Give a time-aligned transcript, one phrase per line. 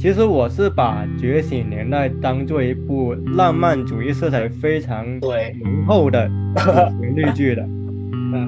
[0.00, 6.30] 其实我是把《觉醒年代》当做一部浪漫主义色彩非常浓厚的
[7.00, 7.68] 旋律剧的。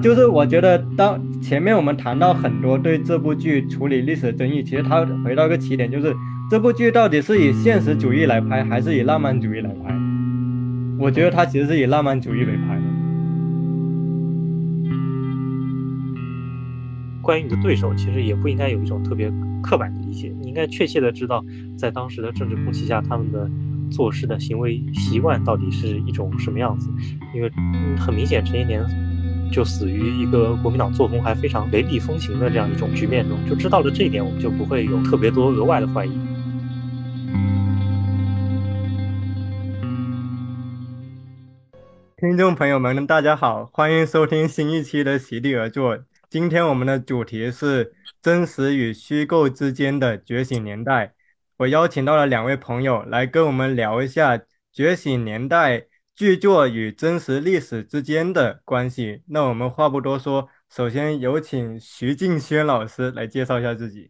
[0.01, 6.15] 就是我觉得，当前面我们谈到很多对这部剧处理历史争议，其实它回到一个起点，就是
[6.49, 9.93] 这部剧到底是以现实主义来拍，还是以浪漫主义来拍？
[10.97, 12.70] 我觉得它其实是以浪漫主义为拍
[17.31, 19.31] 关于你的对手，其实也不应该有一种特别
[19.63, 21.41] 刻板的理解，你应该确切的知道，
[21.77, 23.49] 在当时的政治空气下，他们的
[23.89, 26.89] 做事的行为习惯到底是一种什么样子。
[27.33, 27.49] 因为
[27.97, 28.83] 很明显，陈延年
[29.49, 36.11] 就死于一个国民党作风还非常雷厉风行的这样一种局面中，就知道了这一点，我们就不会有特别多额外的怀疑。
[42.17, 45.99] 听众朋友们，大家好，欢迎收听新一期的席地而坐。
[46.31, 51.13] 今天我们的主题是真实与虚构之间的觉醒年代。
[51.57, 59.21] 我邀请到了两位朋友来跟我们聊一下觉醒年代剧作与真实历史之间的关系。
[59.27, 64.09] 那我们话不多说，首先有请徐静轩老师来介绍一下自己。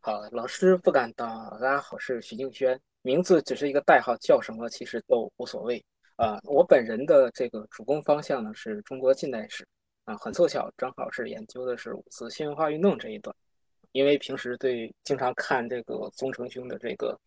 [0.00, 1.28] 好，老师不敢当。
[1.60, 5.84] 大家好，是徐静轩，名字只是一个代号，叫什么其实都无所谓。
[6.16, 9.62] 啊，我本人的这个主攻方向呢是中国近代史。
[10.04, 13.34] 啊，很凑巧，正好是研究的是五四新文化运动这一段。
[13.92, 17.18] 因为平时对经常看这个宗成兄的这个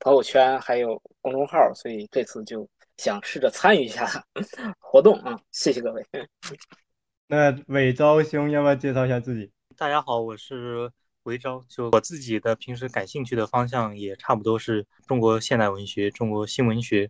[0.00, 4.08] 朋友圈还有公众号，所以这次就想试着参与一下
[4.80, 5.38] 活动啊！
[5.52, 6.02] 谢谢各位。
[7.28, 9.52] 那韦昭兄要不要介绍一下自己？
[9.76, 10.90] 大家好，我是
[11.24, 11.62] 韦昭。
[11.68, 17.08] 就我自己的平时感兴趣的方向也差不多是中国现代文学、中国新文学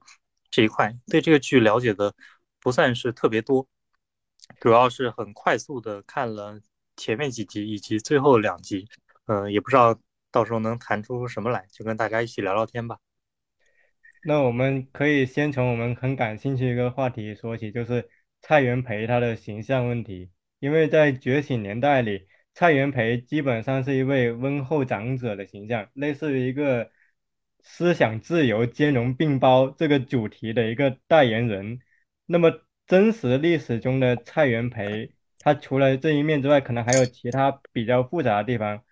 [0.51, 2.12] 这一块，对这个剧了解的
[2.61, 3.67] 不算是特别多。
[4.58, 6.58] 主要是很快速的看了
[6.97, 8.89] 前面几集以及最后两集，
[9.27, 9.98] 嗯，也不知道
[10.30, 12.98] 到时候能谈出什么来，就跟大家一起聊聊天吧。
[14.24, 18.08] 那我们可以先从我们很感兴趣一个话题说起，就是
[18.40, 20.30] 蔡元培他的形象问题。
[20.58, 26.90] 因为在觉醒年代里，蔡元培基本上是一位温厚长者的形象，类似于一个
[27.63, 31.80] 思想自由、兼容并包这个主题的一个代言人。
[32.24, 32.63] 那么。
[32.86, 35.11] 真实历史中的蔡元培，
[35.41, 38.83] 他除了这一面之外，可能还有其他比较复杂的地方。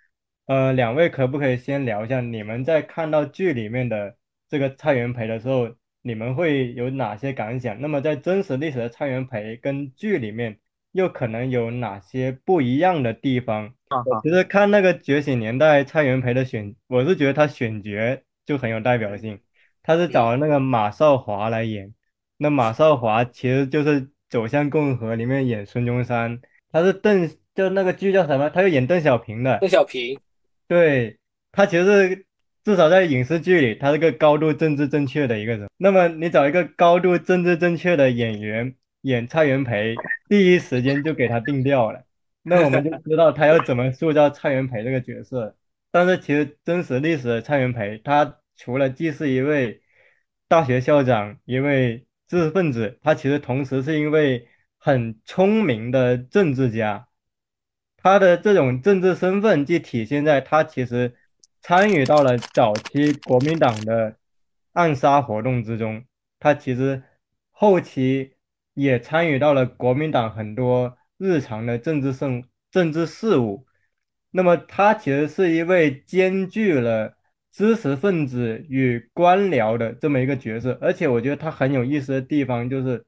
[0.46, 4.16] 呃，两位可不可以先聊一下，你们在看到剧里面的
[4.48, 7.80] 这个蔡元培的时候，你们会有哪些感想？
[7.80, 10.58] 那么在真实历史的蔡元培跟剧里面
[10.92, 13.74] 又可能有哪些不一样的地方？
[14.22, 19.40] 其实看那个《觉醒年代》蔡元培的选，我是觉得他选角就很有代表性，
[19.84, 21.94] 他是找了那个马少华来演。
[22.44, 28.50] 那马少华其实就是《走向共和》里面演孙中山，他是邓，就那个剧叫什么？
[28.50, 29.56] 他就演邓小平的。
[29.60, 30.20] 邓小平，
[30.68, 31.16] 对，
[31.52, 32.26] 他其实
[32.62, 35.70] 至少在影视剧里，他是个高度政治正确的一个人。
[35.78, 39.94] 那么你找一个高度政治正确的演员演蔡元培，
[40.28, 42.04] 第一时间就给他定调了。
[42.42, 45.56] 那我们就知道他要怎么塑造蔡元培这个角色。
[45.90, 49.80] 但是其实真实历史的蔡元培，他除了既是一位
[50.46, 54.48] 大学校长，一位知识分子，他其实同时是一位
[54.78, 57.08] 很聪明的政治家。
[57.96, 61.14] 他的这种政治身份，既体现在他其实
[61.60, 64.16] 参与到了早期国民党的
[64.72, 66.04] 暗杀活动之中，
[66.38, 67.02] 他其实
[67.50, 68.34] 后期
[68.74, 73.66] 也参与到了国民党很多日常的政治政政治事务。
[74.30, 77.16] 那么，他其实是一位兼具了。
[77.54, 83.06] 知识分子与官僚的这么一个角色，而且我觉得他很有意思的地方就是，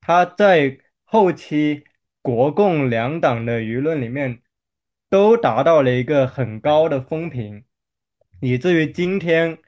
[0.00, 1.84] 他在后期
[2.20, 4.42] 国共两党的舆论里面
[5.08, 7.64] 都达到了一个很高的风评，
[8.40, 9.58] 以至于今天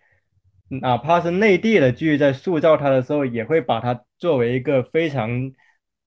[0.68, 5.52] 哪怕是内地的剧在塑造他的时候，也会把他作为一个非常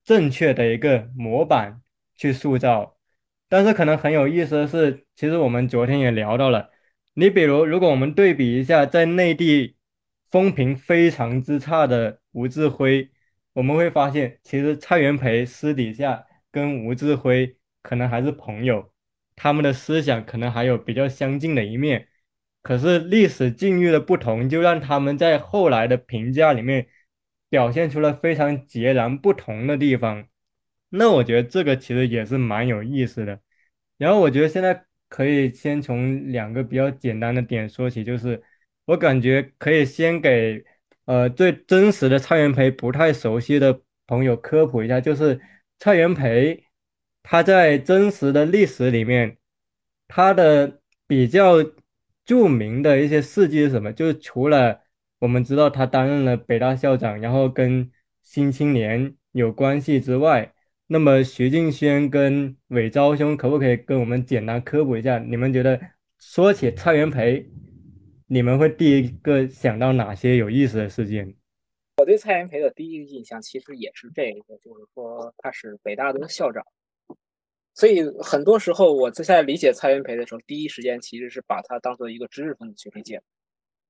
[0.04, 1.82] 正确的一个模板
[2.18, 2.98] 去塑造。
[3.48, 6.70] 但是可能很有意思的是，其实我们昨天也聊到了。
[7.20, 9.76] 你比如，如果我们对比一下在内地
[10.32, 13.12] 风评非常之差的吴志辉，
[13.52, 18.94] 我们会发现，其实蔡元培私底下跟吴志辉可能还是朋友，
[19.36, 22.08] 他们的思想可能还有比较相近的一面。
[22.62, 26.88] 可是历史境遇的不同，就让他们在后来的评价里面
[27.50, 30.26] 表现出了非常截然不同的地方。
[30.88, 33.42] 那我觉得这个其实也是蛮有意思的。
[33.98, 34.86] 然后我觉得现在。
[35.10, 38.42] 可以先从两个比较简单的点说起，就是
[38.86, 40.64] 我感觉可以先给
[41.06, 45.42] 呃对真实的蔡元培不太熟悉的朋友科普一下，就是
[45.80, 46.64] 蔡元培
[47.24, 49.38] 他在真实的历史里面，
[50.08, 51.58] 他的比较
[52.26, 53.92] 著名的一些事迹是什么？
[53.92, 54.84] 就是除了
[55.20, 57.86] 我们知道他担任了北大校长，然后跟
[58.24, 60.54] 《新青年》有关系之外，
[60.92, 65.20] 那么徐敬轩跟韦昭兄可不可以跟我们简单科普一下？
[65.20, 65.80] 你们觉得
[66.18, 67.48] 说起蔡元培，
[68.26, 71.36] 你们会第一个想到哪些有意思的事件？
[71.98, 76.66] 我对蔡元培的第一个印象其实也是这个，就是说他是北大的校长。
[77.76, 83.22] 所以很多时候，我在理解蔡元培的时候，第一时间其实是把他当做一个知识分子去理解。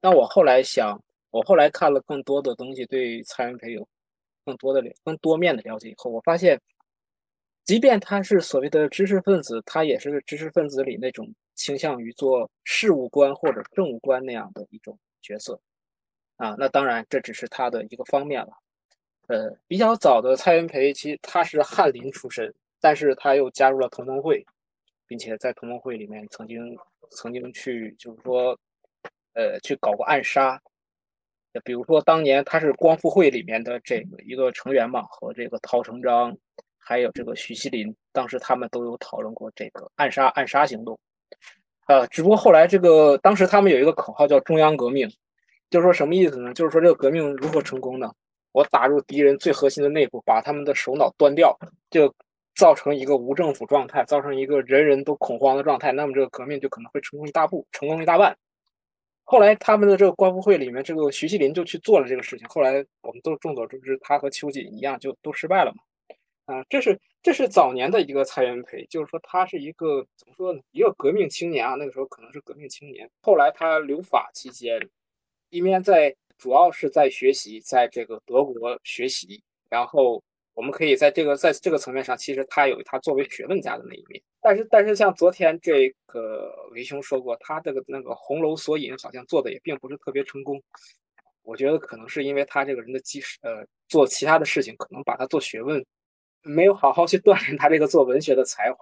[0.02, 3.88] 那我后来想，我后来看了更多的东西，对蔡元培有
[4.44, 6.60] 更多的、更多面的了解以后，我发现，
[7.70, 15.62] 即便他是所谓的知识分子，他也是知识分子里那种倾向于做事务官或者政务官那样的一种角色。
[16.38, 18.50] 啊，那当然这只是他的一个方面了。
[19.28, 22.52] 呃，比较早的蔡元培，其实他是翰林出身。
[22.80, 24.44] 但是他又加入了同盟会，
[25.06, 26.76] 并且在同盟会里面曾经
[27.12, 28.60] 曾经去就是说，
[29.34, 30.60] 呃，去搞过暗杀。
[31.64, 36.36] 比如说当年他是光复会里面的这个一个成员嘛，和这个陶成章，
[36.90, 41.00] 还有这个徐锡麟，当时他们都有讨论过这个暗杀暗杀行动。
[41.86, 45.08] 呃，只不过后来这个当时他们有一个口号叫中央革命，
[45.70, 46.52] 就是说什么意思呢？
[46.56, 48.12] 就是说这个革命如何成功呢？
[48.54, 51.56] 我打入敌人最核心的内部，把他们的首脑端掉，
[51.92, 52.12] 就。
[52.56, 58.36] 造成一个无政府状态，造成一个人人都恐慌的状态，那么这个革命就可能会成功一大步，成功一大半。
[59.24, 62.46] 后来他们的这个光复会里面，这个徐锡麟就去做了这个事情。
[62.50, 65.78] 后来我们都众所周知，他和秋瑾一样，就都失败了嘛。
[66.52, 70.62] 啊，这是这是早年的一个蔡元培，就是说他是一个怎么说呢？
[70.72, 73.10] 一个革命青年啊，那个时候可能是革命青年。
[73.22, 74.80] 后来他留法期间，
[75.50, 80.22] 一面在主要是在学习，在这个德国学习，然后。
[80.56, 84.22] 我们可以在这个在这个层面上，其实他有他作为学问家的那一面。
[84.42, 90.62] 但是，但是像昨天这个维兄说过，他这个那个红楼索引好像做的也并不是特别成功。
[91.44, 95.82] 我觉得可能是因为他这个人的基，呃，做其他的事情可能把他做学问
[96.42, 98.78] 没有好好去锻炼他这个做文学的才华。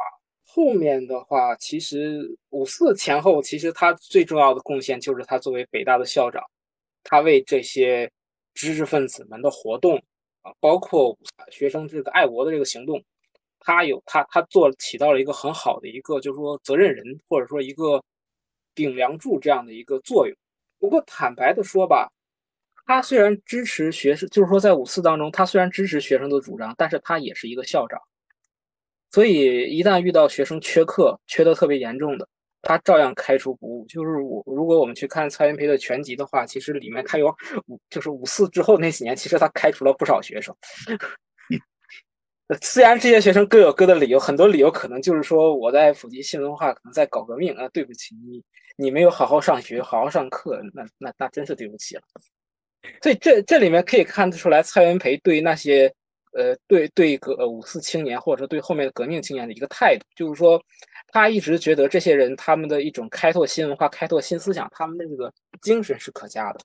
[0.46, 6.44] 后面的话，其实五四前后，其实他最重要的贡献就是他作为北大的校长，
[7.04, 8.10] 他为这些
[8.54, 9.98] 知识分子们的活动
[10.42, 10.52] 啊。
[10.60, 11.16] 包括
[11.52, 13.04] 学生这个爱国的这个行动，
[13.60, 18.04] 他有他他做起到了一个很好的一个就是说责任人或者说一个
[18.74, 20.36] 顶梁柱这样的一个作用。
[20.80, 22.12] 不过坦白的说吧，
[22.88, 28.00] 他虽然支持学生，就是说在五四当中，他虽然支持学生的主张，但是他也是一个校长，
[29.12, 32.28] 所以一旦遇到学生缺课缺的特别严重的。
[32.64, 33.86] 他照样开除不误。
[33.88, 37.28] 就是我，如果我们去看蔡元培的全集的话，其实里面他有
[37.68, 40.54] 五，就是五四之后那几年，其实他开除了不少学生。
[42.62, 47.70] 虽然这些学生各有各的理由，很多理由可能就是说我在普及新文化，可能在搞革命啊。
[47.70, 48.44] 对不起你，
[48.76, 52.02] 你没有好好上学，好好上课，那那那真是对不起了。
[53.02, 55.94] 所以这这里面可以看得出来，蔡元培对那些。
[56.34, 60.62] 呃，对对，革五四青年或者说对后面的革命青年的一个态度，就是说，
[61.08, 65.34] 他一直觉得这些人他们的一种开拓新文化、开拓新思想，他们的这个
[65.64, 66.60] 精神是可嘉的。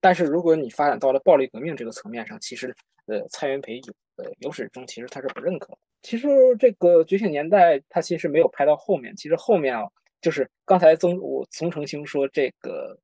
[0.00, 2.74] 但是如果你发展到了暴力革命这个层面上，其实，
[3.04, 3.78] 呃，蔡元培
[4.16, 5.76] 呃由始终其实他是不认可。
[6.00, 6.26] 其实
[6.58, 9.82] 这个觉醒年代他其实没有拍到后面，其实后面啊，
[10.22, 12.98] 就是刚才宗我宗成兴说这个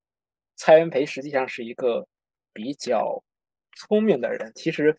[0.56, 2.06] 蔡元培实际上是一个
[2.54, 3.22] 比较
[3.76, 4.96] 聪明的人，其实。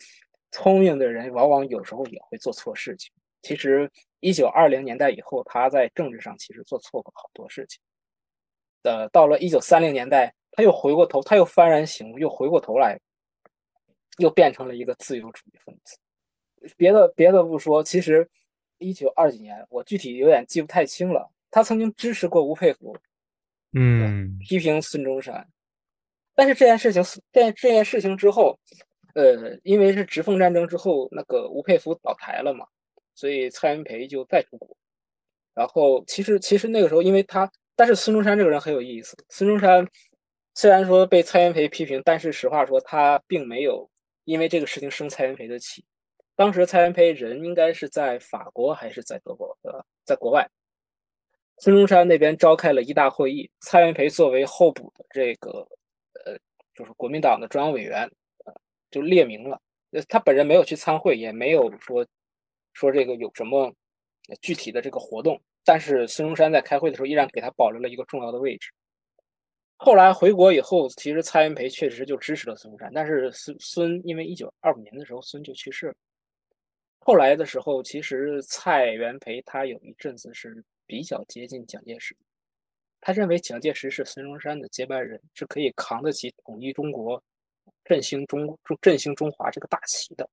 [0.52, 3.12] 聪明的人往往有时候也会做错事情。
[3.42, 7.82] 其实，一九二零年代以后，他在政治上其实做错过好多事情。
[8.84, 12.98] 呃，到了一九三零年代，他又回过头，他又幡然醒悟，又回过头来，
[14.20, 15.98] 又变成了一个自由主义分子。
[16.78, 18.26] 别的别的不说，其实
[18.78, 21.30] 一九二几年，我具体有点记不太清了。
[21.52, 22.96] 他曾经支持过吴佩孚，
[23.74, 25.50] 嗯，批评孙中山。
[26.36, 27.01] 但是这件事情，
[27.32, 28.60] 在这件事情之后。
[29.15, 32.65] 呃，因为是直奉战争之后，那个吴佩孚倒台了嘛，
[33.13, 34.75] 所以蔡元培就再出国。
[35.54, 39.15] 然后其实其实那个时候，因为他，但是孙中山这个人很有意思。
[39.30, 39.88] 孙中山
[40.54, 43.89] 虽然说被蔡元培批评，但是实话说，他并没有
[44.25, 45.86] 因为这个事情生蔡元培的气。
[46.36, 49.58] 当时蔡元培人应该是在法国还是在德国？
[49.62, 50.46] 呃，在国外。
[51.60, 55.65] 孙中山那边召开了一大会议，蔡元培作为候补的这个，
[56.75, 58.03] 就是国民党的中央委员。
[58.46, 58.53] 呃
[58.91, 59.60] 就列明了，
[59.91, 62.05] 呃，他本人没有去参会，也没有说
[62.72, 63.74] 说这个有什么
[64.41, 65.41] 具体的这个活动。
[65.65, 68.70] 但是孙中山在开会的时候，依然给他保留了一个重要的位置。
[69.75, 75.96] 后来回国以后，其实蔡元培确实就支持了孙中山，但是孙孙因为一九二五年的时候孙就去世了。
[77.00, 82.15] 后来的时候，其实蔡元培他有一阵子是比较接近蒋介石，
[83.08, 87.24] 他认为蒋介石是孙中山的接班人，是可以扛得起统一中国、
[87.84, 90.28] 振兴中中振兴中华这个大旗的。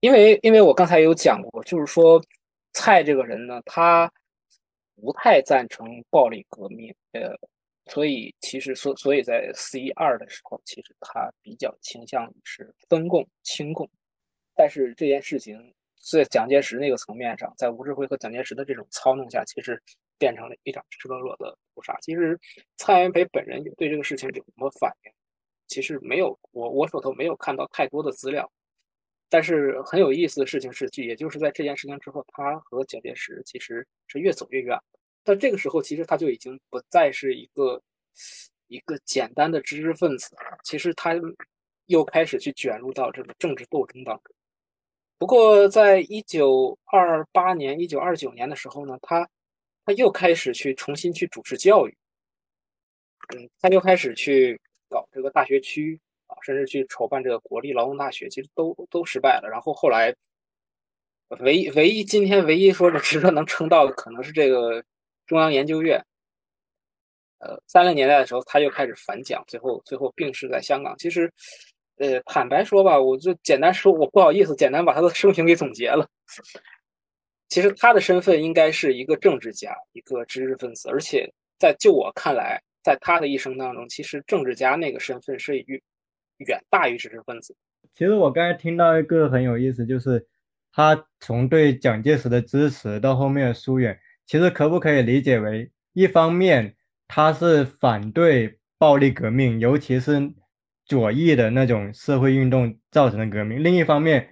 [0.00, 2.24] 因为，因为我刚才有讲过，就是说
[2.72, 4.10] 蔡这个人呢，他
[4.94, 7.38] 不太赞成暴力革命，呃，
[7.92, 13.86] 所以其实所所以在四一二的时候，其实他比较倾向于是分共清共，
[14.54, 19.78] 但是这件事情在蒋介石那个层面上，在吴志辉和蒋介石的这种操弄下，其实
[20.18, 21.96] 变成了一场赤裸裸的屠杀。
[22.00, 22.38] 其实
[22.76, 25.12] 蔡元培本人对这个事情有什么反应？
[25.66, 28.50] 其实没有，我我手头没有看到太多的资料。
[29.30, 34.78] 但是很有意思的事情是，也就是在这件事情之后，他和蒋介石其实是越走越远。
[35.22, 37.82] 但这个时候，其实他就已经不再是一个
[38.68, 40.58] 一个简单的知识分子了。
[40.64, 41.14] 其实他
[41.84, 44.34] 又开始去卷入到这个政治斗争当中。
[45.18, 49.28] 不过，在一九二八年、一九二九年的时候呢，他
[49.88, 51.96] 他又开始去重新去主持教育。
[53.34, 55.98] 嗯，他又开始去搞这个大学区。
[56.26, 59.48] 啊，甚至去筹办这个国立劳动大学，其实都都失败了。
[59.50, 60.14] 然后后来，
[61.40, 64.84] 唯一唯一今天唯一说是值得能撑到的，可能是这个
[65.26, 65.98] 中央研究院。
[67.38, 70.94] 呃，三零年代的时候，他又开始反蒋，最后最后病逝在香港。
[70.98, 71.32] 其实，
[71.96, 76.06] 呃，坦白说吧，我就简单说，我不好意思，简单把他的生平给总结了。
[77.48, 85.80] 其实他的身份应该是一个政治家，一个知识分子，而且在就我看来，在他的一生当中，其实政治家那个身份是远
[86.38, 87.56] 远大于知识分子。
[87.94, 90.26] 其实我刚才听到一个很有意思，就是
[90.72, 96.76] 他从对蒋介石的支持到后面的疏远，其实可不可以理解为，一方面
[97.08, 100.32] 他是反对暴力革命，尤其是
[100.84, 104.28] 左翼的那种社会运动造成的革命；另一方面，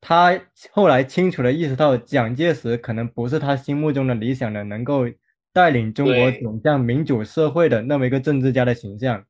[0.00, 0.40] 他
[0.70, 5.04] 后来清楚的意识到蒋介石可能不是他心目中的理想的能够
[5.52, 9.24] 带领中国走向民主社会的那么一个政治家的形象。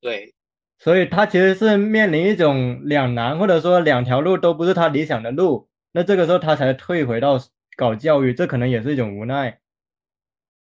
[0.00, 0.34] 对。
[0.80, 5.68] 所以他其实是面临一种两难，或者说两条路都不是他理想的路。
[5.90, 7.36] 那这个时候他才退回到
[7.76, 9.58] 搞教育，这可能也是一种无奈。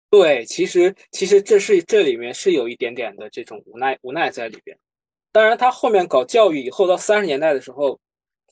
[0.09, 4.77] 对，其实其实这是这里面是有一点点的这种无奈无奈在里边。
[5.33, 8.01] 当然，他后面搞教育以后，到三十年代的时候，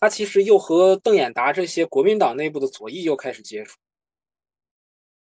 [0.00, 3.76] 他其实又和邓演达这些国民党内部的左翼又开始接触。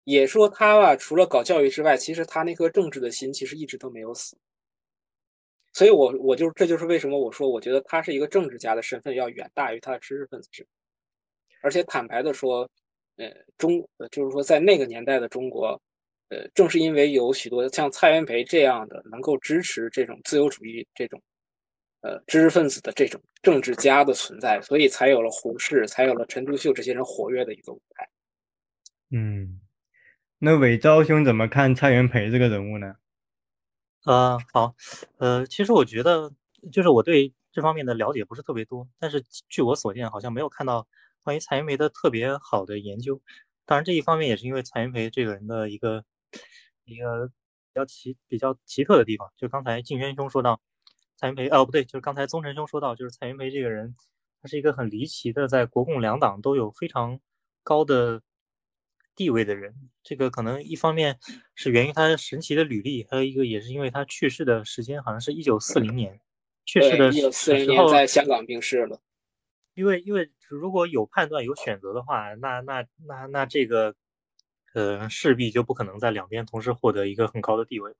[0.04, 4.36] 也说他吧，除了搞教育之外，其实他那颗政治的心其实一直都没有死。
[5.72, 10.70] 所以，我我就这就是为什么我说，我觉得他是一个政治家的身份要远大于他的知识分子身份。
[11.62, 12.68] 而且坦白的说，
[13.16, 15.80] 呃，中就是说在那个年代的中国，
[16.30, 21.22] 呃，正是因为有许多像蔡元培这样的能够支持这种自由主义这种，
[22.00, 28.08] 呃，知识分子的这种政治家的存在，所以才有了胡适，才有了陈独秀这些人活跃的一个舞台。
[29.10, 29.60] 嗯，
[30.38, 32.94] 那韦昭兄怎么看蔡元培这个人物呢？
[34.06, 34.74] 呃，好，
[35.18, 36.32] 呃，其实我觉得，
[36.72, 40.88] 就是我对这方面的了解不是特别多，但是据我所见，好像没有看到
[41.22, 43.20] 关于蔡元培的特别好的研究。
[43.66, 46.04] 当然，这一方面也是因为蔡元培这个人的一个
[46.84, 47.32] 一个比
[47.74, 49.30] 较奇比较奇特的地方。
[49.36, 50.60] 就刚才静轩兄说到，
[51.20, 53.94] 蔡元培，哦，不对，就是刚才宗臣兄说到，就是蔡元培这个人，
[54.40, 57.20] 他是一个很离奇的，在国共两党都有非常
[57.62, 58.22] 高的。
[59.16, 61.18] 地位的人，这个可能一方面
[61.54, 66.18] 是源于他神奇的履历，还有一个也是因为他去世的时间好像是一九四零年
[66.64, 69.02] 去世的时候，在香港病逝了。
[69.74, 73.94] 因为因为如果有判断有选择的话，那那那那这个
[74.72, 77.90] 呃势必就不可能在两边同时获得一个很高的地位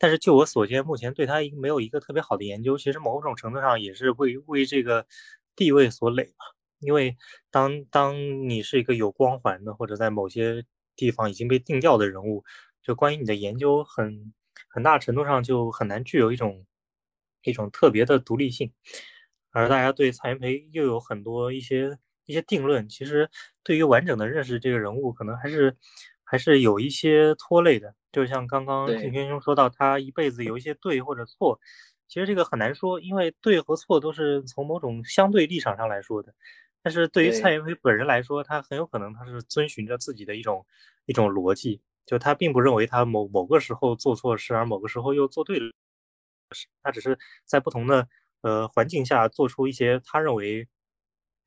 [0.00, 5.06] 但是就我所见，目前对他没有一个特别好的研究，其实某种程度上也是为为这个
[5.54, 6.44] 地位所累吧。
[6.80, 7.16] 因为
[7.50, 10.64] 当当你是一个有光环的，或者在某些
[10.96, 12.42] 地方已经被定调的人物，
[12.82, 14.32] 就关于你的研究很
[14.70, 16.64] 很大程度上就很难具有一种
[17.42, 18.72] 一种特别的独立性，
[19.50, 23.28] 而大家对蔡元培又有很多一些一些定论，其实
[23.62, 25.76] 对于完整的认识这个人物，可能还是
[26.30, 27.92] 还是有一些拖累的。
[28.12, 31.58] 就像刚刚金轩兄说到，他一辈子有一些对或者错，
[32.06, 36.32] 其实这个很难说，因为对和错都是从某种相对立场上来说的。
[36.82, 40.64] 但是对于蔡元培本人来说，他很有可能他是遵循着自己的一种
[41.06, 45.72] 一种逻辑，就他并不认为他某某个时候做错事，而某个时候又做对了
[46.52, 48.08] 事，他只是在不同的
[48.42, 50.68] 呃环境下做出一些他认为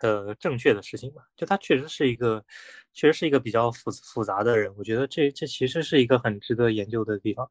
[0.04, 1.24] 呃正确的事情吧。
[1.36, 2.46] 就他确实是一个
[2.94, 7.50] 确实是一个比较复复杂的人，我觉得这这其实是一个很值得研究的地方。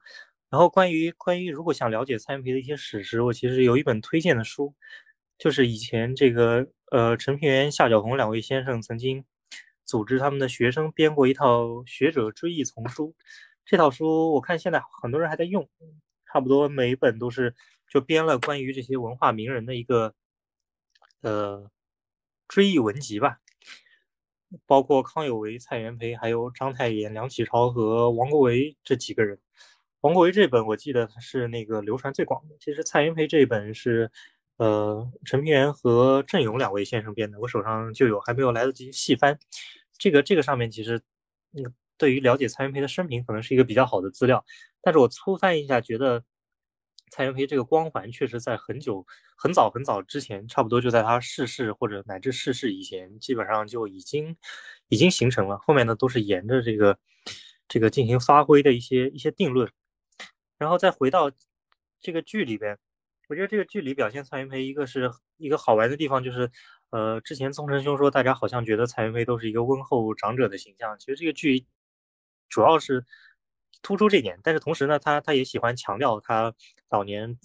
[0.51, 4.75] 然后关于关于如果想了解蔡元培的一些史实，我其实有一本推荐的书，
[5.37, 6.69] 就是以前这个。
[6.93, 9.25] 呃，陈平原、夏小红两位先生曾经
[9.87, 13.15] 组织他们的学生编过一套学者追忆丛书，
[13.65, 15.67] 这套书我看现在很多人还在用，
[16.27, 17.55] 差不多每一本都是
[17.89, 20.13] 就编了关于这些文化名人的一个
[21.23, 21.71] 呃
[22.53, 23.39] 追忆文集吧，
[24.67, 29.41] 包括康有为、蔡元培，还有章太炎、梁启超和王国维这几个人。
[30.03, 34.11] 王国维这本我记得是那个流传最广的，其实蔡元培这本是
[34.59, 39.39] 呃陈平原和郑勇两位先生编的，我手上就有，还没有来得及细翻。
[39.97, 41.01] 这个这个上面其实
[41.53, 41.73] 那个。
[41.99, 44.45] 对于了解蔡元培的生平，可能是一个比较好的资料。
[44.83, 46.25] 但是我粗翻一下，觉得
[47.13, 54.35] 蔡元培这个光环确实在很久、很早、很早之前，差不多就在他逝世或者乃至逝世以前，基本上就已经
[54.89, 55.59] 已经形成了。
[55.59, 56.99] 后面呢，都是沿着这个
[57.69, 59.71] 这个进行发挥的一些一些定论。
[60.57, 61.31] 然后再回到
[62.01, 62.79] 这个剧里边，
[63.29, 66.51] 我觉得这个剧里表现蔡元培，一个是一个好玩的地方，就是
[66.89, 71.67] 呃，之前宗成兄说，大家好像觉得蔡元培都是一个温厚长者的形象，其实这个剧。
[72.49, 73.07] 主要是
[73.83, 76.55] 突出这点，但是同时呢，他他也喜欢强调他
[76.89, 77.37] 早年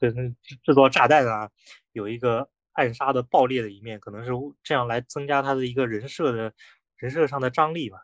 [0.00, 1.50] 跟制作炸弹啊，
[1.92, 4.30] 有一个暗杀的暴烈的一面，可能是
[4.62, 6.52] 这样来增加他的一个人设的
[6.96, 7.98] 人设上的张力吧。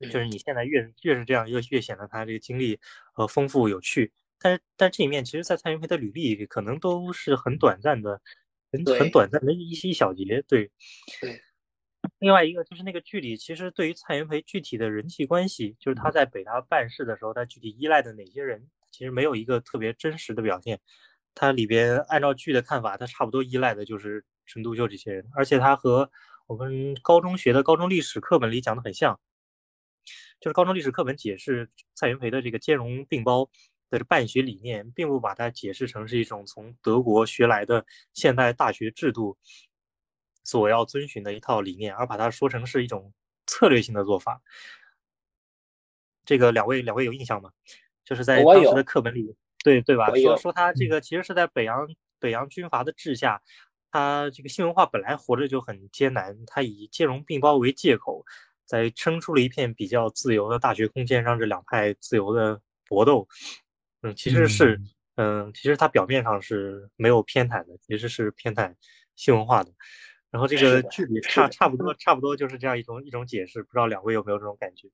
[0.00, 2.78] 就是你现在越越是这样，越越显得他这个经历
[3.16, 4.12] 呃丰富有趣。
[4.38, 8.20] 但是但这一面，其实，在蔡元培的履历，可能都是很短暂的，
[8.70, 10.44] 很很短暂的一一小节。
[10.46, 10.70] 对
[11.20, 11.42] 对。
[12.18, 20.80] 另外一个就是那个剧里，其实对于蔡元培具体的人际关系，就是他在北大办事的时候，他具体依赖的哪些人，其实没有一个特别真实的表现。
[21.34, 26.10] 他里边按照剧的看法，他差不多依赖的就是陈独秀这些人，而且他和
[26.46, 29.20] 我们高中学的高中历史课本里讲的很像，
[30.40, 33.48] 就是高中历史课本解释蔡元培的这个兼容并包
[33.90, 39.38] 的办学理念，并不把它解释成是一种从德国学来的现代大学制度。
[40.48, 43.12] 所要遵循的一套理念，而把它说成是一种
[43.46, 44.40] 策略性的做法。
[46.24, 47.50] 这个两位两位有印象吗？
[48.02, 50.10] 就是在当时的课本里，对对吧？
[50.14, 51.86] 说说他这个其实是在北洋
[52.18, 53.42] 北洋军阀的治下，
[53.90, 58.24] 他这个新文化本来活着就很艰难，他以兼容并包为借口，
[58.64, 63.28] 在撑出了一片比较自由的大学空间，让这两派自由的搏斗。
[64.00, 64.80] 嗯，其实是
[65.16, 68.74] 嗯，其实他表面上是没有偏袒的，其实是偏袒
[69.14, 69.72] 新文化的。
[70.30, 74.88] 然后这个距离差差不多，差不多就是这样一种一种解释，不知道两位有没有这种感觉？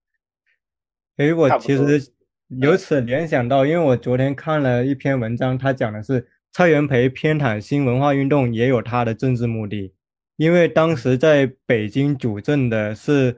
[1.16, 2.12] 哎，我其实
[2.60, 9.92] 由此联想到，因为我昨天看了一篇文章，他讲的是蔡元培偏袒新文化运动也有他的政治目的，
[10.36, 13.36] 因为当时在北京主政的是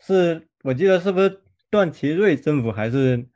[0.00, 3.26] 是我记得是不是段祺瑞政府还是，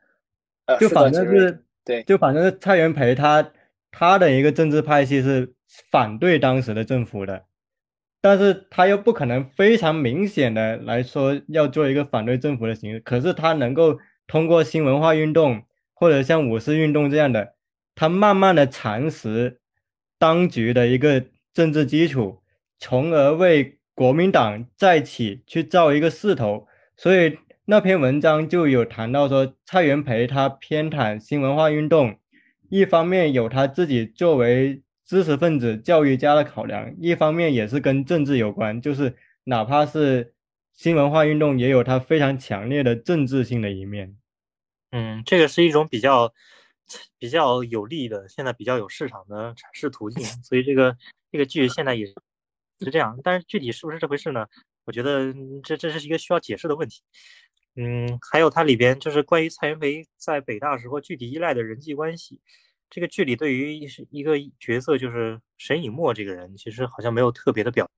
[0.78, 3.52] 就反正是对，就反正是蔡元培他
[3.92, 5.54] 他的一个政治派系是。
[5.90, 7.46] 反对当时的政府的，
[8.20, 15.62] 但是他又不可能非常明显的来说要做一个反对政府的形式，可是他能够通过新文化运动
[15.94, 17.54] 或者像五四运动这样的，
[17.94, 19.60] 他慢慢的蚕食
[20.18, 21.24] 当局的一个
[21.54, 22.42] 政治基础，
[22.78, 26.68] 从而为国民党再起去造一个势头。
[26.98, 32.18] 所以那篇文章就有谈到说，蔡元培他偏袒新文化运动，
[32.72, 34.82] 一方面有他自己作为。
[35.04, 40.32] 知识分子、教育家的考量，一方面也是跟政治有关，就是哪怕是
[40.72, 44.16] 新文化运动，也有它非常强烈的政治性的一面。
[44.90, 46.32] 嗯，这个是一种比较
[47.18, 50.24] 比较有利的，现在比较有市场的阐释途径。
[50.42, 50.96] 所以这个
[51.30, 54.46] 这个剧现在也是这样，但是具体是不是这回事呢？
[54.84, 57.02] 我觉得这这是一个需要解释的问题。
[57.74, 62.40] 嗯，还有它里边就是关于蔡元培在北大时候具体依赖的人际关系。
[62.90, 63.74] 这个剧里对于
[64.10, 67.88] 一个角色，就是沈以沫这个人，其实好像没有特别的表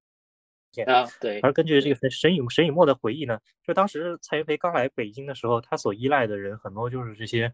[0.73, 1.09] 现啊。
[1.21, 1.41] 对。
[1.41, 7.53] 而根据这个沈以沈以沫的回忆呢，就当时蔡元培刚来北京的时候，他所依赖的人很多就是这些，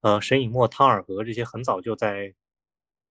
[0.00, 2.34] 呃，沈以沫、汤尔和这些很早就在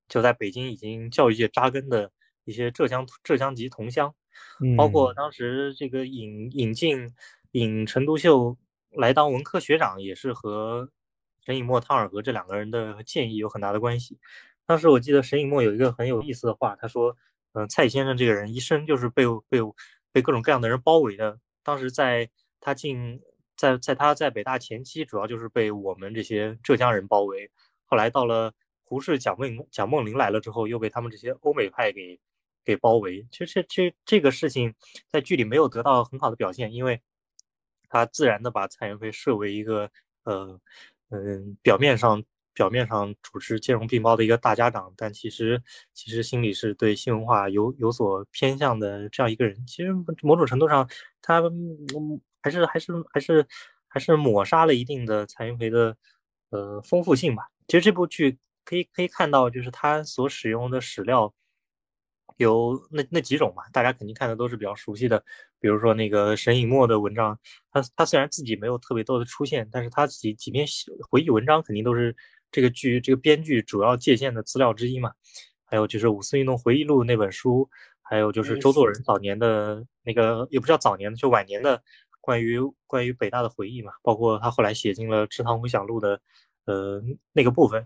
[0.10, 2.12] 就在北京已经教育界扎根的
[2.44, 4.14] 一些浙江浙江籍同乡，
[4.76, 7.14] 包括当时这个引引进
[7.52, 8.58] 引陈独秀
[8.92, 10.90] 来当文科学长，也是和。
[11.46, 14.20] 沈以沫、汤尔和这两个人的建议有很大的关系。
[14.68, 17.16] 当时我记得沈以沫有一个很有意思的话，他说
[17.54, 19.58] ：“嗯，蔡先生这个人一生就是被被
[20.12, 21.40] 被各种各样的人包围的。
[21.64, 23.22] 当时在他进
[23.56, 27.50] 在在他在北大前期，主要就是被我们这些浙江人包围。
[27.86, 32.20] 后来到了胡适、蒋梦蒋梦麟来了之后，又被他们这些欧美派给
[32.64, 33.26] 给包围。
[33.32, 34.76] 其实这这这个事情
[35.10, 37.02] 在剧里没有得到很好的表现，因为
[37.90, 39.90] 他自然的把蔡元培设为一个
[40.24, 40.60] 呃。”
[41.12, 42.24] 嗯，表面上
[42.54, 45.60] 表面上主持兼容并包的一个大家长，但其实
[45.96, 49.66] 其实心里是对新文化有有所偏向的这样一个人。
[49.66, 50.88] 其实某种程度上，
[51.20, 53.48] 他嗯还是还是还是
[53.88, 55.98] 还是抹杀了一定的蔡元培的
[56.52, 57.48] 呃丰富性吧。
[57.68, 61.34] 其实这部剧可以可以看到，就是他所使用的史料
[62.40, 65.22] 有那那几种嘛，大家肯定看的都是比较熟悉的，
[65.60, 67.38] 比如说那个沈尹默的文章，
[67.70, 70.66] 他他虽然自己没有特别多的出现，但是他几几篇
[71.10, 72.16] 回忆文章肯定都是
[72.50, 75.12] 这个剧这个编剧主要借鉴的资料之一嘛。
[75.66, 77.70] 还有就是五四运动回忆录那本书，
[78.02, 81.84] 还有就是周作人早年的那个也不叫早年的，就晚年的
[82.22, 86.22] 关于关于北大的回忆嘛，包括他后来写进了《池塘回想录》的
[86.64, 87.86] 呃那个部分。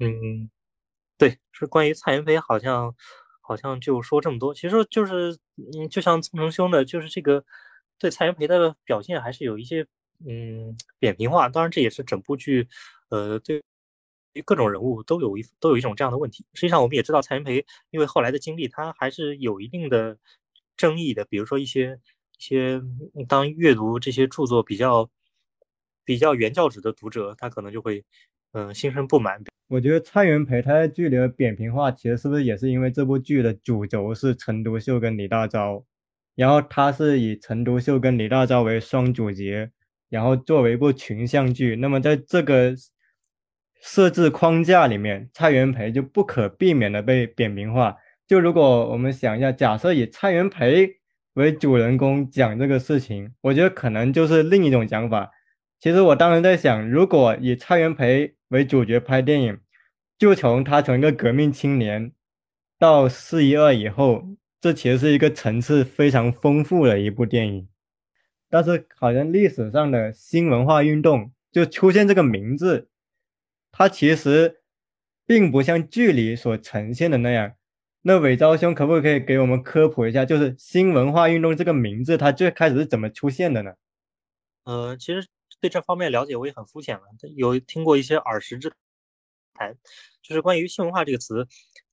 [0.00, 0.50] 嗯
[1.20, 2.94] 对，是关于蔡元培，好像
[3.42, 4.54] 好像就说这么多。
[4.54, 7.44] 其实就是嗯，就像宗成兄的，就是这个
[7.98, 9.86] 对蔡元培的表现还是有一些
[10.26, 11.50] 嗯扁平化。
[11.50, 12.68] 当然这也是整部剧
[13.10, 13.62] 呃对于。
[14.46, 16.46] 各种人物都有一都有一种这样的问题。
[16.54, 20.16] 实际上，我们也知道蔡元培，因为后来的经历，他还是有一定的
[20.76, 21.24] 争议的。
[21.24, 21.98] 比如说一些
[22.38, 22.80] 一些
[23.28, 25.10] 当阅读这些著作比较
[26.04, 28.04] 比较原教旨的读者，他可能就会
[28.52, 29.42] 嗯心生不满。
[29.68, 35.84] 我觉得蔡元培他在剧里的扁平化，其实是不是也是因为这部剧的主轴是陈独秀跟李大钊，
[36.34, 39.70] 然后他是以陈独秀跟李大钊为双主角，
[40.08, 41.76] 然后作为一部群像剧。
[41.76, 42.74] 那么在这个
[43.80, 47.96] 设置框架里面，蔡元培就不可避免的被扁平化。
[48.26, 50.96] 就如果我们想一下，假设以蔡元培
[51.34, 55.30] 为主人公讲这个事情，我觉得可能就是另一种讲法。
[55.78, 59.58] 其实我当时在想，如果以蔡元培为主角拍电影，
[60.16, 62.12] 就从他从一个革命青年
[62.78, 64.24] 到四一二以后，
[64.60, 67.68] 这其实是一个层次非常丰富的一部电影。
[68.48, 72.88] 但是好像历史上的新文化运动就出现这个名字。
[73.72, 74.62] 它其实
[75.24, 77.52] 并不像剧里所呈现的那样。
[78.02, 83.74] 那伟昭兄可不可以给我们科普一下，就是新文化运动这个名字，它最开始是怎么出现的呢？
[84.64, 85.28] 呃，其实
[85.60, 87.02] 对这方面了解我也很肤浅了，
[87.36, 88.72] 有听过一些耳识之
[89.54, 89.76] 谈，
[90.22, 91.46] 就是关于新文化这个词，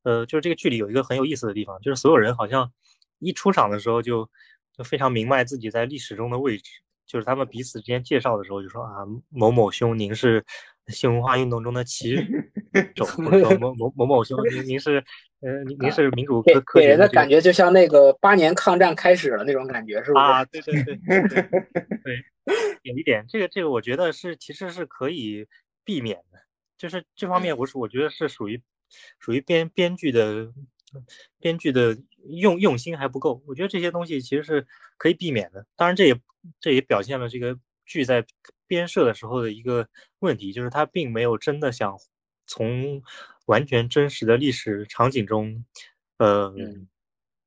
[0.03, 2.71] 呃，就是这个剧里有一个很有意思的地方，就是所有人好像
[3.19, 4.29] 一出场的时候就
[4.77, 6.71] 就非常明白自己在历史中的位置，
[7.05, 10.45] 就是他们彼此之间介绍的时候就说啊，某某兄，您是。
[10.89, 12.15] 新文化运动中的旗，
[13.59, 15.03] 某某某某兄，您您是
[15.41, 20.39] 呃，您您是民主科科给人的感觉就像那个八年抗战开始了那种感觉，是吧？
[20.39, 20.95] 啊，对对对
[22.03, 22.23] 对，
[22.83, 25.45] 有一点，这个这个，我觉得是其实是可以
[25.83, 26.39] 避免的，
[26.77, 28.61] 就是这方面，我是我觉得是属于
[29.19, 30.51] 属于编编剧的
[31.39, 35.65] 编剧的用用心还不够，我觉得这些东西其实是可以避免的。
[35.75, 36.19] 当然，这也
[36.59, 38.25] 这也表现了这个剧在。
[38.69, 39.87] 编设的时候的一个
[40.19, 41.97] 问题，就是他并没有真的想
[42.47, 43.03] 从
[43.45, 45.63] 完全真实的历史场景中，
[46.17, 46.53] 呃，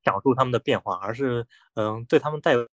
[0.02, 2.68] 讲述他们的变化，而是嗯，对他们带有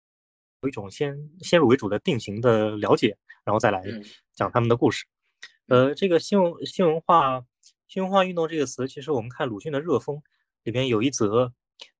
[0.66, 3.82] 一种先先入为主的定型的了解，然后再来
[4.32, 5.04] 讲他们的故事。
[5.68, 7.44] 呃，这个新文新文化
[7.87, 10.16] 新文化运动这个词，其实我们看鲁迅的《热风》
[10.64, 11.52] 里边有一则，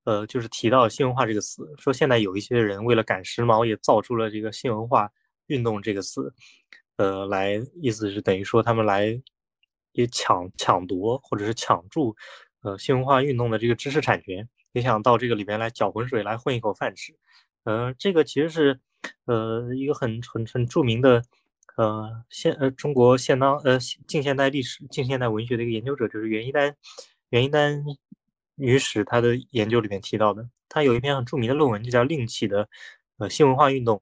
[0.05, 5.11] 呃，就是提到新文化这个词，说现在有一些人为了赶时髦，也造出了这个新文化。
[5.49, 6.33] 运动这个词，
[6.97, 9.23] 呃，来意思是等于说他们来
[9.95, 12.15] 也抢抢夺或者是抢注，
[12.63, 17.17] 呃，新文化运动的这个知识产权，也想到这个里边来搅浑水，来混一口饭吃。
[17.65, 18.81] 呃，这个其实是
[19.25, 21.23] 呃一个很很很著名的
[21.77, 26.77] 呃现呃中国现当呃近现代历史近现代文学的一个研究者，就是袁一丹
[27.31, 27.83] 袁一丹
[28.57, 32.69] 女史，她的研究里面提到的，她有一篇很著名的论文，就叫《另起的
[33.19, 33.97] 呃新文化运动》。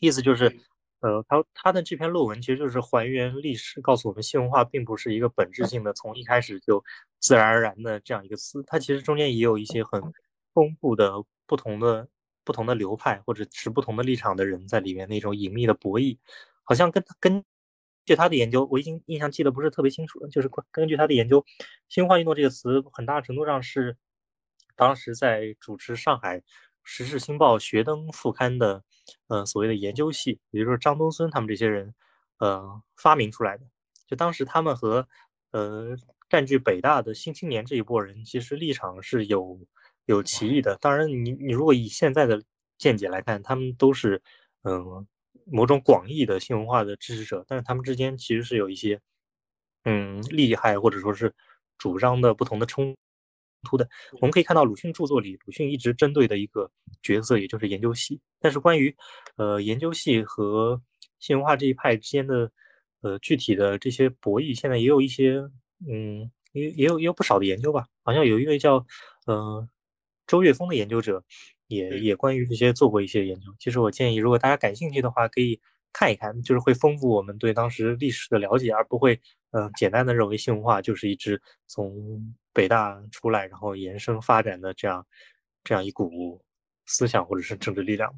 [0.00, 0.58] 意思就是，
[1.02, 6.82] 呃，他他的这篇论文其实就是还原历史，告诉我们新文化并不是一个本质性的从一开始就
[7.18, 10.00] 自然而然的这样一个词，它其实中间也有一些很
[10.54, 11.12] 丰富的
[11.44, 12.08] 不同的
[12.44, 16.18] 不同的流派或者持不同的立场的人在里面那种隐秘的博弈，
[16.62, 17.44] 好像跟根
[18.06, 21.44] 据他的研究，我已经印象记得不是特别清楚了，就是根据他的研究，
[21.88, 23.96] 新文化运动这个词很大程度上是
[24.76, 26.38] 当时在主持上海。
[26.82, 28.82] 《时事新报》学登副刊的，
[29.28, 31.94] 呃，所谓的研究系，也就是张东孙他们这些人，
[32.38, 33.64] 呃，发明出来的。
[34.06, 35.08] 就当时他们和，
[35.52, 35.96] 呃，
[36.28, 39.60] 占据北大的新青年这一波人，其实立场是有
[40.06, 40.76] 有歧义的。
[40.80, 42.42] 当然，你你如果以现在的
[42.78, 44.22] 见解来看，他们都是，
[44.62, 45.06] 嗯，
[45.46, 49.00] 某种广义的新文化的支持者，但是他们之间其实是有一些，
[49.84, 51.32] 嗯，利害或者说是
[51.78, 52.96] 主张的不同的冲。
[53.62, 53.88] 突的，
[54.20, 56.70] 我们可以看到鲁迅著作里，鲁迅一直针对的一个
[57.02, 58.20] 角色，也就是研究系。
[58.40, 58.94] 但是关于，
[59.36, 60.80] 呃，研究系和
[61.18, 62.50] 新文化这一派之间的，
[63.00, 65.48] 呃，具体的这些博弈，现在也有一些，
[65.88, 67.86] 嗯，也也有也有不少的研究吧。
[68.02, 68.84] 好像有一位叫，
[69.26, 69.68] 呃，
[70.26, 71.24] 周岳峰的研究者，
[71.68, 73.54] 也也关于这些做过一些研究。
[73.58, 75.60] 其实我建议，如果大家感兴趣的话，可以
[75.92, 79.20] 看一看，就是会丰富我们对当时历史的了解，而不会
[79.52, 85.06] 呃简单的认为新文化就是一支从北大出来然后延伸发展的这样
[85.64, 86.42] 这样一股
[86.86, 88.12] 思想或者是政治力量。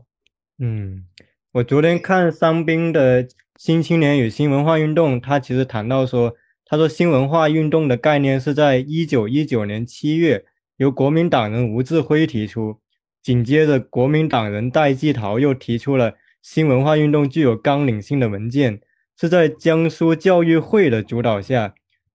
[0.59, 1.05] 嗯，
[1.53, 3.25] 我昨天看桑斌的
[3.57, 10.45] 《新青年与新文化运动》，他其实谈到说，他说新文化运动的概念是在一九一九年七月
[10.77, 12.81] 由国民党人吴志辉提出，
[13.23, 18.81] 紧接着国民党人戴季陶又提出了新文化运动具有纲领性的文件，
[19.17, 21.75] 是在江苏教育会的主导下，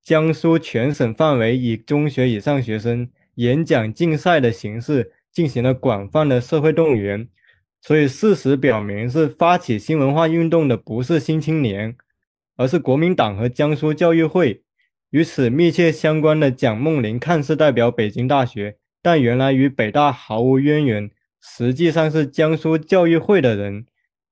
[0.09, 7.27] 江苏全省范围以中学以上学生演讲竞赛的形式进行了广泛的社会动员。
[7.79, 11.95] 所以，事实表明，是发起新文化运动的不是新青年，
[12.57, 14.63] 而是国民党和江苏教育会。
[15.11, 23.85] 与此密切相关的蒋梦麟看似代表北京大学，但原来与北大毫无渊源，实际上是江苏教育会的人。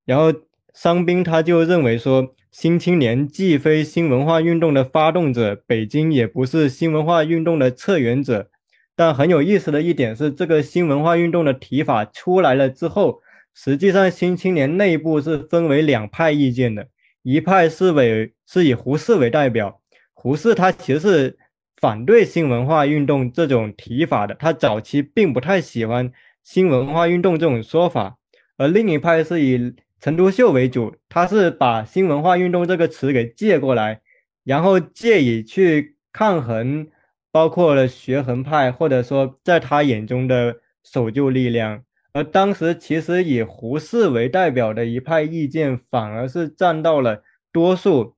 [0.06, 0.34] 然后，
[0.74, 8.50] 商斌他就认为说，新青年既非新文化运动的发动者，北京也不是新文化运动的策源者。
[8.96, 13.22] 但很有意思的一点是，这个新文化运动的提法出来了之后。
[13.60, 16.90] 实际上，新青年内部是分为两派意见的，
[17.24, 19.82] 一派是为是以胡适为代表，
[20.14, 21.38] 胡适他其实是
[21.82, 26.12] 反对新文化运动这种提法的，他早期并不太喜欢
[26.44, 28.18] 新文化运动这种说法，
[28.58, 34.02] 而另一派是以陈独秀为主，他是把新文化运动这个词给借过来，
[34.44, 36.88] 然后借以去抗衡，
[37.32, 41.84] 包括了学衡派，或者说在他眼中的守旧力量。
[42.14, 48.16] 而当时其实以胡适为代表的一派意见反而是占到了多数，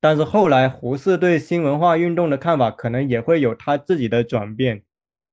[0.00, 4.82] 但是后来胡适对新文化运动的看法可能也会有他自己的转变，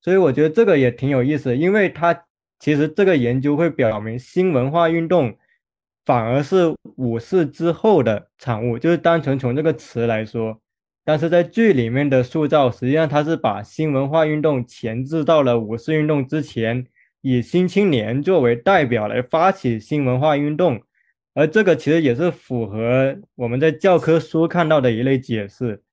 [0.01, 2.25] 所以我觉得这个也挺有意思，因为他
[2.59, 5.37] 其实这个研究会表明新文化运动
[6.09, 10.59] 反而是五四之后的产物，就是单纯从这个词来说，
[11.05, 16.87] 但是在剧里面的塑造实际上他是把新文化运动前置到了五四运动之前。
[17.21, 20.81] 以新青年作为代表来发起新文化运动，
[21.35, 25.83] 而这个其实也是符合我们在教科书看到的一类解释。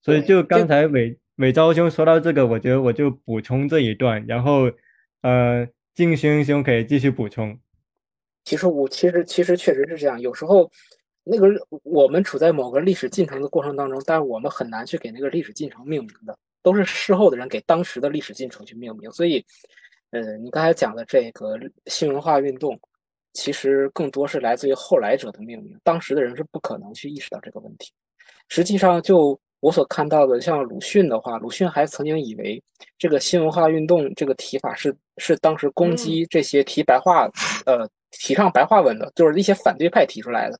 [0.00, 4.70] 所以，就刚才伟伟昭兄说到这个，我觉得我就补充这一段，然后，
[5.22, 7.58] 呃，静轩兄可以继续补充。
[8.46, 10.70] 其实我其实其实确实是这样，有时候
[11.22, 11.46] 那个
[11.82, 19.44] 我们处在某个历史进程的过程当中，但是我们很难去给那个历史进程命名的，都是事后的人给当时的历史进程去命名，所以。
[20.12, 22.78] 呃，你刚才讲的这个新文化运动，
[23.32, 27.92] 其实更多是来自于后来者的命名，当时的人是不可能去意识到这个问题。
[28.48, 32.62] 实际上，就我所看到的，像鲁迅的话，鲁迅还曾经以为
[32.96, 37.28] 这个新文化运动这个提法是是当时攻击这些提白话，
[37.66, 40.58] 呃，提倡白话文的，就是一些反对派提出来的。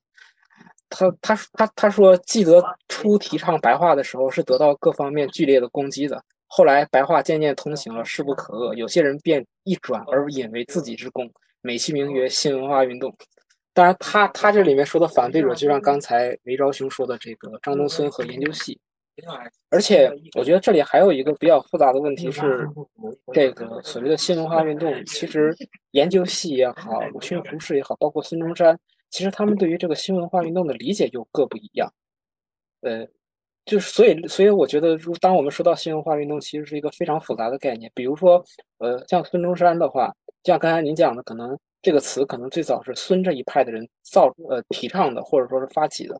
[0.89, 6.23] 他他他他说，记得初提倡白话的时候，是得到各方面剧烈的攻击的。
[6.45, 8.73] 后来白话渐渐通行了，势不可遏。
[8.73, 11.29] 有些人便一转而引为自己之功，
[11.61, 13.13] 美其名曰新文化运动。
[13.73, 18.79] 当然，他他这里面说的反对者，就像刚才韦昭雄说的这个张东荪和研究系。
[19.69, 22.67] 而且，我觉得这里还有一个比较复杂的问题是，
[23.33, 25.55] 这个所谓的新文化运动，其实
[25.91, 31.91] 研究系也好，鲁迅、胡适也好，包括孙中山，其实他们对于这个新文化运动的理解又各不一样。
[32.81, 33.07] 呃。
[33.65, 37.91] 就是所以，所以我觉得，如当我们说到新文化运动，其实是一个非常复杂的概念。
[37.93, 38.41] 比如说，
[38.77, 40.09] 呃，像孙中山的话，
[40.45, 46.17] 像刚才您讲的，可能这个词可能最早是孙这一派的人造呃提倡的，或者说是发起的。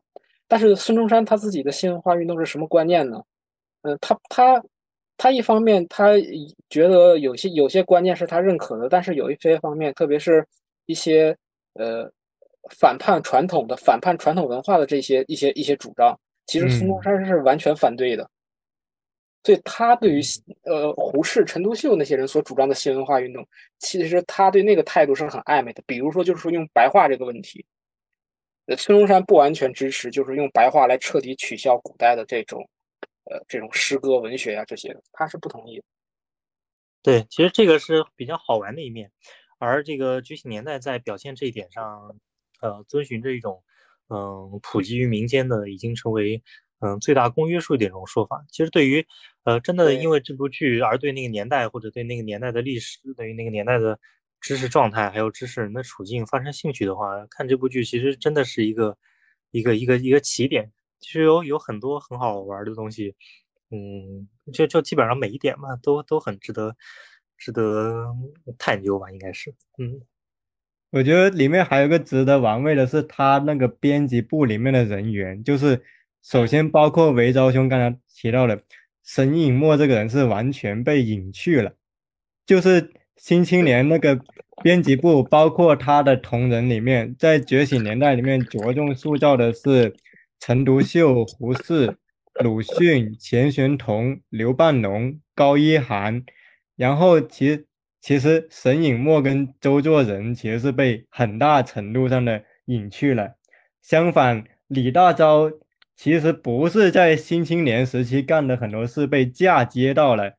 [0.48, 3.22] 但是孙中山他自己的新文化运动是什么观念呢？
[3.82, 4.60] 嗯，他他
[5.16, 6.14] 他一方面他
[6.70, 10.44] 觉得有些有些观念是他认可的，但是有一些方面，特别是
[10.86, 11.36] 一些
[11.74, 12.10] 呃
[12.80, 16.18] 反叛传统的、反叛传统文化的这些一些一些主张。
[16.46, 18.26] 其实孙中山是完全反对的，
[19.44, 20.20] 所以他对于
[20.64, 23.46] 呃胡适、陈独秀那些人所主张的新文化运动，
[23.80, 25.82] 其实他对那个态度是很暧昧的。
[25.86, 27.62] 比如说，就是说用白话这个问题，
[28.68, 32.68] 呃，孙中山不完全支持，就是用白话来彻底取消古代的这种
[33.24, 35.84] 呃这种诗歌文学呀这些，他是不同意的。
[37.02, 39.10] 对，其实这个是比较好玩的一面，
[39.58, 42.16] 而这个觉醒年代在表现这一点上，
[42.60, 43.64] 呃，遵循着一种。
[44.10, 46.42] 嗯，普及于民间的已经成为
[46.80, 48.42] 嗯最大公约数的一种说法。
[48.50, 49.06] 其实对于
[49.44, 54.00] 呃真的因为这部剧而对那个年代或者对那个年代的历史、对于那个年代的
[54.40, 58.96] 知识状态还有知识人的处境发生兴趣的话，看这部剧其实真的是一个
[59.50, 60.72] 一个一个一个起点。
[61.00, 63.14] 其实有有很多很好玩的东西，
[63.70, 66.76] 嗯，就就基本上每一点嘛都都很值得
[67.36, 68.06] 值得
[68.58, 69.54] 探究吧，应该是。
[69.78, 70.00] 嗯，
[70.90, 75.80] 我觉得里面还有个值得玩味的是，他那个编辑部里面的人员，就是
[76.22, 78.60] 首先包括韦昭兄刚才提到的
[79.04, 81.72] 沈尹默这个人是完全被隐去了，
[82.44, 82.82] 就是
[83.18, 84.18] 《新青年》那个
[84.62, 89.94] 编辑部，包括他的同仁里面，在《觉醒年代》里面着重塑造的是
[90.38, 91.96] 陈独秀、胡适、
[92.42, 96.24] 鲁迅、钱玄同、刘半农、高一涵。
[96.76, 97.64] 然后其
[98.00, 103.34] 其实沈尹默跟周作人其实是被很大程度上的隐去了。
[103.82, 105.52] 相反，李大钊
[105.96, 110.37] 其实不是在新青年时期干的很多事被嫁接到了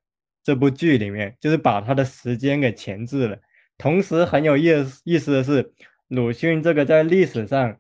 [0.50, 3.38] 这部剧里面，就是把他的时间给前置了。
[3.78, 5.72] 同时很有意思意思的是，
[6.08, 7.78] 鲁迅这个在历史上，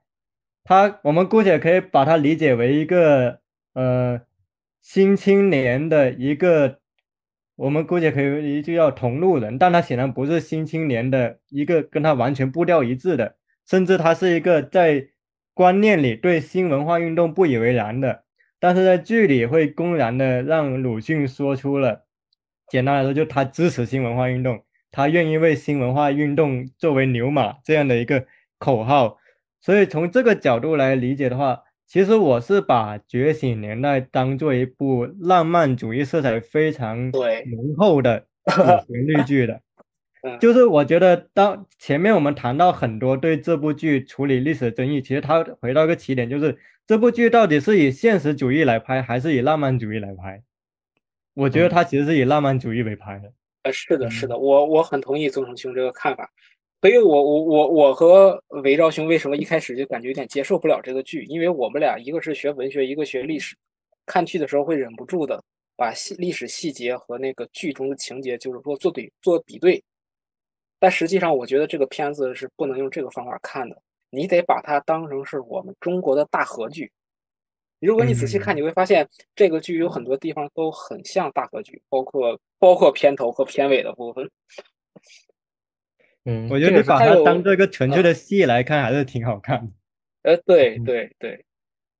[0.63, 3.39] 他我们姑且可以把它理解为一个
[3.73, 4.21] 呃
[4.81, 6.77] 新青年的一个。
[7.55, 13.35] 我们姑且可以就叫同路人，但他显然不是新青年的一个跟他完全步调一致的，
[13.67, 15.09] 甚至他是一个在
[15.53, 18.23] 观念里对新文化运动不以为然的，
[18.61, 22.05] 但是在剧里会公然的让鲁迅说出了，
[22.69, 28.25] 简单来说就他支持新文化运动，他愿意为新文化运动作为牛马这样的一个
[28.57, 29.17] 口号，
[29.61, 31.63] 所以从这个角度来理解的话。
[31.91, 39.59] 其实我是把《觉醒年代》当做一部浪漫主义色彩非常浓厚的旋 律剧的，
[40.39, 50.43] 就是我觉得当前面我们谈到很多对这部剧处理历史争议，其实它回到一个起点，就是这部剧到底是以现实主义来拍，还是以浪漫主义来拍？
[51.33, 53.31] 我觉得他其实是以浪漫主义为拍的。
[53.63, 56.29] 呃，是的，是的，我我很同意宗成兄这个看法。
[56.81, 61.23] 所以，我我我我和韦昭兄为什么一开始就感觉有点接受不了这个剧？
[61.25, 63.53] 因为我们俩一个是学文学，一个学历史，
[64.05, 65.43] 看剧的时候会忍不住的
[65.75, 69.83] 把细历史细节和那个剧中的情节，就是说做对做比对。
[70.79, 73.77] 但实际上，我觉得这个片子是不能用这个方法看的，
[74.09, 76.89] 你得把它当成是我们中国的大合剧。
[77.79, 84.29] 如果你仔细看，你会发现这个剧有很多地方都很像大河剧，包括包括片头和片尾的部分。
[86.25, 89.71] 嗯，我觉得你把它当做一个纯粹的戏来看，还是挺好看的。
[90.23, 91.45] 呃，对对对，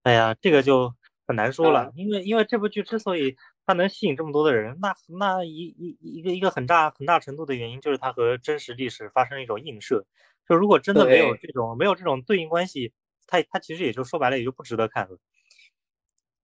[0.04, 0.94] 哎呀，这个就
[1.26, 10.06] 很难说了，因为因为这部剧之所以它能吸引这么多的人，那那一一一个一个很大很大程度的原因就是它和真实历史发生一种映射。
[10.48, 12.92] 就如果真的没有这种没有这种对应关系，
[13.26, 15.18] 它它其实也就说白了也就不值得看了。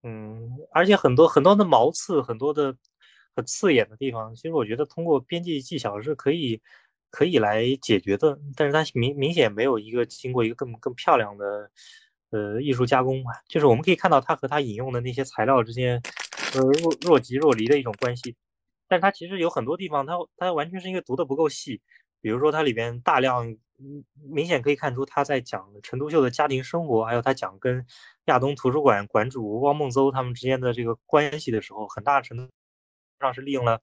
[0.06, 2.78] 嗯，而且很多很多的毛刺，很多的
[3.36, 6.62] 很刺眼的地方，其实我觉得通过编辑技巧是可以。
[7.12, 11.72] 可以来解决的，但是它明明显没有一个经过一个更更漂亮的
[12.32, 13.32] 呃艺术加工吧。
[13.48, 16.02] 就是我们可以看到它和它引用的那些材料之间
[16.56, 18.36] 呃若若即若离的一种关系，
[18.90, 21.82] 但它其实有很多地方它它完全是因为读的不够细。
[22.26, 23.56] 比如说它里边大量
[24.28, 27.86] 明显可以看出他在讲陈独秀的家庭生活，还有他讲跟
[28.26, 32.50] 亚东图书馆馆主汪孟邹他们之间的这个关系的时候，很大程度
[33.20, 33.80] 上是利用了。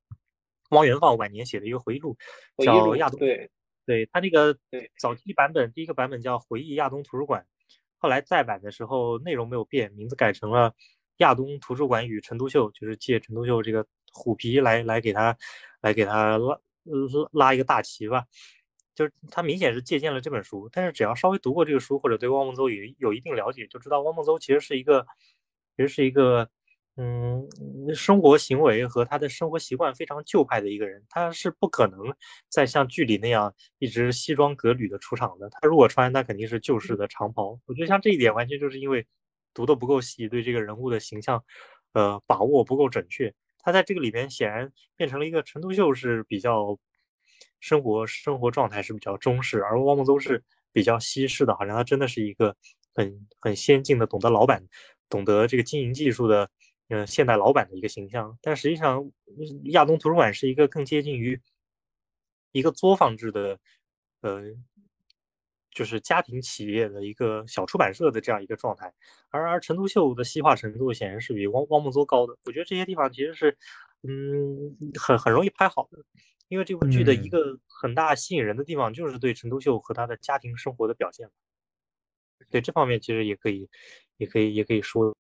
[0.70, 2.16] 汪元放晚年写的一个回忆录，
[2.57, 3.16] 叫《亚东》。
[3.20, 3.48] 对，
[3.87, 4.59] 对他那个
[4.98, 7.42] 早期版本，第一个版本叫《回忆亚东图书馆》，
[7.96, 10.70] 后来再版的时候内容没有变，名字改成了
[11.18, 15.38] 《亚东图书馆与陈独秀》，就是借陈独秀这个虎皮来来给他
[15.81, 16.40] 来给他
[16.85, 18.25] 拉拉一个大旗吧。
[18.95, 25.07] 就是他明显是借鉴了这本书，但是只要稍微读过这个书或者对汪孟邹也有一定了解，就知道汪孟邹其实是一个
[25.77, 26.49] 其实是一个。
[26.95, 27.49] 嗯，
[27.95, 31.99] 生活行为和他的生活习惯非常旧派的一个人，他是不可能
[32.51, 35.49] 再像剧里那样一直西装革履的出场的。
[35.49, 37.59] 他如果穿，那肯定是旧式的长袍。
[37.64, 39.07] 我觉得像这一点，完全就是因为
[39.55, 41.42] 读的不够细，对这个人物的形象，
[41.95, 43.33] 呃，把握不够准确。
[43.62, 46.79] 他在这个里边显然变成了一个陈独秀是比较
[47.61, 52.57] 生活生活状态是比较中式，而汪孟邹是比较西式的，好像他真的是一个
[52.94, 54.66] 很很先进的、懂得老板、
[55.09, 56.51] 懂得这个经营技术的。
[56.88, 59.11] 嗯，现代老板的一个形象，但实际上，
[59.70, 61.41] 亚东图书馆是一个更接近于
[62.51, 63.59] 一个作坊制的，
[64.20, 64.43] 呃，
[65.73, 68.93] 就是家庭企业的一个小出版社的这样一个状态。
[69.31, 72.37] 而而陈独秀的西化程度显然是比汪汪孟邹高的。
[72.45, 73.57] 我觉得这些地方其实是，
[74.03, 75.99] 嗯，很很容易拍好的，
[76.49, 81.31] 因为这部剧的一个很大吸引人的地方就是对陈独秀和他的家庭生活的表现。
[82.51, 83.68] 对这方面其实也可以，
[84.18, 85.16] 也可以，也可以说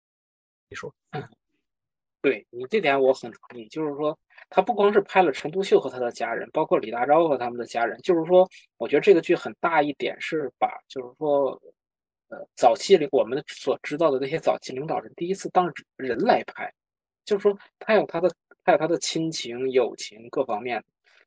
[0.68, 0.94] 一说。
[2.22, 4.18] 对你这点我很同意，就是说
[4.48, 8.48] 他不光是拍了陈独秀和他的家人，包括李大钊和他们的家人，就是说，
[8.78, 11.60] 我觉得这个剧很大一点是把，就是说，
[12.28, 16.72] 呃，早期领我们所知道的那些早期领导人第一次当人来拍，
[17.24, 18.32] 就是说他有他的
[18.64, 20.82] 他有他的亲情、友情各方面，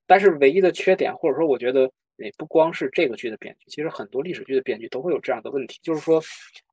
[0.08, 6.24] 但是唯一的缺点，或者说我觉得也不光是这个剧的编剧，其实很多历史剧的编剧都会有这样的问题，就是说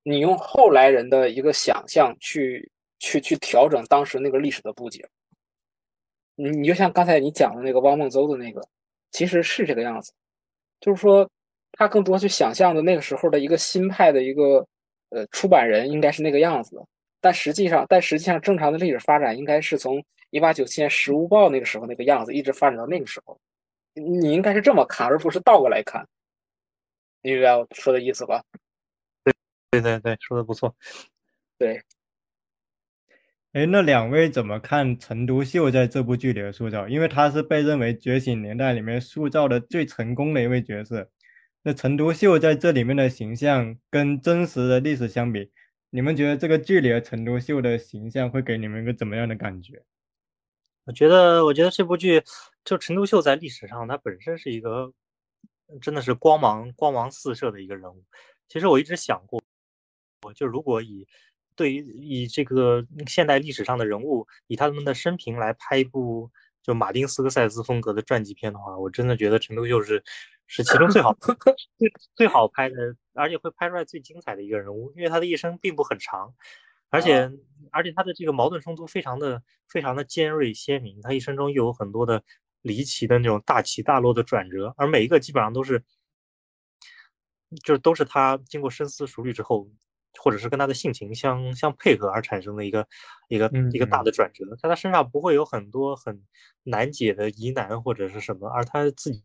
[0.04, 2.70] 你用后来人的一个想象去
[3.02, 5.04] 去去调整当时那个历史的布景。
[6.36, 8.62] 你你就像刚才你讲的那个汪孟邹的那个，
[9.10, 10.12] 其实是这个样子，
[10.80, 11.28] 就是说
[11.72, 14.66] 他更多去想象的那个时候的一个新派的一个
[15.10, 16.86] 呃出版人应该是那个样子的，
[17.20, 23.38] 但实际上但实际上正常的历史发展应该是从一八九七年《时务报》那个时候那个样子一直发展到那个时候，
[23.94, 26.06] 你应该是这么看，而不是倒过来看，
[27.20, 28.42] 你明白我说的意思吧？
[29.24, 29.34] 对
[29.70, 30.74] 对对对，说的不错，
[31.58, 31.82] 对。
[33.52, 36.88] 哎，那两位怎么看陈独秀在这部剧里的塑造？
[36.88, 41.10] 因为他是被认为《觉醒年代》里面塑造的最成功的一位角色。
[41.62, 45.50] 那陈独秀在这里面的形象跟真实的历史相比，
[45.90, 49.84] 你们觉得这个剧里的陈独秀的形象会给你们一个怎么样的感觉？
[50.84, 52.22] 我觉得，我觉得这部剧
[52.64, 54.90] 就陈独秀在历史上，他本身是一个
[55.82, 58.02] 真的是光芒光芒四射的一个人物。
[58.48, 59.42] 其实我一直想过，
[60.22, 61.06] 我就如果以
[61.54, 66.30] 对于以这个现代历史上的人物，以他们的生平来拍一部
[66.62, 70.02] 就马丁斯科塞斯风格的传记片的话，我真的觉得陈独秀是
[70.46, 71.12] 是其中最好
[71.78, 76.32] 最最好拍的，而且会拍出来最精彩的一个人物，因为他的一生并不很长，
[76.90, 77.30] 而且
[77.70, 82.22] 而且他的这个矛盾冲突非常的非常的尖锐鲜明，他一生中又有很多的
[82.62, 85.82] 离奇的那种大起大落的转折，而每一个基本上都是
[87.64, 89.68] 就是都是他经过深思熟虑之后。
[90.18, 92.86] 或者是跟他的性情相相配合而产生的一个
[93.28, 96.22] 一个一个大的转折，在他身上不会有很多很
[96.62, 99.24] 难解的疑难或者是什么，而他自己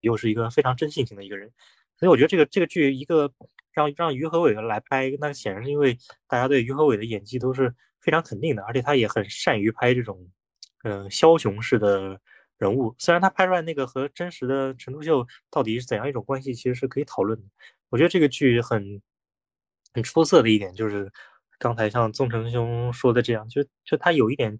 [0.00, 1.50] 又是一个非常真性情的一个人，
[1.96, 3.32] 所以我觉得这个这个剧一个
[3.72, 5.98] 让让于和伟来拍，那显然是因为
[6.28, 10.30] 大家对于和伟的演技都是非常肯定的，而且他也很善于拍这种
[10.84, 12.20] 嗯枭雄式的
[12.58, 17.44] 人物，虽然他拍出来那个和真实的陈独秀到底是怎样一种关系，其实是可以讨论的。
[17.88, 19.02] 我觉得这个剧很。
[19.92, 21.10] 很出色的一点就是，
[21.58, 24.58] 刚才像宗成兄说的这样，就就他有一点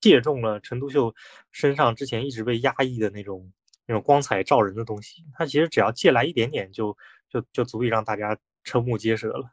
[0.00, 1.14] 借重了陈独秀
[1.52, 3.52] 身上之前一直被压抑的那种
[3.86, 6.96] 那种光彩照人的东西，他其实只要借来一点点，就
[7.28, 9.50] 就就足以让大家瞠目结舌了。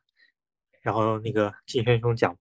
[0.81, 2.37] 然后那个金轩兄讲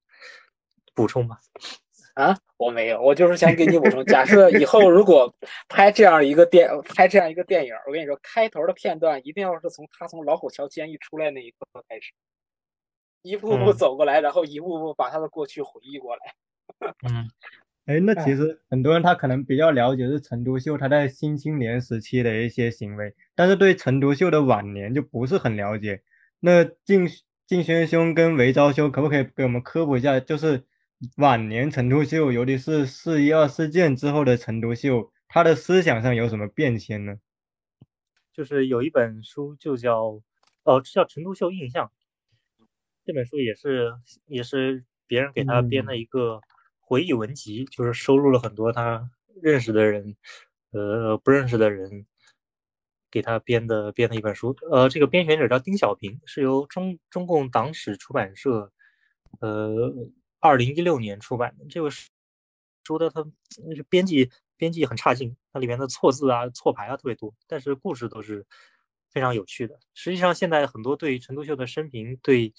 [0.94, 1.38] 补充吧。
[2.14, 4.04] 啊，我没有，我就是想给你补充。
[4.04, 5.34] 假设以后如果
[5.66, 12.12] 拍这样一个电拍这样一个电影，我跟你说，开头的片段一定要是从他从老虎桥监狱出来那一刻开始。
[13.22, 16.34] 一步步走过来，然后一步步把他的过去回忆过来。
[17.08, 17.30] 嗯，
[17.86, 26.02] 哎，那其实很多人他可能比较了解是陈独秀他在新青年时期的一些行为，但是对陈独秀的晚年就不是很了解。
[26.40, 27.08] 那敬
[27.46, 30.64] 敬轩兄跟韦昭兄可不可以给我们科普一下，就是
[31.16, 37.16] 晚年陈独秀，尤其是四一二事件之后的陈独秀，他的思想上有什么变迁呢？
[38.32, 40.20] 就是有一本书就叫
[40.64, 41.86] 哦，叫《陈独秀印象》。
[43.05, 43.92] 这本书也是
[44.26, 46.40] 也是别人给他编的一个
[46.78, 50.16] 回忆文集，就是收录了很多他认识的人，
[50.70, 52.07] 呃不认识的人
[53.11, 54.57] 给他编的编的一本书。
[54.70, 58.70] 呃，这个编选者叫丁小平，是由中中共党史出版社，
[59.40, 59.92] 呃，
[60.38, 61.64] 二零一六年出版的。
[61.68, 63.26] 这个书的他
[63.88, 68.46] 编辑编辑很差劲，它里面的错字啊错排啊特别多，但是故事都是
[69.11, 69.80] 非常有趣的。
[69.92, 72.55] 实际上，现在很多对陈独秀的生平对。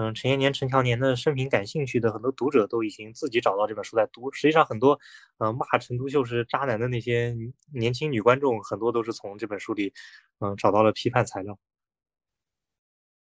[0.00, 4.32] 嗯，陈延年、陈乔年的生平感兴趣的很多读者都已经自己找到这本书在读。
[4.32, 4.98] 实际上，很多
[5.38, 7.36] 嗯骂陈独秀是渣男的那些
[7.74, 9.92] 年轻女观众，很多都是从这本书里
[10.38, 11.58] 嗯找到了批判材料。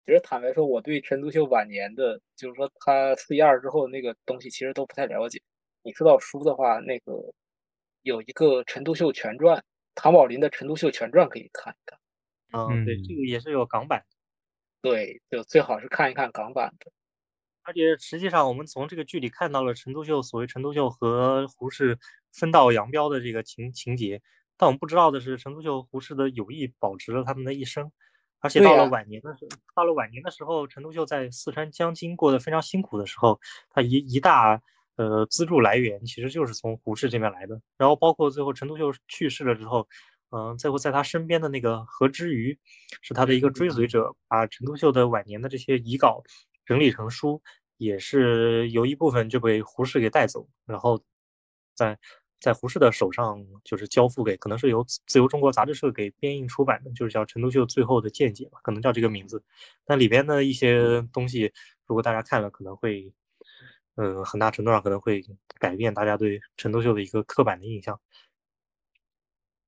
[0.04, 5.40] 其实坦白说，我对陈独秀晚年的，就是说他四一二之后那个东西，其实都不太了解。
[5.84, 7.12] 你知道书的话，那个
[8.02, 9.56] 有一个《陈独秀全传》，
[9.94, 11.98] 唐宝林的《陈独秀全传》可以看一看。
[12.52, 14.04] 嗯，对，这个也是有港版。
[14.84, 16.92] 对，就最好是看一看港版的。
[17.62, 21.98] 而且实际上，我们从这个剧里看到了陈独秀所谓陈独秀和胡适
[22.34, 24.20] 分道扬镳的这个情情节，
[24.58, 27.90] 但我们不知道的是，陈独秀、胡适的友谊保持了他们的一生。
[28.40, 34.60] 而且到了晚年的时候，到了晚年的时候，陈独秀在四川江津过得非常辛苦的时候，他一一大
[34.96, 37.58] 呃资助来源其实就是从胡适这边来的。
[37.78, 39.88] 然后包括最后陈独秀去世了之后。
[40.36, 42.58] 嗯，最后在他身边的那个何之瑜，
[43.02, 46.24] 是他的一个追随者，把陈独秀的晚年的这些遗稿
[46.66, 47.40] 整理成书，
[47.76, 51.00] 也是有一部分就被胡适给带走，然后
[51.74, 51.96] 在
[52.40, 59.40] 在胡适的手上就是交付给，可能是由自由中国杂志社给编印出版的，就是叫《陈独秀最后的见解》吧，可能叫这个名字。
[59.86, 61.52] 那里边的一些东西，
[61.86, 63.12] 如果大家看了，可能会，
[63.94, 65.24] 嗯，很大程度上可能会
[65.60, 68.00] 改变大家对陈独秀的一个刻板的印象。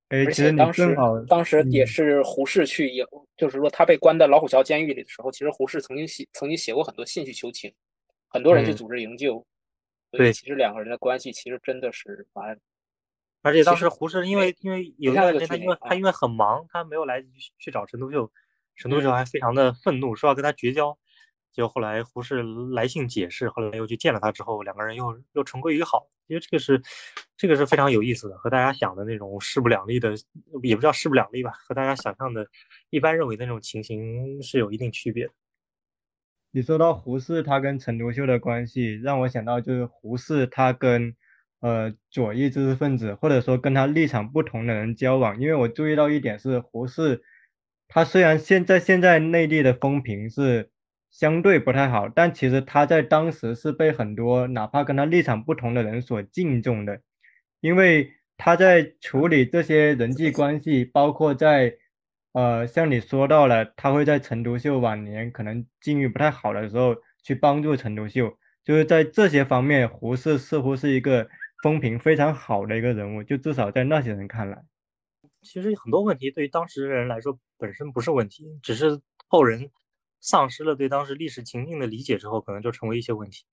[0.09, 0.97] 哎，而其实你且当时，
[1.29, 1.87] 当时也嗯。
[1.87, 3.05] 是胡适去也，
[3.37, 7.73] 就是说他被关在老虎桥监狱里的时候，其实胡适曾经写曾经写过很多信去求情，
[8.29, 8.77] 很多人去嗯。
[8.77, 9.45] 组织营救，
[10.13, 10.33] 所以对。
[10.33, 12.59] 其实两个人的关系其实真的是蛮
[13.43, 17.29] 而且当时胡适因为因为有段时间他因为他因为很忙，他没有来去
[17.59, 18.31] 去找陈独秀，
[18.77, 19.13] 陈独秀嗯。
[19.13, 20.97] 还非常的愤怒，说要跟他绝交。
[21.57, 22.43] 就后来胡适
[22.73, 26.07] 来信解释，后来又去见了他之后，两个人又又重归于好。
[26.29, 26.83] 因为这个是
[27.37, 30.13] 这个是非常有意思的，和大家想的那种势不两立的，
[30.63, 32.49] 也不叫势不两立吧，和大家想象的
[32.91, 35.33] 一般认为的那种情形是有一定区别的。
[36.51, 41.15] 你说到胡适他跟陈独秀的关系，让我想到就是胡适他跟
[41.61, 47.23] 呃左翼知识分子或者说跟他立场不同的人交往，因为我注意到一点是胡适
[47.87, 50.71] 他虽然现在现在内地的风评是
[51.19, 57.01] 相对不太好，但其实他在当时是被很多哪怕跟他立场不同的人所敬重的，
[57.63, 61.75] 因为他在处理这些人际关系，包括在
[62.33, 71.27] 呃，像你说到了，他会在陈独秀晚年可能境遇不太好的时候去帮助陈独秀，就是在这些方面，胡适似乎是一个
[71.63, 74.63] 风评非常好的一个人物，就至少在那些人看来。
[75.41, 79.71] 其实很多问题对于当时的人来说本身不是问题，只是后人
[80.21, 83.45] 丧失了对当时历史情境的理解之后，可能就成为一些问题。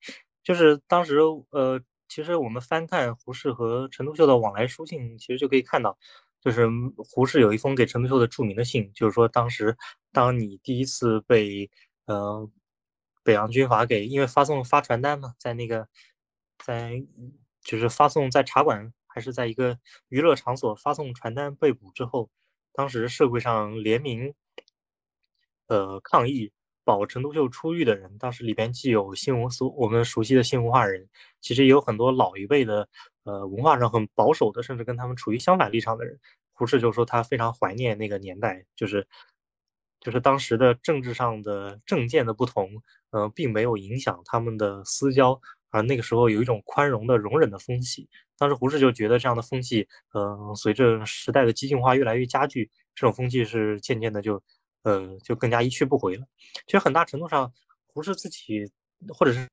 [0.44, 1.20] 就是当时
[1.52, 5.98] 呃，其实我们翻看胡适和陈独秀的往来书信，其实就可以看到，
[6.42, 9.78] 就是胡适有一封给陈独秀的著名的信，就是说当时
[10.12, 11.72] 当你第一次被
[12.06, 12.50] 呃
[13.24, 15.88] 北洋军阀给因为发送发传单嘛，在那个
[16.58, 17.02] 在
[17.64, 22.30] 就是发送在茶馆还是在一个娱乐场所发送传单被捕之后，
[22.74, 24.34] 当时社会上联名
[25.68, 26.52] 呃抗议
[26.84, 31.08] 保陈独秀出狱的人，当时里边既有新文所我们熟悉的新文化人，
[31.42, 32.88] 其实也有很多老一辈的
[33.24, 36.20] 呃文化上很保守的，甚至跟他们处于相反立场的人。
[36.56, 39.08] 胡适就说他非常怀念那个年代，就是
[40.00, 42.70] 就是当时的政治上的政见的不同，
[43.12, 45.40] 呃，并没有影响他们的私交，
[45.72, 48.08] 而那个时候有一种宽容的、容忍的风气。
[48.38, 54.44] 当时胡适就觉得这样的风气，呃，随着时代的激进化越来越加剧，这种风气是渐渐的就，
[54.84, 56.26] 呃，就更加一去不回了。
[56.66, 57.52] 其实很大程度上，
[57.88, 58.72] 胡适自己
[59.10, 59.50] 或者是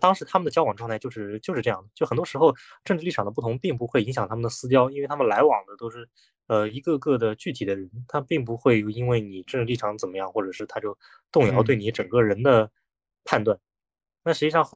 [0.00, 2.54] 当时他们的交往状态就是就是这样的，就很多时候
[2.84, 6.08] 政治立场的不同并不会影响他们的私交，因为他们来往的都是
[6.46, 10.96] 呃一个个的具体的人，他并不会因为你政治立场怎么样，或者是他就
[11.32, 12.70] 动摇对嗯你整个人的
[13.24, 13.58] 判断。
[14.22, 14.68] 那实际上，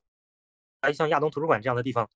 [0.81, 2.09] 哎，像亚东图书馆这样的地方，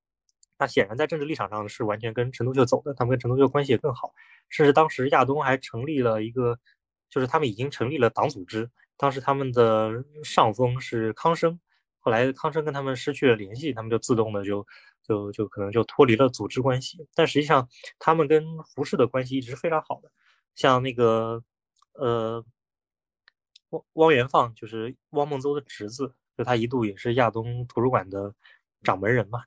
[0.59, 4.13] 那显然在政治立场上是完全跟陈独秀走的，他们跟陈独秀关系也更好，
[4.49, 6.59] 甚至当时亚东还成立了一个，
[7.11, 11.59] 就是他们已经成立了党组织，当时他们的上峰是康生，
[11.99, 14.67] 后来康生跟他们失去了联系，他们就自动的就
[15.03, 20.11] 就就可能就脱离了组织关系，但实际上他们跟胡适的关系一直是非常好的，
[20.55, 21.43] 像那个
[21.95, 22.45] 呃
[23.71, 28.35] 汪汪元放就是汪孟邹的侄子，就他一度也是亚东图书馆的
[28.83, 29.45] 掌门人嘛。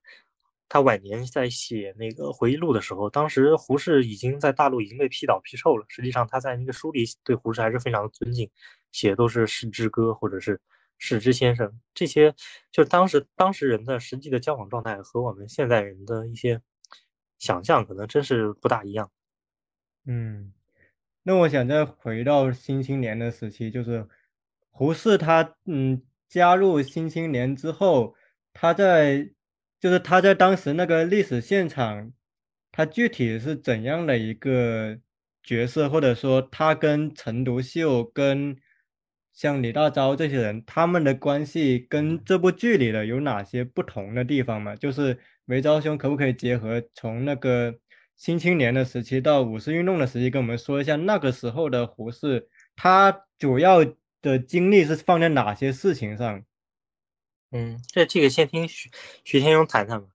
[0.74, 5.86] 他晚年在写那个回忆录的时候，当时胡适已经在大陆已经被批倒批臭了。
[5.90, 8.50] 实际上他在那个书里对胡适还是非常尊敬，
[8.94, 10.62] 写的都是世之歌或者是
[10.98, 12.34] 世之先生，这些
[12.72, 16.62] 就当时当时人的实际的交往状态和我们现在人的一些
[17.38, 19.12] 想象可能真是不大一样。
[20.06, 20.54] 嗯，
[21.24, 24.08] 那我想再回到《新青年》的时期，就是
[24.70, 28.16] 胡适他嗯加入《新青年》之后，
[28.54, 29.30] 他在
[29.82, 32.14] 就是他在当时那个历史现场，
[32.72, 35.00] 他具体是怎样的一个
[35.44, 38.56] 角色，或者说他跟陈独秀、跟
[39.34, 44.76] 像李大钊这些人，他们的关系跟这部剧里的有哪些不同的地方吗？
[44.76, 47.74] 就是梅昭兄可不可以结合从那个
[48.16, 53.84] 新青年的时期到五四运动的时期，跟我们说一下那个时候的胡适，他主要
[54.22, 56.44] 的精力是放在哪些事情上？
[57.52, 58.90] 嗯，这这个先听徐
[59.24, 60.08] 徐天庸谈谈吧。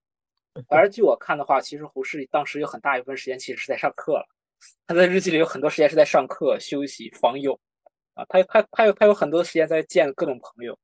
[0.68, 4.26] 反正据我看的话，其实胡适当时有很大一部分时间其实是在上课了。
[4.86, 7.60] 他在日记里有很多时间是在上课、休息、访友
[8.14, 10.78] 啊，他他他有他有很多时间在见各种朋友。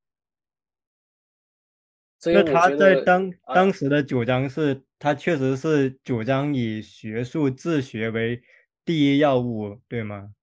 [2.19, 8.43] 所以他在当啊当时的主张是，他确实是主张以学术自学为
[8.85, 10.35] 第一要务，对吗？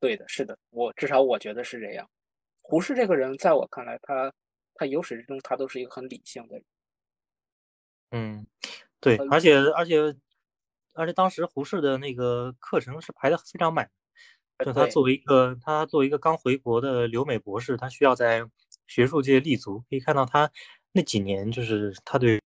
[0.00, 2.08] 对的，是的，我至少我觉得是这样。
[2.62, 4.32] 胡适这个人，在我看来，他
[4.78, 6.64] 他由始至终他都是一个很理性的人。
[8.10, 8.46] 嗯，
[9.00, 10.16] 对，嗯而且而且
[10.94, 13.90] 而且当时胡适的那个课程是排的非常满，
[14.64, 18.48] 就他作为一个他作为一个刚回国的留美博士，他需要在
[18.86, 19.80] 学术界立足。
[19.90, 20.50] 可以看到他
[20.92, 22.40] 那几年，就是他对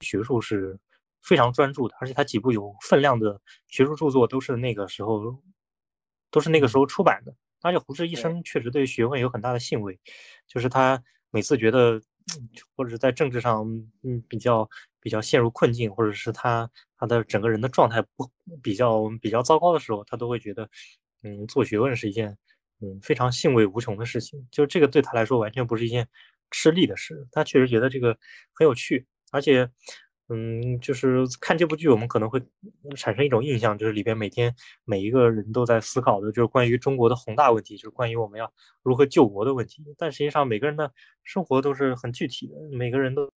[0.00, 0.78] 学术是
[1.22, 5.42] 非常专注的，而且他几部有分量的学术著作都是那个时候，
[6.30, 7.34] 都是那个时候出版的。
[7.62, 9.98] 而且胡适一生确实对学问有很大的兴味，
[10.46, 11.02] 就是他
[11.34, 12.00] 每次觉得，
[12.76, 13.66] 或者是在政治上，
[14.04, 14.68] 嗯，比较
[15.00, 18.30] 比较陷入困境，或者是他他的整个人的状态不
[18.62, 20.68] 比较比较糟糕的时候，他都会觉得，
[21.24, 22.38] 嗯，做学问是一件，
[22.80, 24.46] 嗯，非常兴味无穷的事情。
[24.52, 26.08] 就这个对他来说完全不是一件
[26.52, 28.16] 吃力的事，他确实觉得这个
[28.54, 29.68] 很有趣，而且。
[30.30, 32.40] 嗯，就是看这部剧，我们可能会
[32.96, 34.54] 产生一种印象，就是里边每天
[34.84, 38.50] 每一个人都在思考的，就是关于中国的宏大问题，就是关于我们要
[38.82, 39.84] 如何救国的问题。
[39.98, 40.90] 但实际上，每个人的
[41.24, 43.30] 生活都是很具体的，每个人都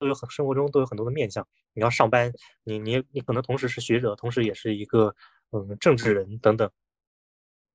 [0.00, 1.46] 都有很生活中都有很多的面相。
[1.74, 2.32] 你要上班，
[2.64, 5.14] 你你你可能同时是学者，同时也是一个
[5.52, 6.68] 嗯政治人等等。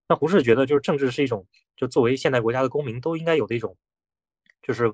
[0.10, 1.48] 那胡适觉得，就是政治是一种，
[1.78, 3.78] 就作为现代国家的公民都应该有的一种，
[4.62, 4.94] 就是。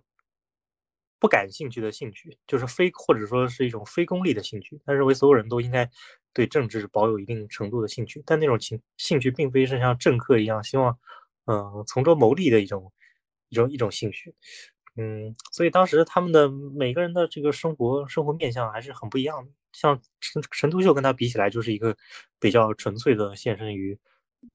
[1.19, 4.79] 不感兴趣的兴趣，就是非或者说是一种非功利的兴趣。
[4.85, 5.89] 他认为所有人都应该
[6.33, 10.97] 对政治保有一定程度的兴趣，但那种情兴趣并非是像政客一样希望，
[11.45, 12.91] 嗯，从中牟利的一种
[13.49, 14.35] 一种一种兴趣。
[14.95, 19.51] 嗯，所以当时他们的每个人的这个生活生活面相还是很不一样的。
[19.73, 21.95] 像陈陈独秀跟他比起来，就是一个
[22.39, 23.97] 比较纯粹的献身于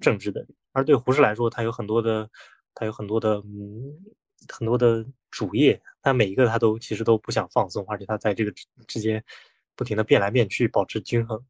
[0.00, 0.46] 政治的。
[0.72, 2.28] 而对胡适来说，他有很多的
[2.74, 4.00] 他有很多的嗯。
[4.48, 8.52] 很多的主业，但每一个他都其实都不想放松，而且他在这个
[8.88, 9.22] 之间
[9.76, 11.42] 不停的变来变去，保持均衡。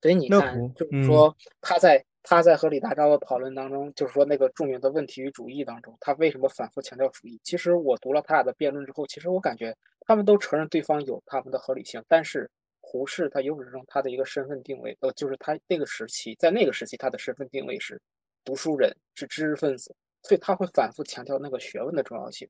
[0.00, 7.38] 所以你看，就是说他在他在和李大钊的讨论当中，就是说那个著名的问题与主义当中，他为什么反复强调主义？
[7.44, 18.00] 其实我读了他俩的辩论之后，其实我感觉他们都承认对方有他们的合理性，但是胡适他由始至终他的一个身份定位，呃，就是他那个时期在那个时期他的身份定位是
[18.44, 19.94] 读书人，是知识分子。
[20.22, 22.48] 所以他会反复强调那个学问的重要性，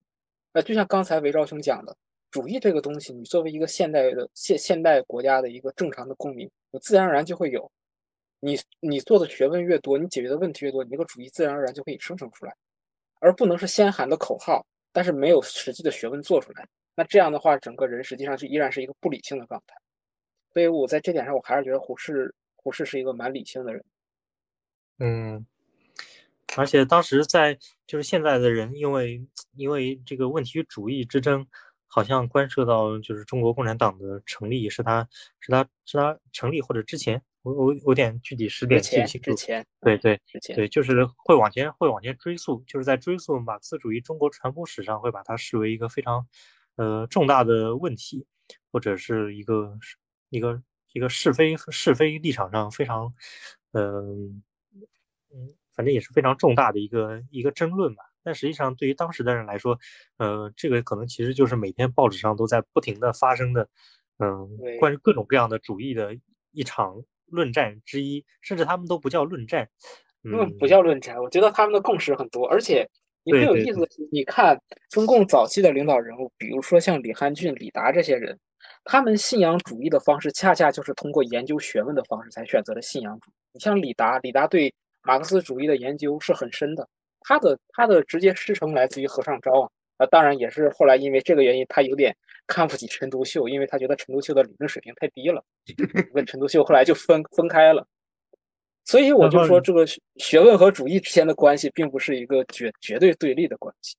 [0.57, 1.95] 呃，就像刚才韦昭兄讲的，
[2.31, 7.71] 主义这个东西，你作为一个现代的现现代国家的一个正常的公民，你自然而然就会有，
[8.41, 12.57] 你你做的学问越多，你解决的问题越多，你这个主义自然而然就可以生成出来，
[13.21, 19.77] 而不能是先喊的口号，但是没有实际的学问做出来，那这样的话，整个人实际上就依然是一个不理性的状态。
[20.55, 23.85] 所以我在这点上，我还是觉得胡适胡适是一个蛮理性的人。
[25.01, 25.47] 嗯。
[26.57, 31.47] 而且当时在就是现在的人，因为因为这个问题主义之争，
[31.87, 35.07] 好像关涉到就是中国共产党的成立，是他
[35.39, 39.31] 是他是他成立或者之前，我我有点具体时点记不清楚。
[39.31, 40.21] 之前，对对
[40.55, 46.27] 对，就是会往前会往前追溯，就是在追溯马克思主义中国传播史上，会把它视为一个非常
[46.77, 48.27] 呃重大的问题，
[48.73, 49.79] 或者是一个
[50.31, 53.15] 一个一个是非是非立场上非常
[53.73, 54.43] 嗯
[55.35, 55.55] 嗯。
[55.77, 59.79] 反正也是非常重大的一个一个争论吧，但实际上对于当时的人来说，
[60.17, 63.69] 呃，这个可能其实就是每天报纸上都在不停的发生的，
[64.19, 64.49] 嗯，
[64.81, 66.17] 关于各种各样的主义的
[66.53, 66.97] 一场
[67.27, 69.69] 论战之一，甚至他们都不叫论战，
[70.25, 72.89] 嗯，不叫论战，我觉得他们的共识很多，而且
[73.23, 74.59] 你很有意思，你看
[74.89, 78.39] 中共早期的领导人物，比如说像李汉俊、李达这些人，
[78.85, 83.35] 他们信仰主义的方式，恰恰就是通过研究学问的方式才选择了信仰主义。
[83.53, 84.73] 你像李达，李达对。
[85.07, 86.89] 马克思主义的研究是很深的，
[87.21, 95.45] 他的他的直接师承来自于和尚昭啊，啊，当然也是后来因为这个原因，他有点 看不起陈独秀，因为他觉得陈独秀的理论水平太低了，
[96.13, 97.87] 跟陈独秀后来就分分开了。
[98.85, 99.85] 所以我就说，这个
[100.17, 103.97] 学问和主义之间的关系，并不是一个绝绝对对立的关系。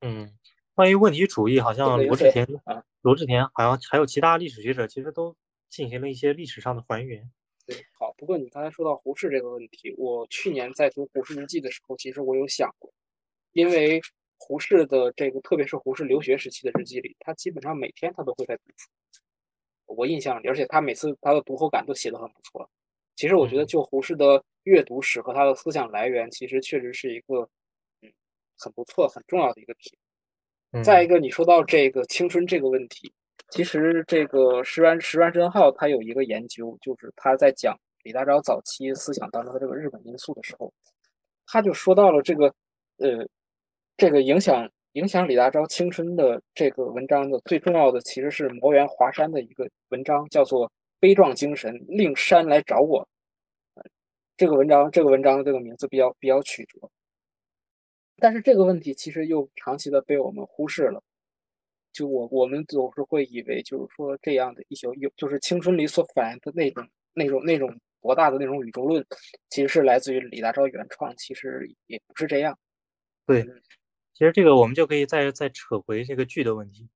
[0.00, 0.32] 嗯，
[0.74, 5.36] 关于问题主义，好像罗志田啊，罗志田好像还有其他历史学者，其实都
[5.68, 7.30] 进行了一些历史上的还原。
[7.98, 12.92] 好，不过你刚才说到胡适这个问题，我去年在读《胡适日记》的时候，其实我有想过，
[13.52, 14.00] 因为
[14.38, 18.88] 胡适的这个，特别是胡适留学时期的日记里，他基本上每天他都会在读书。
[19.86, 22.70] 我印象里，而且他每次他的读后感都写得很不错。
[23.16, 27.48] 其实我觉得，就胡适的阅读史和他的思想来源，其实确实是一个
[28.00, 28.10] 嗯
[28.56, 29.96] 很不错、很重要的一个题。
[30.82, 33.12] 再一个，你说到这个青春这个问题。
[33.50, 40.72] 其实这个石原石原真浩他有一个研究，就是他在讲李大钊早期思想当中的这个日本因素的时候，
[41.46, 42.46] 他就说到了这个，
[42.98, 43.26] 呃，
[43.96, 50.66] 这个影响影响李大钊青春的这个文章的最重要的其实是摩原华山的一个文章，叫做
[51.00, 53.02] 《悲壮精神令山来找我》。
[54.36, 56.88] 这个文章这个文章的这个名字比较比较曲折，
[58.16, 61.02] 但是这个问题其实又长期的被我们忽视了。
[61.92, 69.04] 就我我们总是会以为，就是说这样的一些有，就是青春里所反映的那种、那种、那种博大的那种宇宙论，
[69.48, 72.58] 其实是来自于李大钊原创，其实也不是这样。
[73.26, 73.44] 对，
[74.14, 76.88] 其实这个我们就可以再再扯回这个剧的问题。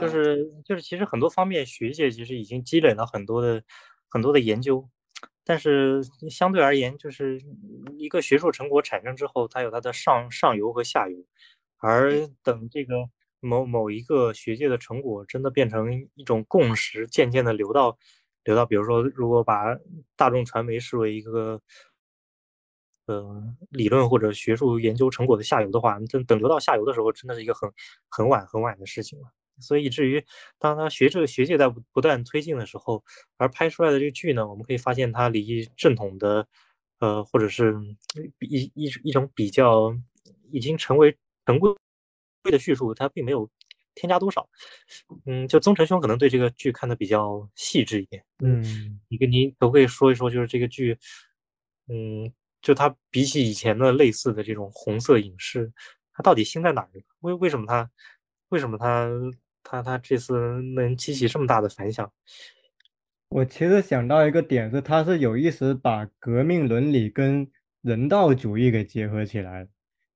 [0.00, 3.62] 就是就是，其实很多方面学界其实已经积累了很多的
[4.08, 4.88] 很多的研究，
[5.44, 7.38] 但是相对而言，就是
[7.98, 11.24] 一个学术成果产生之后，它有它的上上游和下游，
[11.76, 12.94] 而等这个
[13.44, 17.98] 某某一个学界的成果真的变成一种共识，渐渐的流到
[18.44, 19.76] 流到，比如说，如果把
[20.16, 21.60] 大众传媒视为一个
[23.06, 27.70] 呃理论或者学术研究成果的下游的话，等等流到下游的时候，真的是一个很
[28.08, 29.28] 很晚很晚的事情了。
[29.60, 30.24] 所以以至于
[30.58, 33.04] 当他学这个学界在不断推进的时候，
[33.36, 36.48] 而拍出来的这个剧呢，我们可以发现它离正统的，
[36.98, 37.74] 呃，或者是
[38.40, 39.96] 一一一种比较
[40.50, 41.16] 已经成为
[41.46, 41.72] 成规
[42.50, 43.50] 的叙述，它并没有
[43.94, 44.48] 添加多少。
[45.26, 48.24] 嗯，就宗成兄可能对这个剧看的比较细致一点。
[48.42, 50.98] 嗯，你跟您可不可以说一说，就是这个剧，
[51.88, 52.32] 嗯，
[52.62, 55.72] 就它比起以前的类似的这种红色影视，
[56.12, 56.90] 它到底新在哪儿？
[57.20, 57.90] 为为什么它
[58.48, 59.08] 为什么它？
[59.66, 62.12] 它它这次能激起这么大的反响，
[63.30, 69.66] 我其实想到一个点是，他是有意识把革命伦理跟人道主义给结合起来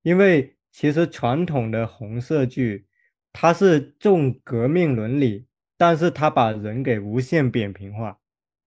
[0.03, 2.87] 因为其实传统的红色剧，
[3.33, 5.47] 它是重革命伦理，
[5.77, 8.19] 但是它把人给无限扁平化，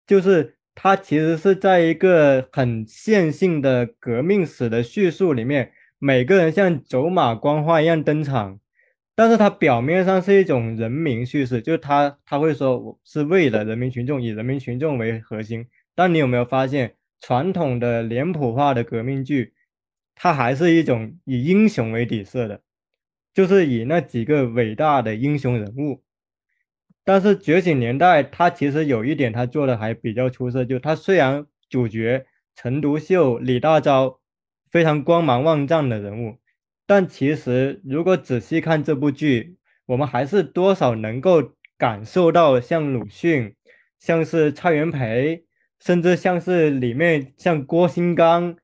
[0.07, 8.59] 就是它其实是在一个很线性的革命史的叙述里面，每个人像走马观花一样登场。
[9.15, 15.67] 但是它表面上是一种人民叙事，就是他他会说我是为了人民群众，以人民群众为核心。
[15.95, 19.53] 但你有没有发现，传统的脸谱化的革命剧，
[20.23, 22.61] 它还是一种以英雄为底色的，
[23.33, 26.03] 就是以那几个伟大的英雄人物。
[27.05, 34.19] 但是《觉醒年代》它其实有一点，它做的还比较出色，就它虽然主角陈独秀、李大钊
[34.71, 36.37] 非常光芒万丈的人物。
[36.85, 39.57] 但其实，如果仔细看这部剧，
[39.87, 43.57] 我们还是多少能够感受到，像鲁迅，
[43.99, 45.47] 像是蔡元培，
[45.81, 48.55] 甚至像是里面像郭新刚，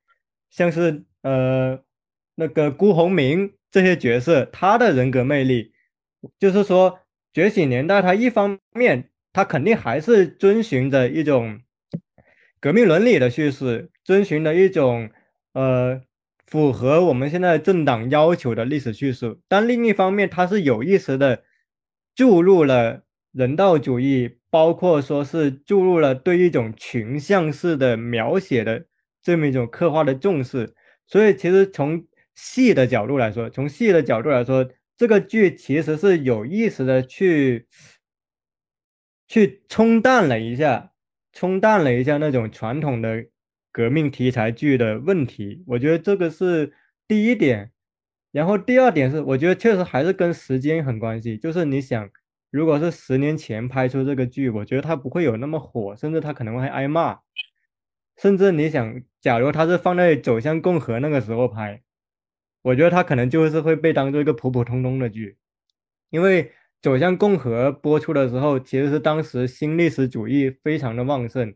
[0.50, 1.80] 像是呃
[2.36, 5.72] 那个辜鸿铭这些角色，他的人格魅力，
[6.38, 6.92] 就是说
[7.34, 11.60] 《觉醒年代》他一方面，他肯定还是遵循着一种
[12.60, 15.10] 革命伦理的叙事，遵循的一种
[15.54, 16.00] 呃。
[16.48, 21.42] 符合我们现在政党要求的历史叙事，但另一方面，他是有意识的
[22.14, 23.02] 注入了
[23.32, 28.86] 人道主义，包括说是注入了对一种群像式的描写的
[29.20, 30.72] 这么一种刻画的重视。
[31.06, 37.66] 所以，其实从戏的角度来说，从戏的角度来说，这个剧其实是有意识的去
[39.26, 40.92] 去冲淡了一下，
[41.32, 43.26] 冲淡了一下那种传统的。
[43.72, 46.72] 革命题材剧的问题，我觉得这个是
[47.06, 47.72] 第一点。
[48.32, 51.36] 然后第二点是，我觉得确实还是跟时间很关系。
[51.36, 52.08] 就是你想，
[52.50, 57.18] 如果是十年前拍出这个剧，我觉得它不会有那么火，甚至它可能会挨骂。
[58.16, 61.82] 甚至你想，假如它是放在《走向共和》那个时候拍，
[62.62, 65.36] 我觉得它可能就是会被当做一个普普通通的剧。
[66.10, 66.44] 因为
[66.80, 71.54] 《走向共和》播出的时候，其实是当时新历史主义非常的旺盛，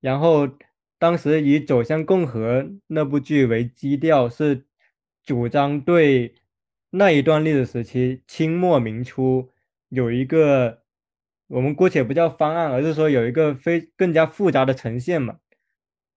[0.00, 0.48] 然后。
[0.96, 4.64] 当时以《走向共和》那部剧为基调，是
[5.22, 6.34] 主张对
[6.90, 9.50] 那一段历史时期清末明初
[9.90, 10.82] 有一个
[11.48, 15.40] 我们姑且不叫方案，而是说有一个非更加复杂的呈现嘛。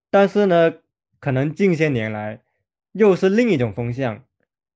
[0.09, 0.75] 但是呢，
[1.19, 2.41] 可能近些年来
[2.91, 4.23] 又是另一种风向，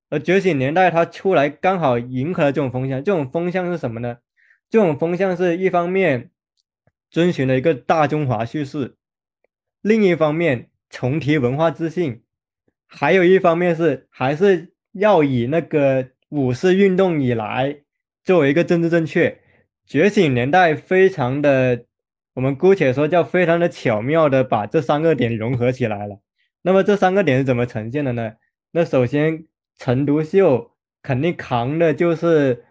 [0.10, 3.04] 而《觉醒年代》它出来刚好迎合了这种风向。
[3.04, 4.18] 这种风向是什么呢？
[4.70, 6.32] 这种风向是一方面
[7.10, 8.96] 遵循了一个大中华叙事。
[9.82, 12.22] 另一方面，重提文化自信，
[12.88, 17.82] 还有一方面是还是要以那个五四运动以来
[18.24, 19.40] 作为一个政治正确。
[19.86, 21.86] 觉醒年代非常的，
[22.34, 26.20] 我们姑且说叫非常的巧妙的把这三个点融合起来了。
[26.62, 28.34] 那么这三个点是怎么呈现的呢？
[28.72, 29.46] 那首先，
[29.78, 30.72] 陈独秀
[31.02, 32.66] 肯定扛的就是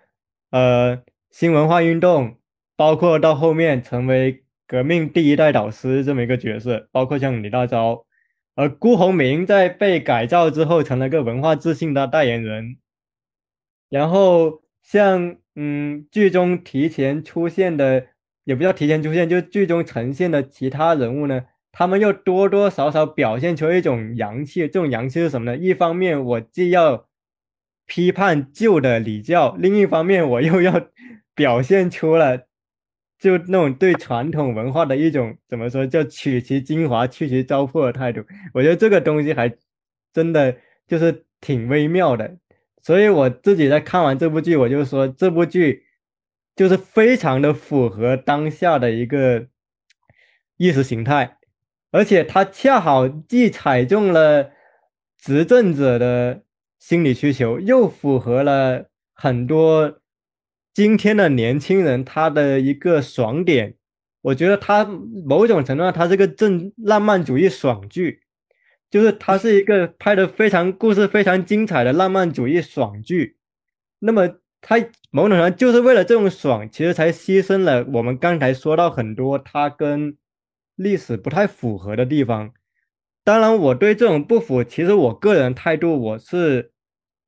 [0.51, 2.39] 呃新文化运动，
[2.77, 4.45] 包括到后面成为。
[4.71, 8.05] 革命第一代导师这么一个角色，包括像李大钊，
[8.55, 12.77] 而辜鸿铭在被改造之后成了个文化自信的代言人。
[13.89, 18.07] 然后像嗯剧中提前出现的，
[18.45, 24.61] 也不叫提前出现，就剧中呈现的其他人物呢，他们又多多少少表现出一种洋气。
[24.63, 25.57] 这种洋气是什么呢？
[25.57, 27.07] 一方面我既要
[27.87, 30.89] 批判旧的礼教，另一方面我又要
[31.35, 32.47] 表现出了。
[33.19, 38.25] 就那种对传统文化的一种怎么说，叫取其精华去其糟粕的态度，
[38.55, 39.55] 我觉得这个东西还
[40.11, 40.57] 真的
[40.89, 42.39] 就是挺微妙的。
[42.81, 45.85] 所以我自己在看完这部剧，我就说这部剧
[46.55, 49.47] 就是非常的符合当下的一个
[50.57, 51.39] 意识形态，
[51.91, 54.51] 而且它恰好既踩中了
[55.19, 56.43] 执政者的
[56.79, 60.01] 心理需求，又符合了很多
[60.75, 63.77] 今天的年轻人他的一个爽点。
[64.23, 68.21] 我觉得它某种程度上，它是个正浪漫主义爽剧，
[68.91, 73.39] 就是它是一个拍的非常故事非常精彩的浪漫主义爽剧。
[74.01, 74.77] 那么他
[75.11, 80.17] 某种程度上就是为了这种爽，其实才牺牲了我们刚才说到很多他跟
[80.77, 82.53] 历史不太符合的地方。
[83.25, 86.73] 当然，我对这种不符，其实我个人态度我是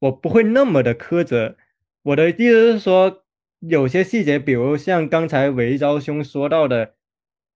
[0.01, 1.57] 我不会那么的苛责。
[2.03, 3.19] 我的意思是说。
[3.65, 6.95] 有些细节，比如像刚才韦昭兄说到的，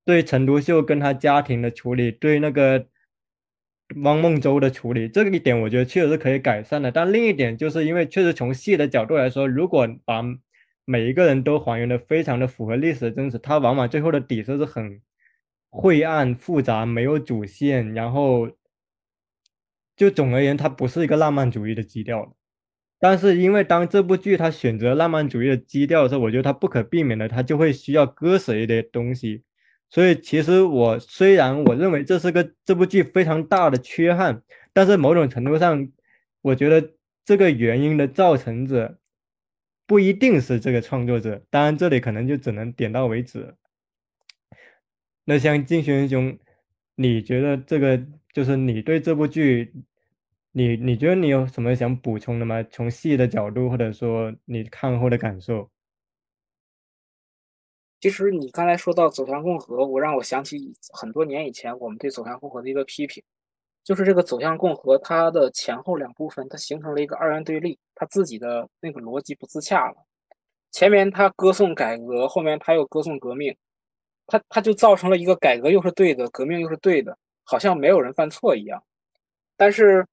[0.05, 2.87] 对陈独秀跟他家庭的处理，对那个
[4.03, 6.91] 汪孟舟的处理，这个一点我觉得确实是可以改善的。
[6.91, 10.23] 但另一点，就是因为确实从戏的角度来说，如果把
[10.85, 15.01] 每一个人都还原的非常的符合历史的真实，它往往最后的底色是很
[15.71, 18.51] 晦暗复杂，没有主线，然后
[19.97, 22.37] 就总而言之，它不是一个浪漫主义的基调。
[22.99, 29.43] 但是因为当这部剧它选择浪漫主义的基调的时候，我觉得它不可避免的，它就会需要割舍一点东西。
[29.97, 34.43] 所以其实我虽然我认为这是个这部剧非常大的缺憾，
[34.75, 35.91] 但是某种程度上，
[36.43, 36.93] 我觉得
[37.25, 38.99] 这个原因的造成者
[39.87, 41.43] 不一定是这个创作者。
[41.49, 43.55] 当然这里可能就只能点到为止。
[45.25, 46.39] 那像金轩兄，
[46.97, 47.99] 你觉得这个
[48.35, 49.73] 就是你对这部剧？
[50.53, 52.63] 你你觉得你有什么想补充的吗？
[52.65, 55.71] 从戏的角度，或者说你看后的感受？
[58.01, 63.23] 其实你刚才说到《走向共和》，我让我想起很多年以前我们对《走向共和》的一个批评，
[63.83, 69.97] 就是这个《走向共和》它的前后两部分，它形成了一个二元对立，它自己的那个逻辑不自洽了。
[70.71, 73.57] 前面它歌颂改革，后面它又歌颂革命，
[74.27, 78.83] 它它就造成了一个改革又是对的，革命又是对的，好像没有人犯错一样。
[79.57, 80.07] 但是。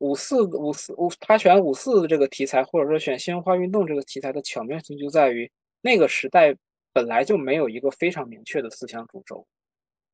[0.00, 6.56] 五四五四五，他选五四的这个题材，或者说选新文化运动这个题材的巧妙性，就在于那个时代
[7.00, 9.46] 本来就没有一个非常明确的思想主轴。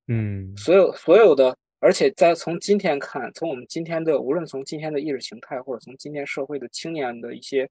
[0.06, 7.68] 嗯，所有所有的，而且在从今天看，从我们今天的，无论从今天的意识形态，或者从今天社会的青年的一些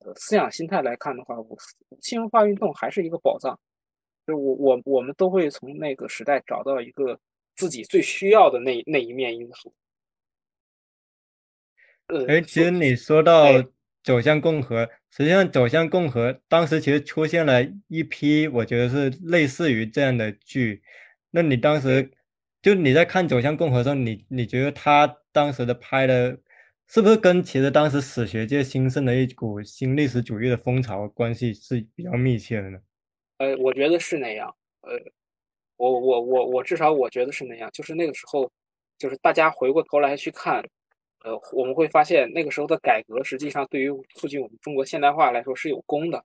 [0.00, 1.56] 呃思想心态来看的话，我
[2.02, 3.56] 新文化运动还是一个宝藏。
[4.26, 7.16] 就我我我们都会从那个时代找到一个
[7.54, 9.72] 自己最需要的那那一面因素。
[12.08, 13.44] 呃哎，其实你说到
[14.02, 20.82] 走向共和，实际上走向共和当时其实出现了一批，我觉得是类似于这样的剧。
[21.30, 22.10] 那你当时
[22.62, 26.38] 就你在看走向共和的时候，你你觉得他当时的拍的，
[26.88, 32.78] 是不是跟其实当时史学界兴盛的一股新历史主义的风潮关系是比较密切的呢？
[33.38, 34.54] 呃，我觉得是那样。
[34.82, 34.98] 呃，
[35.76, 38.50] 我我我我至少我觉得是那样，就是那个时候，
[38.98, 40.64] 就是大家回过头来去看。
[41.28, 46.24] 呃，我们会发现那个时候的改革，实际上对于促进我们中国现代化来说是有功的。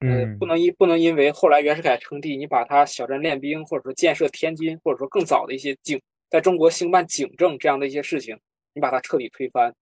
[0.00, 8.36] 嗯，不能因不能因为后来袁世凯称帝，你把他小站练兵，或者说建设天津，或者说更早的一些警，在中国兴办警政这样的一些事情，
[8.74, 9.72] 你把它彻底推翻。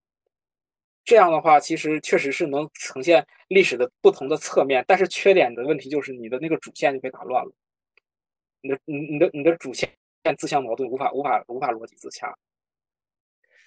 [1.04, 7.52] 这样的话，其实确实是能呈现历史的不同的侧面，但是缺点的问题就是你的那个主线就被打乱了，
[8.60, 9.88] 你的你你的你的主线
[10.38, 12.32] 自相矛盾，无法无法无法逻辑自洽。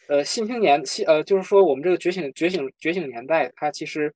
[0.08, 4.14] 呃，新青年，新呃，就是说，我们这个觉醒、觉醒、觉醒年代，它其实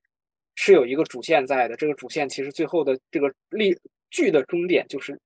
[0.54, 1.76] 是有一个主线在的。
[1.76, 3.76] 这个主线其实最后的这个历
[4.12, 5.20] 剧的终点就是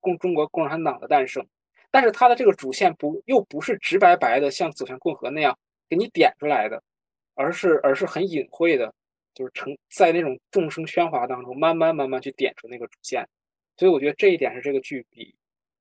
[0.00, 1.46] 共中国共产党的诞生，
[1.90, 6.82] 但是它的这个主线不又不是直白白的像走向共和那样给你点出来的，
[7.34, 8.94] 而是而是很隐晦的，
[9.34, 13.28] 就是成在那种众生喧哗当中慢慢慢慢去点出那个主线。
[13.76, 15.34] 所以我觉得这一点是这个剧比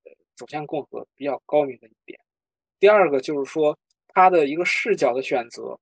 [0.03, 2.19] 呃走向共和比较高明的一点。
[2.81, 3.77] 第二个就是说。
[4.19, 5.79] 他的一个视角的选择，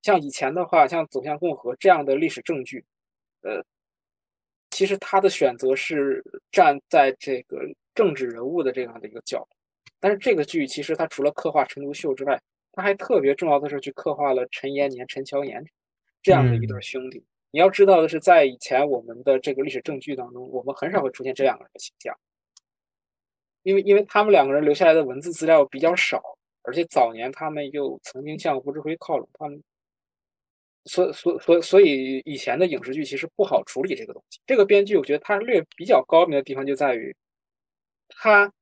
[0.00, 2.82] 像以前的话，像《走向共和》这样的历史证据，
[3.42, 3.62] 呃，
[4.70, 7.60] 其实他的选择是站在这个
[7.94, 9.56] 政治人物的这样的一个角度。
[10.00, 12.40] 但是这个剧其实它除了刻画陈独秀之外，
[12.72, 15.62] 它还特别重要的是去刻画了陈延年、陈乔年
[16.22, 17.22] 这样的一对兄弟。
[17.50, 22.18] 你要知道的是，在以前我们的这个历史证据当中，我们很少会出现这两个人的形象，
[23.64, 26.22] 因为因为他们两个人留下来的文字资料比较少。
[26.66, 29.62] 而且早年他们又曾经向吴志辉靠拢，他们
[30.84, 34.40] 所所所所以以前的影视剧其实不好处理这个东西。
[34.44, 37.14] 这个编剧我觉得他略比较高明的地方就在于，
[38.08, 38.52] 他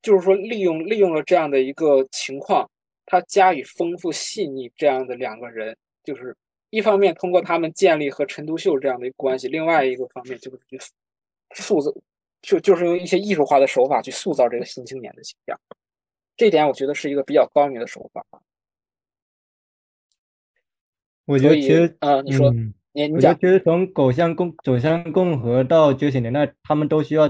[0.00, 2.68] 就是说利用利用了这样的一个情况，
[3.06, 6.34] 他加以丰富细腻这样的两个人，就是
[6.70, 10.58] 一方面通过他们建立和陈独秀这样的一个关系，另外一个方面就是
[11.54, 11.92] 塑造，
[12.40, 15.58] 就就是用一些艺术化的手法去塑造这个新青年的形象。
[16.36, 18.24] 这点我觉得是一个比较高明的手法。
[21.24, 22.52] 我觉得其实，呃，你说，
[22.92, 27.28] 你你讲，其实从走向共走向共和到觉醒年代，他们都需要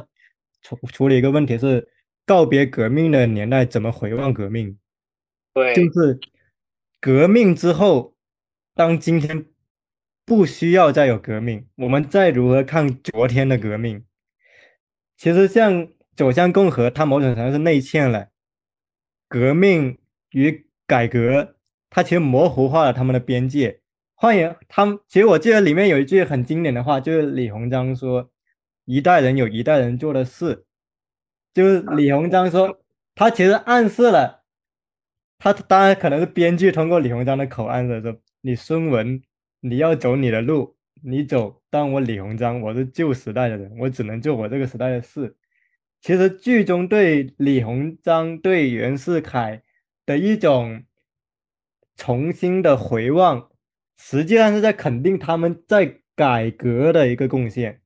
[0.62, 1.88] 处处理一个问题是
[2.24, 4.78] 告别革命的年代，怎么回望革命？
[5.52, 6.18] 对，就是
[7.00, 8.12] 革命之后。
[8.74, 9.44] 当今天
[10.24, 14.02] 不需要再有革命，我们再如何看昨天的革命？
[15.14, 18.28] 其实像走向共和，它某种程度是内嵌了
[19.32, 19.98] 革命
[20.30, 21.56] 与改革，
[21.88, 23.80] 它其实模糊化了他们的边界。
[24.14, 28.30] 换言，他们其实我记得里面有一句很经典的话，就是李鸿章说
[28.84, 30.66] ：“一代人有一代人做的事。”
[31.54, 32.80] 就是李鸿章说，
[33.14, 34.42] 他其实暗示了，
[35.38, 38.16] 他当然可能是编剧通过李鸿章的口暗示说。
[38.44, 39.22] 你孙文，
[39.60, 41.62] 你要走你的路，你走。
[41.70, 45.36] 但我李鸿章，我是旧时代的人，我只能做我这个时代的事。
[46.02, 49.62] 其实剧中对李鸿章、对袁世凯
[50.04, 50.82] 的一种
[51.96, 53.48] 重新的回望，
[53.96, 57.80] 实际上是在肯定他们在改革的一个贡献。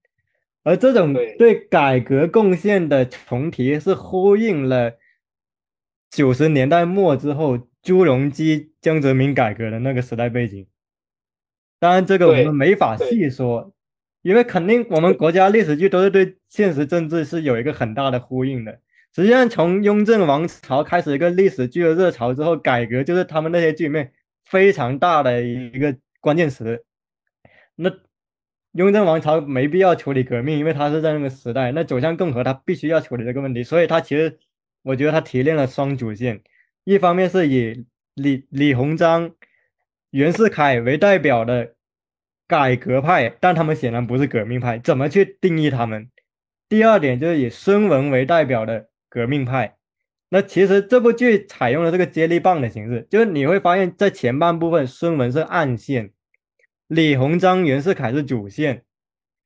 [0.64, 4.98] 而这种对改革贡献的重提，是呼应了
[6.10, 7.68] 九十年代末之后。
[7.86, 10.66] 朱镕基、江泽民改革的那个时代背景，
[11.78, 13.75] 当然这个我们没法细说，
[14.26, 18.80] 因为肯定我们国家历史剧都是对现实政治是有一个很大的呼应的。
[19.14, 24.12] 实际上，从雍正王朝开始一个历史剧的热潮之后，改革就是他们那些剧里面
[24.44, 26.84] 非常大的一个关键词。
[27.76, 27.88] 那
[28.72, 31.70] 雍正王朝没必要处理革命，因为他是在那个时代。
[31.70, 34.40] 那走向共和，他必须要处理这个问题，所以他其实
[34.82, 36.42] 我觉得他提炼了双主线。
[36.82, 39.30] 一方面是以李李鸿章、
[40.10, 41.75] 袁世凯为代表的
[42.48, 46.10] 改革派，但他们显然不是革命派，怎么去定义他们？
[46.68, 49.76] 第二点就是以孙文为代表的革命派。
[50.28, 56.10] 那其实这部剧采用了这个接力棒的形式，就是你会发现在前半部分，孙文是暗线，
[56.88, 58.82] 李鸿章、袁世凯是主线。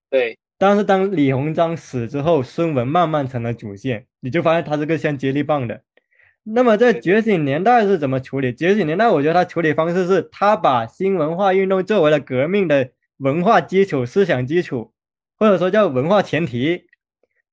[0.09, 5.83] 对，但是当李鸿章死之后，孙文慢慢成了主线，你就发现他是个像接力棒的。
[6.43, 8.53] 那么在觉醒年代是怎么处理？
[8.53, 14.93] 觉醒年代，我觉得他处理方式是，他把新文化运动作为了革命的文化基础、思想基础，
[15.37, 16.87] 或者说叫文化前提，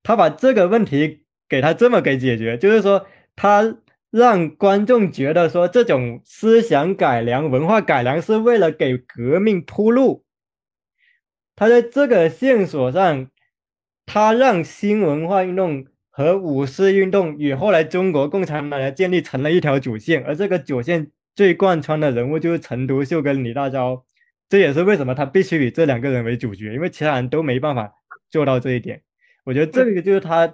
[0.01, 3.77] 他把这个问题给他这么给解决，就是说他
[4.09, 10.23] 让观众觉得说这种思想改良、文化改良是为了给革命铺路。
[11.57, 13.29] 他在这个线索上，
[14.05, 15.85] 他让新文化运动。
[16.17, 24.01] 和五四运动与后来中国共产党的建立成了一条主线，而这个主线最贯穿的人物就是陈独秀跟李大钊，
[24.49, 27.93] 这也是为什么他必须以这两个人为主角，因为其他人都没办法
[28.31, 28.99] 做到这一点。
[29.43, 30.51] 我觉得这个就是他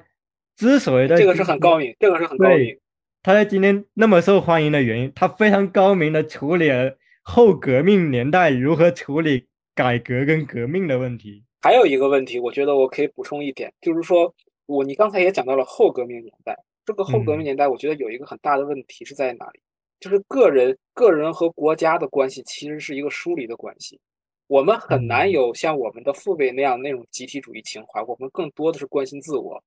[0.58, 2.78] 之所以的这个是很高明，这个是很高明。
[3.22, 11.46] 他在今天那么受欢迎的原因，他非常高明的处理了后革命年代如何处理改革跟革命的问题。
[11.62, 14.36] 还有一个问题，我觉得我可以补充一点，就是说。
[14.74, 19.62] 我你刚才也讲到了后革命年代，这个后革命年代，我觉得有一个很大的问题是在哪里？
[20.00, 24.00] 就是个人个人和国家的关系其实是一个疏离的关系，
[24.48, 29.64] 我们很难有像我们的父辈那样那种集体主义情怀，我们更多的是关心自我，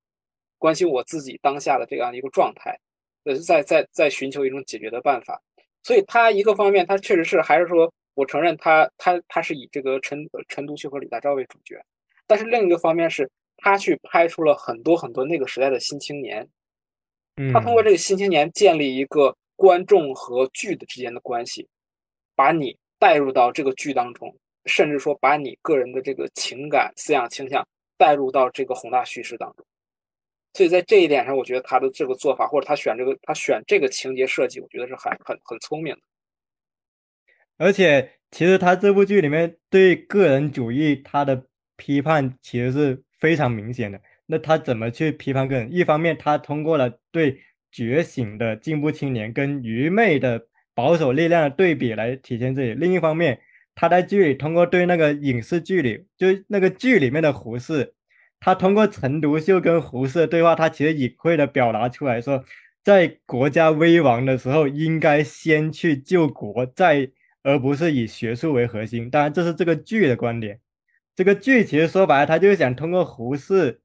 [0.58, 2.76] 关心我自己当下的这样一个状态，
[3.22, 5.40] 呃，在在在寻求一种解决的办法。
[5.84, 11.80] 所以他一个方面，他确实是还是说我承认他他他是以这个陈陈独秀和李大钊为主角，
[12.26, 13.30] 但是另一个方面是。
[13.58, 16.48] 他去拍出了很多很多那个时代的新青年，
[17.52, 21.66] 他通过这个新青年建立一个观众和剧的之间的关系，
[22.34, 24.36] 把你带入到这个剧当中，
[24.66, 29.66] 甚至说把你个人的这个情感、思想倾向带入到这个宏大叙事当中。
[30.52, 36.00] 所以在这一点上，我觉得他的这个做法，或者他选这个他选这个情节设计，我觉得是很很很聪明的。
[37.56, 41.46] 而且，其实他这部剧里面对个人主义他的
[41.76, 43.02] 批判，其实是。
[43.18, 45.72] 非常明显的，那他怎么去批判个人？
[45.72, 47.40] 一方面，他通过了对
[47.70, 53.40] 觉醒的进步青年跟愚昧的保守力量的对比来体现自己；另一方面，
[53.74, 57.94] 他在剧里通过对那个影视剧里，就那个剧里面的胡适，
[58.40, 62.44] 他通过陈独秀跟胡适的对话，他其实隐晦的表达出来说，
[62.82, 67.10] 在国家危亡的时候，应该先去救国，再
[67.42, 69.08] 而不是以学术为核心。
[69.10, 70.60] 当然，这是这个剧的观点。
[71.16, 73.80] 这个剧其实说白了，他就是想通过胡适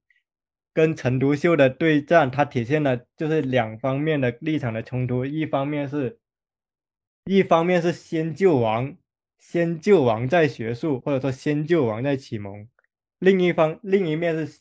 [0.73, 5.25] 跟陈独秀的对战，它体现了就是两方面的立场的冲突。
[5.25, 6.19] 一方面是，
[7.23, 8.97] 一方面是先救亡，
[9.39, 12.67] 先救亡再学术，或者说先救亡再启蒙；
[13.19, 14.59] 另一方另一面是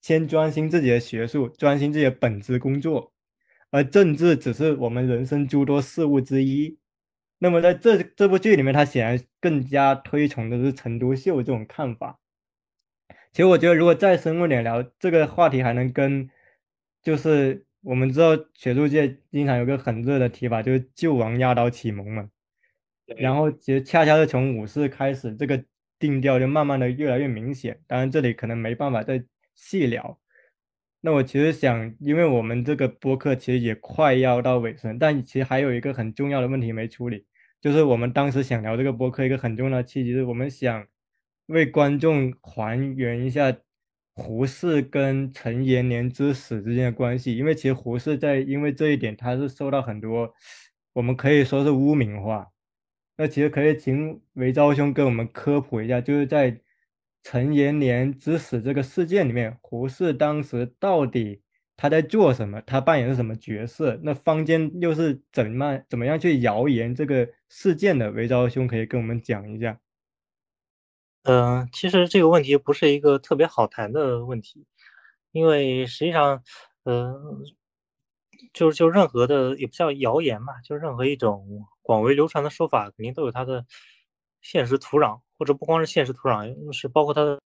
[0.00, 3.12] 先专心自己的学术，专心自己的本职工作，
[3.70, 6.78] 而政治只是我们人生诸多事物之一。
[7.38, 12.18] 那么在这这部剧里面，他显然更加推崇的是陈独秀这种看法。
[13.32, 16.28] 其实我觉得，如果再深入点聊这个话题，还能跟
[17.02, 22.28] 就是我们知道学术界经常有个很热的提法，就是救亡压倒启蒙嘛。
[23.16, 25.64] 然后其实恰恰是从五四开始，这个
[25.98, 27.80] 定调就慢慢的越来越明显。
[27.86, 29.24] 当然这里可能没办法再
[29.54, 30.18] 细聊。
[31.00, 37.24] 那我其实想，因为我们这个播客其实也快要到尾声，但其实还有一个很重要的问题没处理，
[37.60, 40.86] 就是我们当时想聊这个播客一个很重要的契机，是我们想
[41.46, 43.56] 为观众还原一下
[44.14, 50.34] 胡适跟陈延年之死之间的关系，因为其实胡适在因为这一点他是受到很多，
[50.94, 52.48] 我们可以说是污名化。
[53.16, 56.60] 那其实可以请韦昭兄给我们科普一下，就是在
[57.22, 61.42] 陈延年之死这个事件里面，胡适当时到底
[61.76, 62.60] 他在做什么？
[62.62, 63.98] 他扮演是什么角色？
[64.02, 68.10] 那坊间又是怎么怎么样去谣言这个事件的？
[68.10, 69.78] 韦昭兄可以跟我们讲一下。
[71.24, 74.66] 嗯，其实这个问题不是一个特别好谈的问题，
[75.32, 76.42] 因为实际上，
[76.84, 77.14] 嗯。
[78.52, 83.66] 就就任何的也不叫谣言嘛，就任何一种广为流传的说法，肯定都有它的
[84.40, 87.40] 现实土壤，或者不光是现实土壤，是包括它的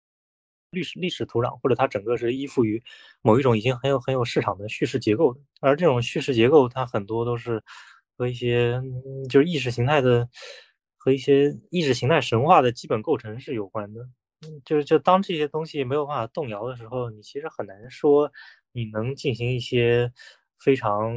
[0.70, 2.82] 历史历史土壤，或者它整个是依附于
[3.20, 5.40] 某一种已经很有很有市场的叙事结构的。
[5.61, 7.62] 而这种叙事结构，它很多都是
[8.16, 8.80] 和一些
[9.28, 10.28] 就是意识形态的
[10.97, 14.09] 和一些意识形态神话的基本构成是有关的。
[14.64, 18.32] 就是就当这些东西没有办法动摇的时候，你其实很难说
[18.72, 20.12] 你能进行一些。
[20.64, 21.12] 非常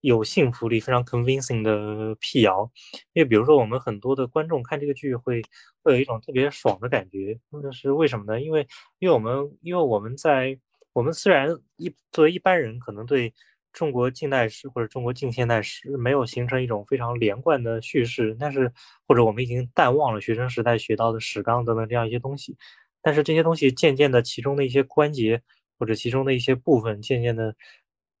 [0.00, 2.70] 有信服力、非常 convincing 的辟谣，
[3.14, 5.42] 因为比如说我们很多的观众看这个剧会
[5.82, 8.40] 会有一种特别爽的感觉，那是为什么呢？
[8.40, 8.66] 因为
[9.00, 10.58] 因为我们因为我们在
[10.92, 13.34] 我们虽然一作为一般人可能对
[13.72, 18.72] 中国近代史或者中国近现代史没有形成一种非常连贯的叙事，但是
[19.06, 22.56] 或者我们已经淡忘了学生时代学到的史纲等等这样一些东西，
[23.02, 25.42] 但是这些东西渐渐的其中的一些关节
[25.76, 27.56] 或者其中的一些部分渐渐的。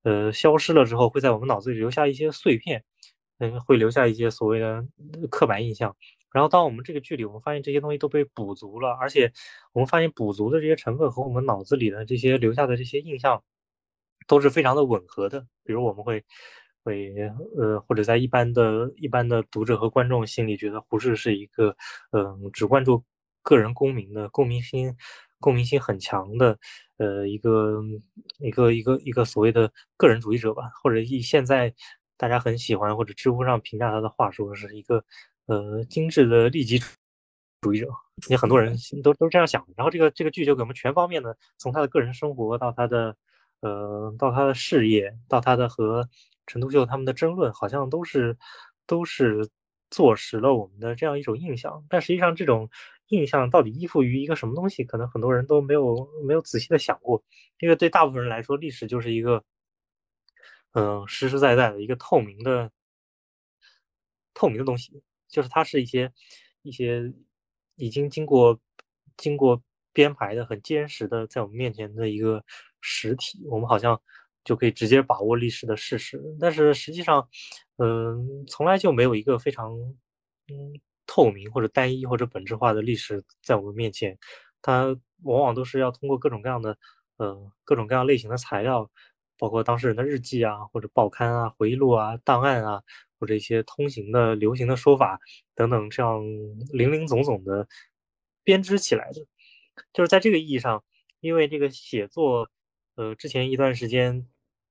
[0.08, 2.82] 呃，消失了之后，会在我们脑子里留下一些碎片，
[3.38, 4.84] 嗯，会留下一些所谓的
[5.30, 5.94] 刻板印象。
[6.32, 9.32] 然后，当我们这个剧里，我们发现这些东西都被补足了，而且
[9.72, 13.42] 我们发现补足的这些成分和我们脑子里的这些留下的这些印象
[14.26, 15.46] 都是非常的吻合的。
[15.64, 16.24] 比如，我们会
[16.84, 17.12] 会
[17.58, 21.76] 呃，或者在一般的一般的读者和观众心里，觉得胡适是一个
[22.12, 23.04] 嗯，只关注
[23.42, 24.96] 个人功名的，共鸣心
[25.40, 26.58] 共鸣心很强的。
[26.98, 27.80] 呃，一个
[28.40, 31.72] 一个一个一个所谓的个人主义者吧，或者以现在
[32.16, 35.04] 大家很喜欢或者知乎上评价他的话说，是一个
[35.46, 36.80] 呃精致的利己
[37.60, 37.88] 主义者。
[38.28, 39.64] 也很多人都都这样想。
[39.76, 43.16] 然后这个这个剧就给我们全方面的，从他的个人生活到他的
[43.60, 46.08] 呃到他的事业，到他的和
[46.46, 48.36] 陈独秀他们的争论，好像都是
[48.88, 49.48] 都是
[49.88, 51.84] 坐实了我们的这样一种印象。
[51.88, 52.68] 但实际上这种。
[53.08, 54.84] 印象到底依附于一个什么东西？
[54.84, 57.22] 可能很多人都没有没有仔细的想过，
[57.60, 59.44] 因为对大部分人来说，历史就是一个，
[60.72, 62.70] 嗯，实实在在的一个透明的、
[64.34, 66.12] 透明的东西，就是它是一些
[66.62, 67.12] 一些
[67.76, 68.60] 已经经过
[69.16, 69.62] 经过
[69.92, 72.44] 编排的、很坚实的，在我们面前的一个
[72.80, 74.00] 实体，我们好像
[74.44, 76.22] 就可以直接把握历史的事实。
[76.40, 77.28] 但是实际上，
[77.78, 79.72] 嗯，从来就没有一个非常，
[80.48, 80.80] 嗯。
[81.08, 84.16] 透明或者单一或者本质化的历史在我们面前，
[84.62, 86.78] 它往往都是要通过各种各样的
[87.16, 88.88] 呃各种各样类型的材料，
[89.38, 92.82] 包括当事人的日记啊，或者报刊啊、回忆录啊、档案啊，
[93.18, 95.18] 或者一些通行的流行的说法
[95.54, 96.22] 等等，这样
[96.70, 97.66] 零零总总的
[98.44, 99.26] 编织起来的。
[99.92, 100.84] 就是在这个意义上，
[101.20, 102.50] 因为这个写作，
[102.96, 104.28] 呃，之前一段时间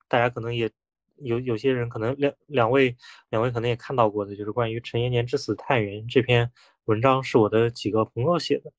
[0.07, 0.71] 大家可能也。
[1.19, 2.95] 有有些人可能两两位
[3.29, 6.51] 两位可能也看到过的，就是关于陈延年之死探源这篇
[6.85, 8.71] 文章，是我的几个朋友写的。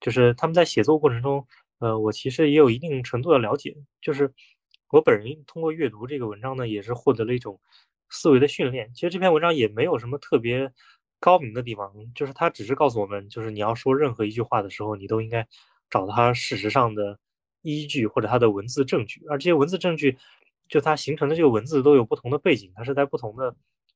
[0.00, 1.46] 就是他们在写作过程中，
[1.78, 3.76] 呃，我其实也有一定程度的了解。
[4.02, 4.32] 就是
[4.90, 7.58] 我本人通过阅读这个文章呢，也是获得了一种
[8.10, 8.92] 思维的训练。
[8.92, 10.70] 其实这篇文章也没有什么特别
[11.20, 15.46] 高明的地方，就是他只是告诉我们，就是你要说任何一句话的时候，你都应该
[15.88, 17.18] 找他事实上的
[17.62, 20.18] 依据或者它的文字证据，而这些文字证据。
[20.74, 23.54] 就它形成的这个文字都有不同的背景，它是在不同的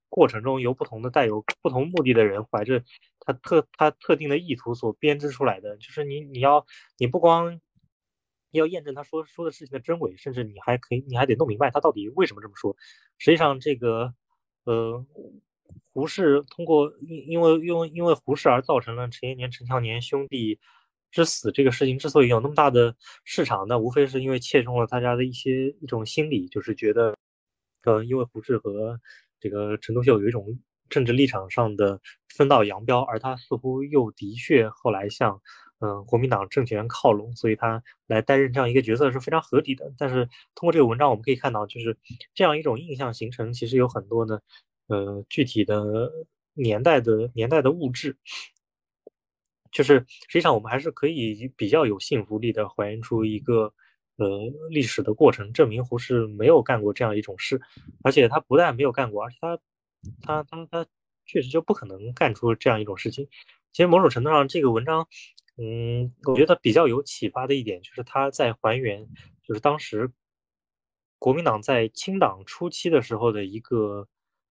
[0.09, 2.85] 过程中由不同的带有不同目的的人怀着
[3.19, 5.77] 他特他特定的意图所编织出来的。
[5.79, 6.65] 就是你你要
[6.97, 7.61] 你不光
[8.53, 12.77] 要验证他说说的事情的真伪，甚至你还可以你还得弄明白他到底为什么这么说。
[13.19, 14.15] 实际上，这个
[14.63, 15.05] 呃，
[15.93, 20.61] 胡适通过因因为因为因为胡适而造成了陈延年、陈乔年兄弟
[21.11, 22.95] 之死这个事情之所以有那么大的
[23.25, 27.17] 市场，那无非是因为切中了大家的一些一种心理，就是觉得，
[27.85, 29.01] 呃，因为胡适和
[29.41, 30.59] 这个陈独秀有一种
[30.89, 35.41] 政治立场上的分道扬镳，而他似乎又的确后来向
[35.81, 39.93] 嗯国民党政权靠拢，所以他来担任这样一个角色是非常合理的。
[39.99, 41.97] 但是通过这个文章我们可以看到，就是
[42.35, 44.41] 这样一种印象形成，其实有很多呢。
[44.89, 46.11] 呃，具体的
[46.55, 48.17] 年代的年代的物质，
[49.73, 53.73] 就是实际上我们还是可以比较有信服力的还原出一个
[54.17, 54.41] 呃
[54.71, 57.61] 历史的过程，证明胡适没有干过这样一种事，
[58.03, 59.59] 而且他不但没有干过，而且他
[60.23, 60.87] 他他他
[61.27, 63.29] 确实就不可能干出这样一种事情。
[63.73, 65.07] 其实某种程度上，这个文章，
[65.57, 69.07] 嗯，我觉得比较有启发的一点就是他在还原，
[69.43, 70.11] 就是当时
[71.19, 74.09] 国民党在清党初期的时候的一个。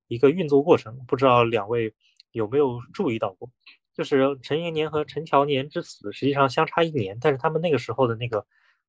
[0.10, 1.94] 一个运作过程，不知道两位
[2.32, 3.50] 有没有注意到过？
[3.98, 8.46] 就是陈延年和陈乔年之死，实际上相差一年，但是他们那个时候的那个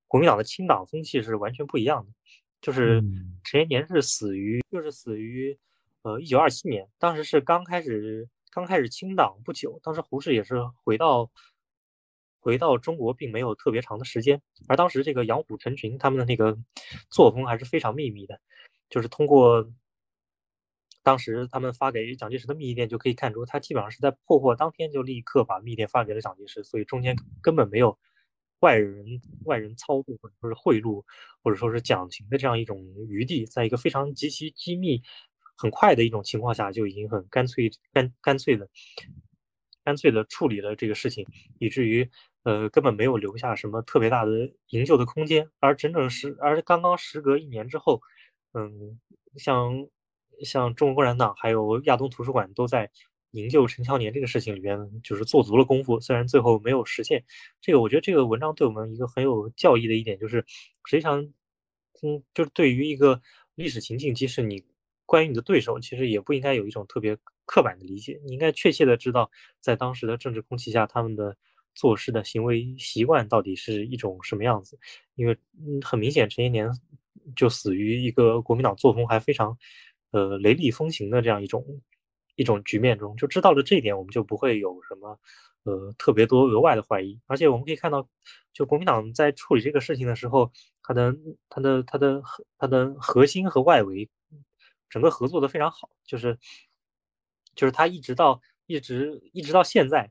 [0.06, 2.12] 国民党的清党风气是完全不一样的。
[2.60, 3.02] 就是
[3.43, 5.59] 陈延年是死于，就是死于，
[6.02, 11.30] 呃，一九二七年，当时是刚开始刚开始清党不久，当时胡适也是回到
[12.39, 16.59] 回到中国，并没有特别长的时间，而当时这个杨虎、陈群他们的那个
[17.09, 18.39] 作风还是非常秘密的，
[18.90, 19.70] 就是通过。
[21.09, 27.98] 当时他们发给蒋介石的密电就可以看出，他基本上是在破获当天就立刻把密电发给了蒋介石，所以中间根本没有
[28.60, 31.02] 外人外人操作或者说是贿赂
[31.43, 35.02] 或者说是讲情的这样一种余地，在一个非常极其机密、
[35.56, 38.68] 很快的一种情况下，就已经很干脆干干脆的
[39.82, 41.26] 干脆的处理了这个事情，
[41.59, 42.10] 以至于
[42.43, 48.02] 呃根本没有留下什么特别大的营救的空间，而整整是而刚刚时隔一年之后，
[48.52, 49.01] 嗯，
[49.39, 49.89] 像。
[50.44, 52.90] 像中国共产党还有亚东图书馆都在
[53.32, 57.24] 营救陈乔年这个事情里边，就是做足了功夫，虽然最后没有实现。
[57.60, 60.44] 这个我觉得这个文章对我们一个很有教义的一点就是，
[60.85, 61.20] 实际上，
[62.02, 63.20] 嗯，就是对于一个
[63.55, 64.65] 历史情境，即使你
[65.05, 71.36] 关于你的对手，其实也不应该有一种特别刻板的理解，你应该确切的知道在当时的政治空气下，他们的
[71.74, 74.78] 做事的行为习惯到底是一种什么样子。
[75.16, 76.70] 因为嗯，很明显，陈延年
[77.36, 79.59] 就死于一个国民党作风还非常。
[80.10, 81.64] 呃，雷厉风行的这样一种
[82.36, 85.18] 一种局面中，就知道了这一点，我们就不会有什么
[85.64, 87.20] 呃特别多额外的怀疑。
[87.26, 88.09] 而且我们可以看到，
[88.52, 90.52] 就国民党在处理这个事情的时候，
[90.82, 91.14] 它的
[91.48, 92.22] 他的他的
[92.59, 94.09] 他的核心和外围
[94.89, 96.39] 整个合作的非常好，就是
[97.55, 100.10] 就是他一直到一直一直到现在，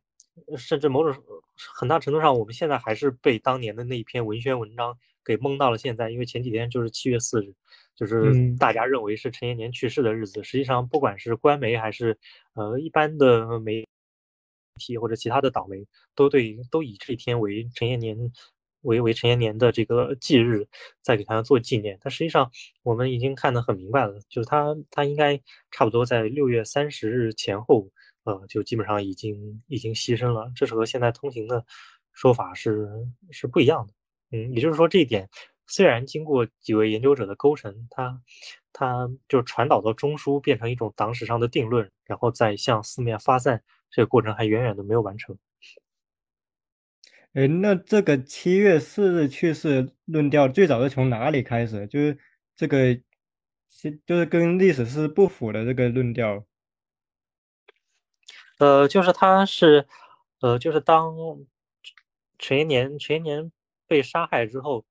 [0.57, 1.23] 甚至某种
[1.55, 7.53] 很大程度上，我们现在还是被当年的那一篇文宣文章给蒙到了现在，因为前几天就是七月四日。
[7.95, 12.19] 就是大家认为是陈延年去世的日子，实际上不管是官媒还是
[12.53, 13.87] 呃一般的媒
[14.75, 15.83] 体或者其他的党媒，
[16.13, 18.15] 都对都以这一天为陈延年
[18.87, 20.65] 为为陈延年的这个忌日，
[21.01, 21.99] 在给他做纪念。
[22.01, 22.49] 但实际上
[22.83, 25.39] 我们已经看得很明白了，就是他他应该
[25.71, 27.89] 差不多在六月三十日前后，
[28.23, 30.51] 呃，就基本上已经已经牺牲了。
[30.55, 31.65] 这是和现在通行的
[32.13, 32.87] 说法是
[33.29, 33.93] 是不一样的。
[34.31, 35.29] 嗯，也就是说这一点。
[35.69, 38.21] 虽然经过几位研究者的勾陈，他
[38.71, 43.61] 他就传导到中枢，变成一种党史上的定论，然后再向四面发散，
[43.91, 45.37] 这个过程还远远的没有完成。
[47.37, 51.85] 哎，那这个七月四日去世论调最早是从哪里开始？
[51.85, 52.17] 就是
[52.55, 52.95] 这个，
[54.07, 56.43] 就是跟历史是不符的这个论调。
[58.57, 59.87] 呃，就是他是，
[60.41, 61.15] 呃，就是当
[62.39, 63.51] 陈延年陈年
[63.85, 64.83] 被杀害之后。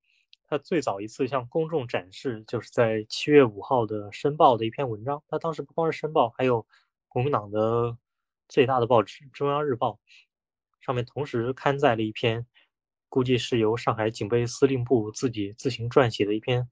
[0.48, 5.20] 他最早一次向公众展示，就是在七月五号的《申报》的一篇文章。
[5.27, 6.64] 他当时不光是《申报》，还有
[7.09, 7.98] 国民党的
[8.47, 9.90] 最大的报纸《中央日报》，
[10.86, 12.46] 上面同时刊载了一篇，
[13.08, 16.68] 估计是由上海警备司令部自己自行撰写的一篇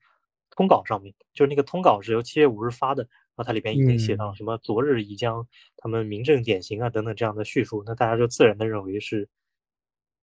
[0.51, 0.85] 通稿。
[0.87, 5.47] 上面就是那个通稿是由七月五日发的，然后它里边已经写到什么“昨日已将
[5.77, 9.29] 他们明正典型啊”等等这样的叙述，那大家就自然的认为是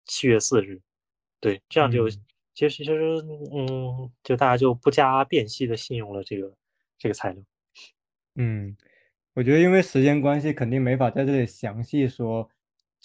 [0.04, 0.82] 七月四日。
[1.40, 2.08] 对，这样就。
[2.58, 3.22] 其实，其实，
[3.52, 6.56] 嗯，就大家就不加辨析的信用了这个
[6.96, 7.44] 这个材料。
[8.36, 8.74] 嗯，
[9.34, 12.48] 我觉得因为时间关系，肯定没法在这里详细说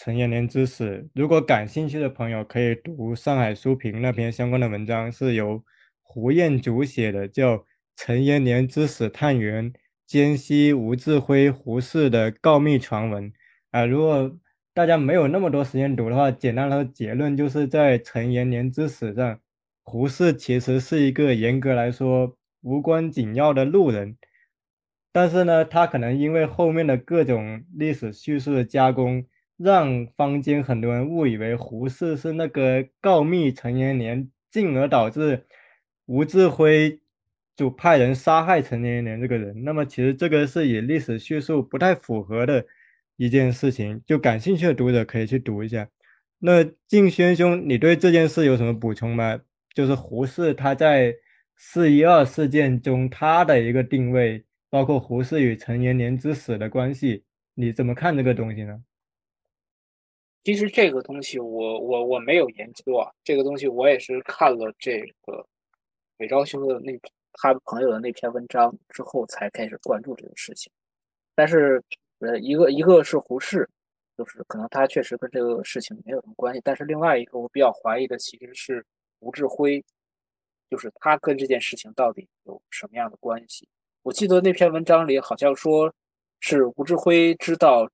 [0.03, 1.07] 陈延年之死。
[1.13, 5.63] 如果感兴趣的朋友，可以读上海书评那篇相关的文章，是由
[6.01, 7.57] 胡彦祖写的，叫
[7.95, 9.71] 《陈延年之死探源：
[10.07, 13.31] 奸西吴志辉、胡适的告密传闻》
[13.69, 13.85] 啊。
[13.85, 14.35] 如果
[14.73, 19.39] 大家没有那么多时间读的话，简单的结论就是在陈延年之死上，
[19.83, 24.17] 胡适其实是一个严格来说无关紧要的路人。
[25.11, 29.25] 但是呢，他可能因为后面的各种历史叙述的加工，
[29.61, 35.45] 让坊间很多人误以为胡适是那个告密陈延年，进而导致
[36.05, 36.99] 吴志辉
[37.55, 39.63] 就派人杀害陈延年这个人。
[39.63, 42.65] 那么其实这个是与历史叙述不太符合的
[43.17, 45.87] 一件事情，就感兴趣的读者可以去读一下。
[46.39, 49.39] 那敬轩兄，你对这件事有什么补充吗？
[49.73, 51.15] 就是胡适他在
[51.55, 54.45] 四一二事件中他的一个定位。
[54.71, 57.25] 包括胡适与陈延年之死的关系，
[57.55, 58.81] 你怎么看这个东西呢？
[60.43, 65.45] 其实这个东西我我我没有研究啊，这个东西我也是看了这个
[66.17, 66.99] 韦昭兄的那
[67.33, 70.71] 他朋友的那篇文章之后才开始关注这个事情。
[71.35, 71.81] 但是
[72.19, 73.67] 呃，一个一个是胡适，
[74.17, 76.61] 就是可能他确实跟这个事情没有什么关系。
[76.63, 78.85] 但是另外一个我比较怀疑的其实是
[79.19, 79.83] 吴志辉，
[80.69, 83.67] 就是他跟这件事情到底有什么样的关系？
[84.03, 85.93] 我记得那篇文章里好像说，
[86.39, 87.87] 是吴志辉知道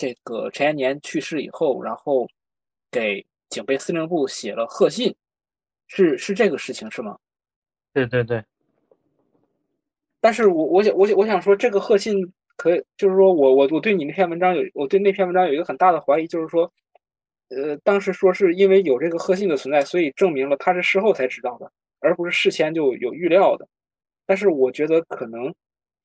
[0.00, 2.26] 这个陈延年去世以后，然后
[2.90, 5.14] 给警备司令部写了贺信，
[5.88, 7.18] 是是这个事情是吗？
[7.92, 8.42] 对对对。
[10.22, 12.16] 但是我我想我想我想说，这个贺信
[12.56, 16.72] 可以，就是说我我我对你那篇文章有我对那篇文章有一个很大的怀疑，就是说，
[17.50, 21.70] 呃，当时说是因为有这个贺信的存在，所以证明了他是事后才知道的，
[22.00, 23.68] 而不是事前就有预料的。
[24.24, 25.54] 但是我觉得可能，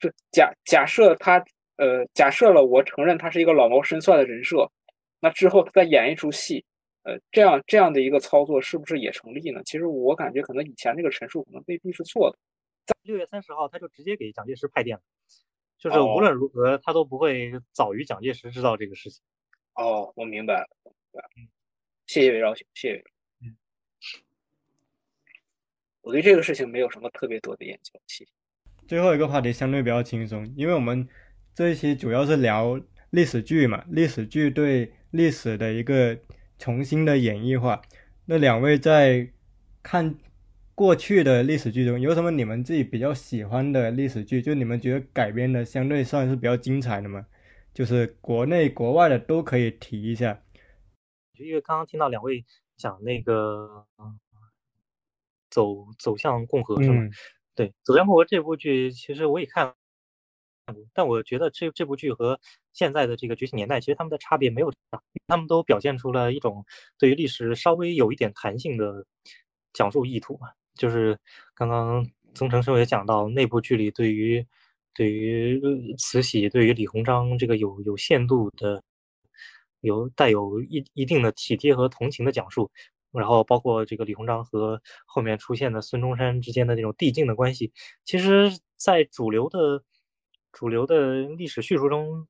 [0.02, 1.42] 就假假设他，
[1.78, 4.72] 呃，假设了我承认他是一个老谋深算的人设，
[5.20, 6.64] 那之后他再演一出戏，
[7.04, 9.62] 呃，这样这样的一个操作是不是也成立呢？
[9.66, 12.38] 其实我感觉可能以前那个陈述可能未必是错的。
[12.86, 15.04] 在六月三十号，他就直接给蒋介石派电了，
[15.78, 19.24] 就是无论如何他都不会早于蒋介石知道这个事情。
[19.74, 21.30] 哦，我明白了，明白了，
[22.08, 23.04] 谢谢韦少兄，谢谢。
[26.02, 28.00] 我对这个事情没有什么特别多的研究。
[28.06, 28.32] 谢谢。
[28.88, 31.10] 最后一个话题相对比较轻松，因为我们
[31.56, 32.78] 这一期主要是聊
[33.12, 36.20] 历史剧嘛，历史剧对历史的一个
[36.60, 37.82] 重新的演绎化。
[38.26, 39.32] 那两位在
[39.82, 40.16] 看
[40.76, 44.42] 过去的历史剧中，有什么你们自己比较喜欢的历史剧？
[44.42, 47.26] 就你们觉得改编的相对算是比较精彩的吗？
[47.74, 50.44] 就是国内国外的都可以提一下。
[51.38, 52.44] 因为刚刚听到两位
[52.76, 53.86] 讲那个。
[55.50, 57.10] 走走向共和是吗？
[57.56, 59.74] 对，走向共和这部剧其实我也看，
[60.94, 62.40] 但我觉得这这部剧和
[62.74, 66.66] 现在的这个觉醒年代其实他们的差别没有大，他们都表现出了一种
[66.98, 69.06] 对于历史稍微有一点弹性的
[69.74, 70.50] 讲述意图嘛。
[70.76, 71.18] 就是
[71.54, 74.46] 刚刚曾成生也讲到，那部剧里对于
[74.94, 75.62] 对于
[75.98, 78.84] 慈禧、对于李鸿章这个有有限度的、
[79.82, 82.70] 有带有一一定的体贴和同情的讲述。
[83.12, 87.72] 然后包括这个李鸿章和后面出现的孙中山之间的那种递进的关系，
[88.04, 89.82] 其实，在主流的
[90.56, 92.28] 主流的历史叙述中，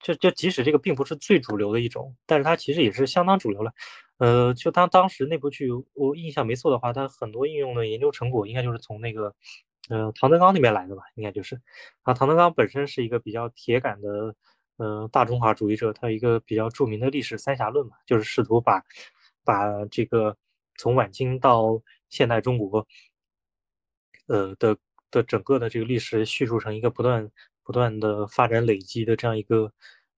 [0.00, 3.72] 就就即使这个并不是最主流的一种，但是它其实也是相当主流了。
[4.18, 9.34] 呃，就当当时那部剧，我印象没错的话，它很多应用的研究成果应该就是从那个，
[9.88, 11.02] 呃，唐德刚那边来的吧？
[11.14, 11.60] 应该就是。
[12.02, 14.34] 啊，唐德刚本身是一个比较铁杆的，
[14.76, 18.82] 呃，大中华主义者，他有一个比较著名的历史三峡论嘛，就是试图把。
[19.44, 20.36] 把这个
[20.76, 22.84] 从晚清到现代中国，
[24.26, 24.76] 呃的
[25.10, 27.30] 的整个的这个历史叙述成一个不断
[27.62, 29.72] 不断的发展累积的这样一个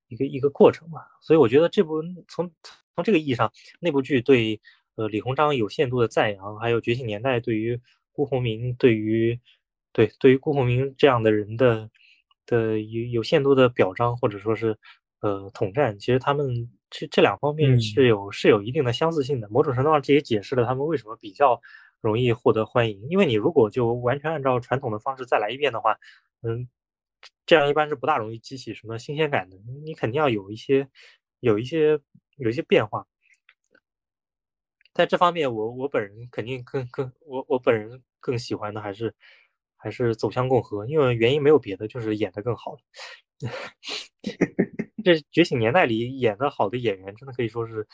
[0.08, 1.00] 一个一个过程吧。
[1.20, 2.50] 所以我觉得这部从
[2.94, 4.60] 从这个意义上，那部剧对
[4.96, 7.80] 呃李鸿章有限度的赞扬，还有觉醒年代对于
[8.12, 9.40] 辜鸿铭对于
[9.92, 11.90] 对对于辜鸿铭这样的人的
[12.46, 14.78] 的有有限度的表彰，或者说是
[15.20, 16.70] 呃统战，其实他们。
[16.90, 21.60] 这这两方面是有是有一定的相似性的，某种程度上这也解释了他们为什么比较
[22.00, 23.08] 容易获得欢迎。
[23.08, 25.98] 因为你如果就完全按照传统的方式再来一遍的话，
[26.42, 26.68] 嗯，
[27.46, 29.56] 这样一般是不大容易激起什么新鲜感的。
[29.84, 30.88] 你肯定要有一些
[31.40, 32.00] 有一些
[32.36, 33.06] 有一些变化。
[34.94, 39.14] 在这方面，我我本人肯定更更我我本人更喜欢的还是
[39.76, 42.76] 还是走向共和，因为原因没有别的，就是演的更好。
[45.04, 47.86] 这《觉醒年代》里演的好的演员，真的可以说是，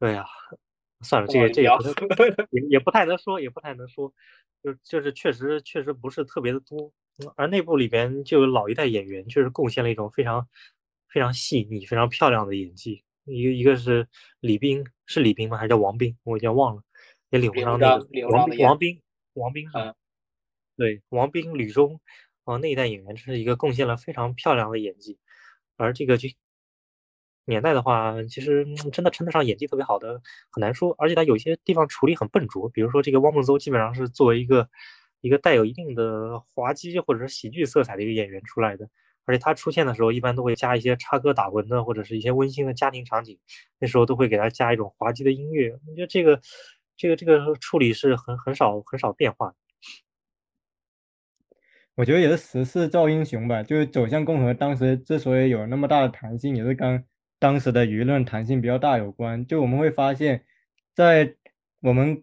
[0.00, 0.26] 哎呀，
[1.04, 1.68] 算了，这个这个
[2.50, 4.12] 也也不太能说，也不太能说，
[4.62, 6.92] 就就是确实确实不是特别的多。
[7.36, 10.48] 而那部里边就有老一代演员，确实贡献了一种非常
[11.08, 13.04] 非常细腻、非常漂亮的演技。
[13.26, 14.08] 一个一个是
[14.40, 15.56] 李冰，是李冰吗？
[15.56, 16.16] 还是叫王冰？
[16.24, 16.82] 我已经忘了。
[17.30, 19.00] 也领不上那个王王冰，
[19.34, 19.94] 王冰是，
[20.76, 22.00] 对，王冰、吕中，
[22.44, 25.18] 啊，那一代演员是一个贡献了非常漂亮的演技。
[25.76, 26.28] 而这个就
[27.44, 34.68] 年代的话，其实真的称得上演技特别好的很难说，而且他有些地方处理很笨拙，比如说这个汪孟邹基本上是作为一个
[35.20, 38.88] 一个带有一定的滑稽或者是喜剧色彩的一个演员出来的。
[39.26, 43.38] 而且他出现的时候，一般都会加一些插科打诨的，或者是一些温馨的家庭场景，
[43.78, 45.70] 那时候都会给他加一种滑稽的音乐。
[45.88, 46.38] 我觉得这个，
[46.94, 49.54] 这个，这个处理是很很少很少变化。
[51.94, 57.02] 我觉得也是时势造英雄吧，就是走向共和当时之所以有那么大的弹性，也是跟
[57.38, 59.46] 当时的舆论弹性比较大有关。
[59.46, 60.44] 就我们会发现，
[60.94, 61.34] 在
[61.80, 62.22] 我们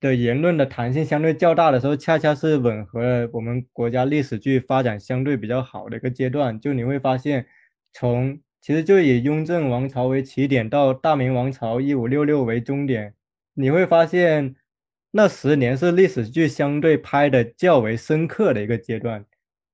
[0.00, 6.58] 的言论的弹性相对较大的时候，恰恰是吻合了我们国家历史剧发展相对比较好的一个阶段。
[6.58, 7.46] 就你会发现，
[7.92, 13.14] 从其实就以雍正王朝为起点，到大明王朝一五六六为终点，
[13.54, 14.56] 你会发现。
[15.16, 19.24] 那十年是历史剧相对拍的较为深刻的一个阶段，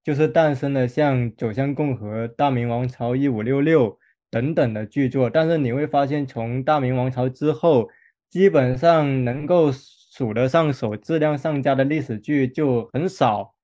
[0.05, 3.91] 就是诞生了像《走向共和》《大明王朝一五六六》
[4.31, 5.29] 等等的剧作。
[5.29, 7.89] 但是你会发现，从大明王朝之后，
[8.29, 13.55] 基本上能够数得上手、质量上佳的历史剧就很少。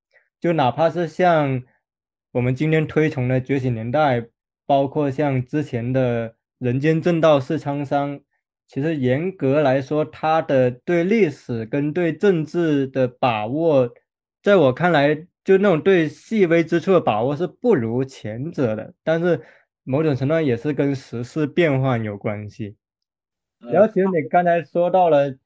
[0.41, 1.63] 就哪怕是像
[2.33, 4.21] 我们今天推崇的《觉醒年代》，
[4.67, 8.19] 包括像之前的《人间正道是沧桑》。
[8.69, 13.89] 其实严格来说，他的对历史跟对政治的把握，
[14.43, 15.15] 在我看来，
[15.45, 18.93] 就那种对细微之处的把握是不如前者的。
[19.05, 19.41] 但是
[19.87, 22.77] 某种程度上也是跟时事变换有关系。
[23.61, 25.39] 然后，其实你刚才说到了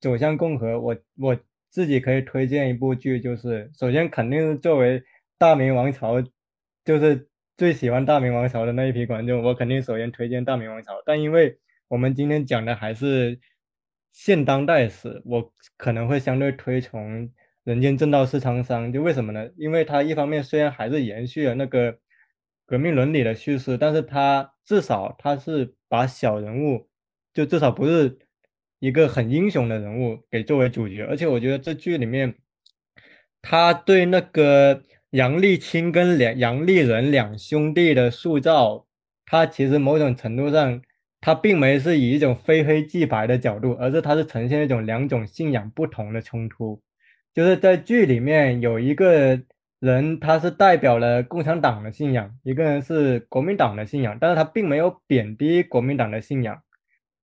[0.00, 1.36] 走向共和，我我
[1.70, 5.02] 自己可以推荐一部剧，就是首先肯定是作为
[5.38, 6.22] 大明王朝，
[6.84, 11.02] 就是最喜欢大明王朝的那一批观众，我肯定首先推荐大明王朝。
[11.06, 11.58] 但因为
[11.88, 13.40] 我们今天讲的还是
[14.12, 17.26] 现当代史，我可能会相对推崇
[17.64, 19.50] 《人间正道是沧桑》，就为什么呢？
[19.56, 21.98] 因为它一方面虽然还是延续了那个
[22.66, 26.88] 革命伦理的叙事，但是他至少他是把小人物，
[27.32, 28.18] 就至少不是
[28.80, 32.34] 一个很英雄的人物给作为主角，而且我觉得这剧里面
[33.40, 38.86] 他对那个杨丽清跟两杨丽人两兄弟的塑造，
[39.24, 40.82] 他其实某种程度上。
[41.18, 46.80] 他并没是以一种非黑即白的角度，而是他是呈现一种两种信仰不同的冲突。
[47.34, 49.40] 就是在剧里面有一个
[49.80, 56.62] 人，他是代表了共产党的信仰，一个人是国民党的信仰，但是他并没有贬低国民党的信仰。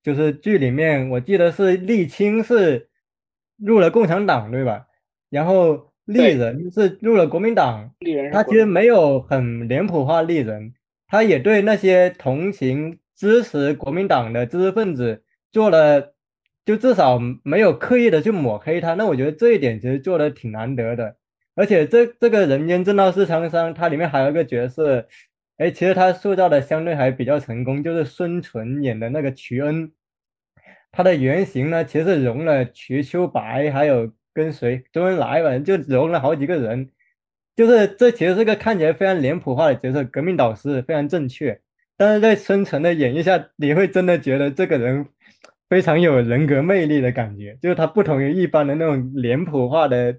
[0.01, 2.89] 就是剧里面我记得是沥青是
[3.57, 4.87] 入了共产党，对吧？
[5.29, 7.91] 然后丽人是入了国民党，
[8.31, 10.73] 他其实没有很脸谱化丽人，
[11.07, 12.99] 他也对那些同情。
[13.15, 16.13] 支持国民党的知识分子做了，
[16.65, 18.95] 就至少没有刻意的去抹黑他。
[18.95, 21.15] 那我觉得这一点其实做的挺难得的。
[21.55, 25.07] 而且这这个人间正道是沧桑，它里面还有一个角色，
[25.57, 29.91] 哎，其实他塑造的相对还比较成功，就是孙淳演的那个瞿恩。
[30.91, 36.89] 他的原型呢，其实融了瞿秋白，还有跟谁周恩来吧，就融了好几个人。
[37.55, 41.59] 就是这其实是个看起来非常脸谱化的角色，革命导师非常正确。
[41.97, 45.05] 但是在孙淳的演绎下，你会真的觉得这个人
[45.69, 50.17] 非常有人格魅力的感觉，就是他不同于一般的那种脸谱化的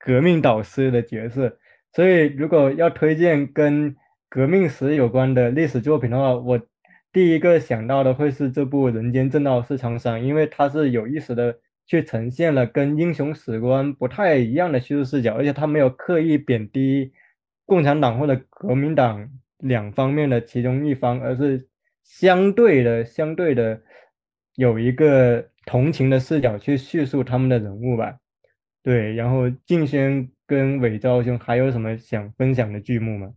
[0.00, 1.58] 革命导师的角色。
[1.92, 3.94] 所以，如果要推荐跟
[4.28, 6.60] 革命史有关的历史作品的话，我
[7.12, 17.12] 第一个想到的会是这部《人间正道是沧桑》，因为它是有意识的去呈现了跟英雄史观不太一样的叙述视角，而且它没有刻意贬低
[17.66, 19.28] 共产党或者国民党。
[19.62, 21.68] 两方面的其中一方，而是
[22.02, 23.78] 相对的、相对的
[24.54, 28.16] 有一个同情的视角去叙述他们的人物吧。
[28.82, 33.34] 对，然后静轩跟韦昭兄还有什么想分享的剧目吗？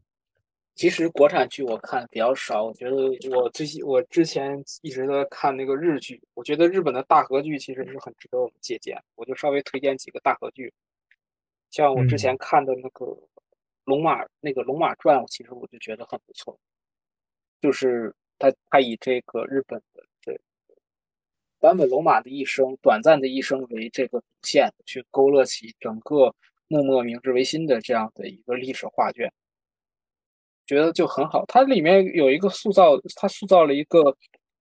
[0.75, 2.95] 其实国产剧我看比较少，我觉得
[3.35, 9.01] 我最近我之前一直在看那个日剧，我觉得日本的大河剧其实是很值得我们借鉴。
[9.15, 10.73] 我就稍微推荐几个大河剧，
[11.69, 13.17] 像我之前看的那个。
[13.85, 16.57] 龙马那个《龙马传》，其实我就觉得很不错，
[17.61, 20.12] 就是他他以这个日本的这
[21.63, 26.35] 坂本龙马的一生短暂的一生为这个主线，去勾勒起整个
[26.67, 29.31] 幕末明治维新的这样的一个历史画卷，
[30.65, 31.45] 觉得就很好。
[31.47, 34.13] 它里面有一个塑造，它塑造了一个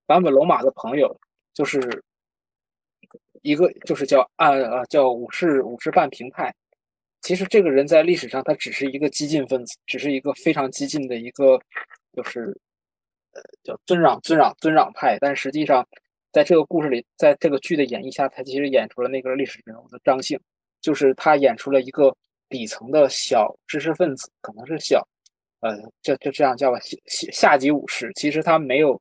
[0.06, 1.18] 坂本龙马的朋友，
[1.52, 2.04] 就是
[3.42, 6.54] 一个就是叫按啊叫武士武士半平太。
[7.20, 11.60] 其实这个人在历史上，他只是一个激进分子，只是一个非常激进的一个，
[12.12, 12.56] 就是
[13.32, 15.18] 呃叫尊攘尊攘尊攘派。
[15.20, 15.84] 但实际上，
[16.32, 20.40] 在这个故事里，在这个剧的演绎下，他其实演出了那个历史人物的张姓，
[20.80, 22.16] 就是他演出了一个
[22.48, 25.06] 底层的小知识分子，可能是小，
[25.60, 28.10] 呃，就就这样叫吧，下下级武士。
[28.14, 29.00] 其实他没有，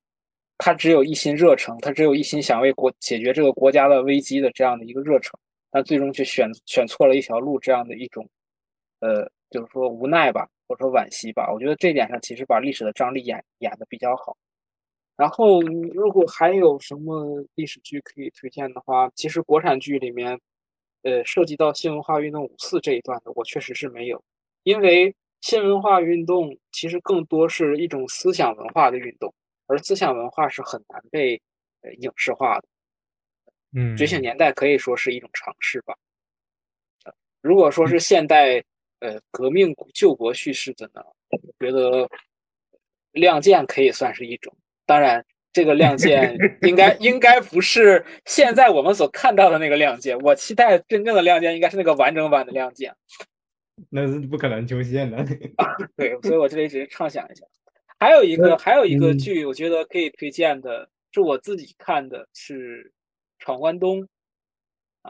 [0.58, 5.40] 他只有一心热诚，他只有一心想为国解决这个国家的危机的这样的一个热诚。
[5.74, 8.28] 但最终却选选错了一条路，这样的一种，
[9.00, 11.50] 呃，就是说无奈吧，或者说惋惜吧。
[11.50, 14.36] 我觉得这点上其实把历史的张力演演的比较好。
[15.18, 20.40] 然后，如果还有什么历史剧可以推荐的话，其实国产剧里面，
[21.04, 24.24] 呃，涉及到新文化运动五四这一段的，我确实是没有，
[24.64, 29.32] 因为新文化运动其实更多是一种思想文化的运动，
[29.68, 31.40] 而思想文化是很难被
[31.82, 32.68] 呃影视化的。
[33.74, 35.96] 嗯，觉醒年代可以说是一种尝试吧。
[37.42, 38.64] 如果说是现代
[39.00, 42.06] 呃革命救国叙事的呢，我觉得
[43.12, 44.56] 《亮剑》可以算是一种。
[44.92, 46.38] 当然，这个《亮剑
[46.68, 50.18] 》应该应该不是现在我们所看到的那个《亮剑》。
[50.24, 52.92] 我期待真正的《亮剑》应该是那个完整版的《亮剑》。
[53.90, 55.26] 那是不可能出现的。
[55.96, 57.46] 对，所以我这里只是畅想一下。
[58.00, 62.92] 还有一个还有一个剧，我觉得可以推荐的，是我自己看的，是。
[63.44, 64.08] 闯关东，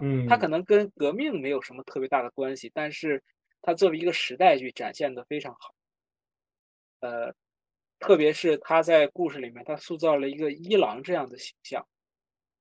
[0.01, 3.21] 嗯，它可能跟革命没有什么特别大的关系，但是
[3.61, 5.75] 它作为一个时代剧展现的非常好。
[7.01, 7.33] 呃，
[8.01, 11.87] 特别是他在故事里面，他塑造了一个一郎这样的形象。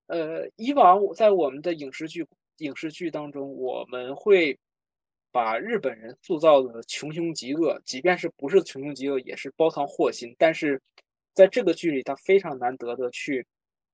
[0.07, 2.25] 呃，以往在我们的影视剧
[2.59, 4.57] 影视剧当中，我们会
[5.33, 10.33] 把日本人塑造的穷凶极恶，即便是不是穷凶极恶，也是包藏祸心。
[10.39, 10.81] 但是
[11.35, 13.45] 在这个剧里，他非常难得的去。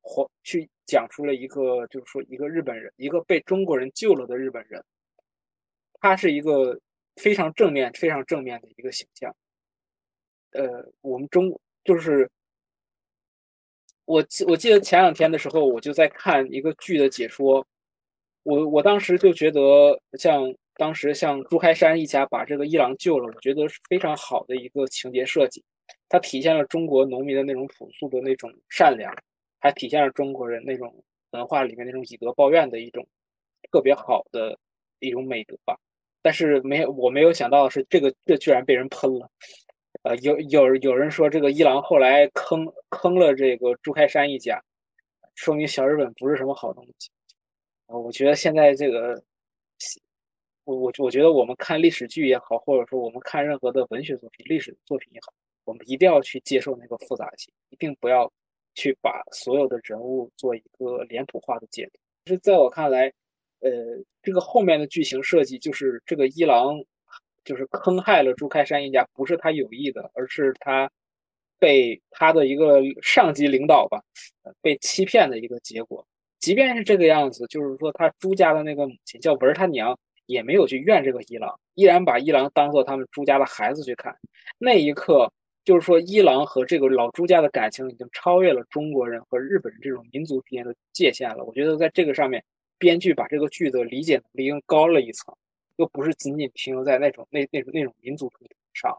[0.09, 4.81] 活去讲出了一个，就是说一个日本人，一个被中国人救了的日本人，
[6.01, 6.78] 他是一个
[7.16, 9.35] 非常正面、非常正面的一个形象。
[10.52, 12.31] 呃，我们中就是
[14.05, 17.66] 我记我记得前两天的时候，我就在看一个剧的解说，
[18.43, 25.62] 我我当时就觉得，像当时像朱开山一家把这个一郎救了，我觉得是非常好的一个情节设计，
[26.09, 29.12] 它体现了中国农民的那种朴素的那种善良。
[29.59, 30.94] 还体现了中国人那种
[31.31, 33.05] 文化里面那种以德报怨的一种
[33.73, 34.56] 特别好的
[35.01, 35.77] 一种美德吧。
[36.23, 39.28] 但是没有，我没有想到的是，这个这居然被人喷了。
[40.02, 44.62] 呃，有有有人说这个一郎后来坑坑了这个朱开山一家，
[45.35, 47.10] 说明小日本不是什么好东西。
[47.86, 49.23] 我觉得现在这个，
[50.64, 55.32] 我我我觉得我们看历史剧也好，或者说我们看任何的文学作品、历史作品也好，
[55.64, 58.32] 我们一定要去接受那个复杂性，一定不要。
[58.78, 63.10] 去把所有的人物做一个脸谱化的解读，其实在我看来，
[63.60, 63.70] 呃，
[64.23, 66.78] 这个后面的剧情设计就是这个一郎
[67.47, 70.90] 就是坑害了朱开山一家，不是他有意的，而是他
[71.59, 74.02] 被他的一个上级领导吧，
[74.60, 76.06] 被欺骗的一个结果。
[76.39, 84.14] 即便是这个样子，就是说他朱家的那个母亲叫文他娘，也没有去怨这个一郎，依然把一郎当做他们朱家的孩子去看。
[84.59, 85.32] 那一刻。
[85.66, 91.43] 就是说，一郎和这个老朱家的感情已经超越了中国人和日本人这种民族之间的界限了。
[91.43, 92.40] 我觉得在这个上面，
[92.78, 95.35] 编剧把这个剧的理解能力又高了一层，
[95.77, 98.97] 又不是仅仅停留在那种那那种那种民族主义上。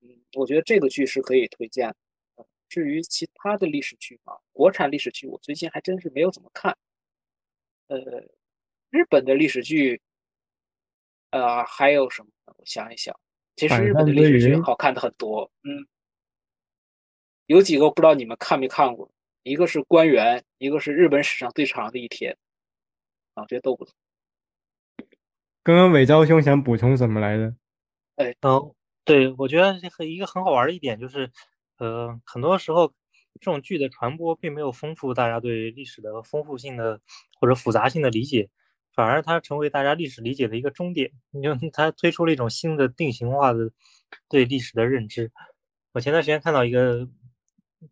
[0.00, 1.96] 嗯，我觉得这个剧是可以推荐的。
[2.68, 6.76] 至于其他的历史剧嘛，国产历史剧我最近还真是没有怎么看。
[7.86, 7.98] 呃，
[8.90, 10.00] 日本的历史剧，
[11.30, 12.28] 呃，还有什么？
[12.44, 13.18] 我想一想。
[13.56, 15.88] 其实日本的历史剧好看的很多，嗯，
[17.46, 19.10] 有几个不知道你们看没看过，
[19.42, 22.36] 一个是《官员》，一个是日本史上最长的一天，
[23.34, 23.94] 啊，这些都不错。
[25.62, 27.54] 刚刚伟昭兄想补充什么来着？
[28.16, 28.74] 哎，嗯，
[29.04, 31.30] 对，我觉得很一个很好玩的一点就是，
[31.78, 32.88] 呃，很多时候
[33.40, 37.00] 这种剧的传播并没有丰富大家对历史的丰富性的
[37.40, 38.50] 或者复杂性的理解。
[38.94, 43.70] 反而它成为大家历史理解的一个终点，就它推出了一种新的定型化的
[44.28, 45.30] 对历史的认知。
[45.92, 47.08] 我前段时间看到一个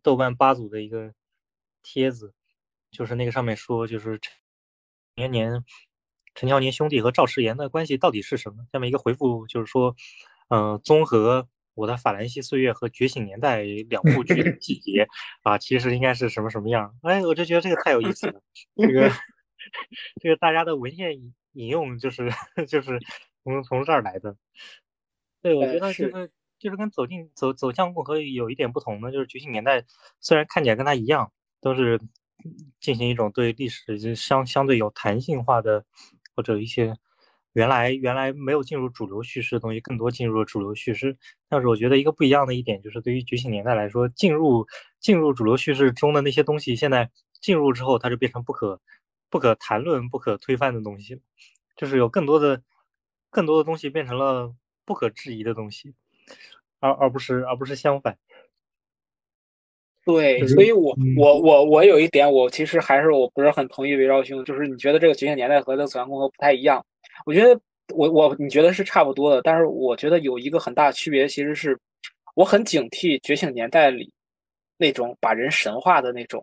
[0.03, 1.13] 豆瓣八组的一个
[1.81, 2.33] 帖子，
[2.91, 4.33] 就是那个上面说，就是陈
[5.15, 5.63] 年年、
[6.37, 8.63] 陈乔年兄弟和赵世炎的关系到底是什么？
[8.71, 9.95] 下面一个回复就是说，
[10.49, 15.07] 嗯，综合我的《法兰西岁月》和《觉醒年代》两部剧的 细节
[15.41, 16.95] 啊，其实应该是什么什么样？
[17.01, 18.41] 哎，我就觉得这个太有意思了，
[18.75, 19.11] 这个。
[20.21, 22.31] 这个大家的文献引引用就是
[22.69, 22.99] 就是
[23.43, 24.37] 从从这儿来的。
[25.41, 29.83] 对，我觉得就是就是跟走进走走向共和有一点不同的，就是觉醒年代
[30.21, 31.99] 虽然看起来跟它一样，都是
[32.79, 35.83] 进行一种对历史就相相对有弹性化的，
[36.37, 36.95] 或者一些
[37.51, 41.17] 原来原来没有进入主流叙事的东西更多进入了主流叙事。
[41.49, 44.67] 但是我觉得一个不一样的一点就是，对于觉醒年代来说，进入
[45.01, 47.11] 进入主流叙事中的那些东西，现在
[47.41, 48.79] 进入之后它就变成不可。
[49.29, 51.19] 不可谈论、不可推翻的东西，
[51.75, 52.63] 就是有更多的、
[53.29, 54.55] 更多的东西变成了
[54.85, 55.95] 不可质疑的东西，
[56.79, 58.17] 而而不是而不是相反。
[60.07, 66.83] 对，所以我嗯我我我有一点，我其实还是我不是很同意围绕兄，就是你觉得这个觉醒年代和这个走向共和不太一样。
[67.25, 67.59] 我觉得
[67.93, 71.77] 我我你觉得是差不多的，但是我觉得有一个很大的区别，其实是
[72.35, 74.09] 我很警惕觉醒年代里
[74.77, 76.41] 那种把人神化的那种，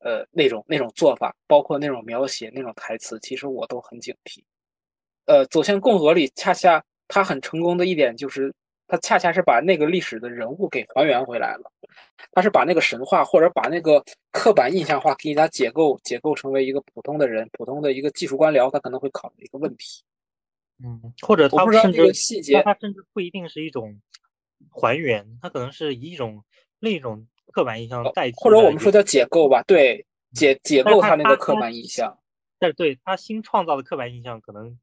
[0.00, 4.42] 呃，那种那种做法，包括那种描写、那种台词，其实我都很警惕。
[5.24, 8.52] 呃，走向共和里，恰恰他很成功的一点就是，
[8.86, 11.70] 他恰恰是把那个历史的人物给还原回来了。
[12.32, 14.02] 他是把那个神话或者把那个
[14.32, 20.02] 刻板印象化给他解构，解构成为一个普通的人，普通的一个技术官僚，他可能会考虑一个问题。
[20.84, 24.00] 嗯，或者他甚至个细节他甚至不一定是一种
[24.70, 26.42] 还原，它可能是以一种
[26.80, 32.18] 另一种刻板印象代替，或者我们说叫解构吧，对，解解构他那个刻板印象。
[32.58, 34.76] 但是对他新创造的刻板印象可能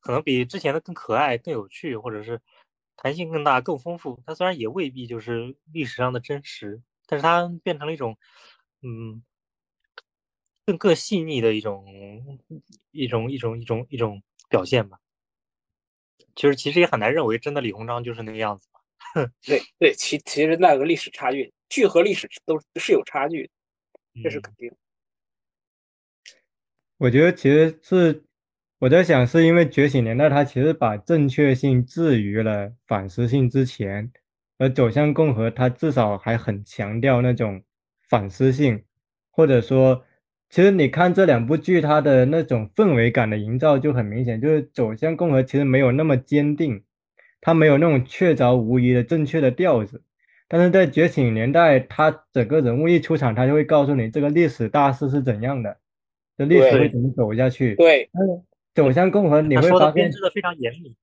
[0.00, 2.40] 可能比之前的更可爱、更有趣，或者是
[2.96, 4.22] 弹性更大、更丰富。
[4.26, 8.18] 它虽然也未必就是历史上的真实，但是它变成了一种
[8.82, 9.22] 嗯
[10.64, 11.84] 更更细腻的一种
[12.90, 14.98] 一种一种一种一种表现吧。
[16.34, 18.68] 就是其实也很难认为真的李鸿章就是那个样子。
[19.42, 23.50] 对对，其其实那个历史差距，剧和历史都是有差距的，
[24.22, 24.70] 这是嗯肯定。
[26.98, 28.24] 我觉得其实是
[28.78, 34.10] 我在想，是因为觉醒年代它其实把正确性置于了反思性之前，
[34.58, 37.62] 而走向共和它至少还很强调那种
[38.06, 38.82] 反思性，
[39.30, 40.04] 或者说，
[40.50, 46.82] 其实你看这两部剧它的那种氛围感的营造就很明显，就是走向共和其实没有那么坚定，
[47.40, 50.02] 它没有那种确凿无疑的正确的调子。
[50.48, 55.78] 但是在觉醒年代，它整个人物一出场，它就会告诉你这个历史大势是怎样的，
[56.36, 57.74] 这历史会怎么走下去。
[57.74, 58.08] 对，
[58.76, 60.94] 走向共和，你他说的会发现，编织的非常严密。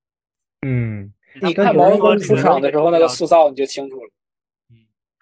[0.62, 4.10] 嗯，你看毛泽东出场的时候那个塑造，你就清楚了。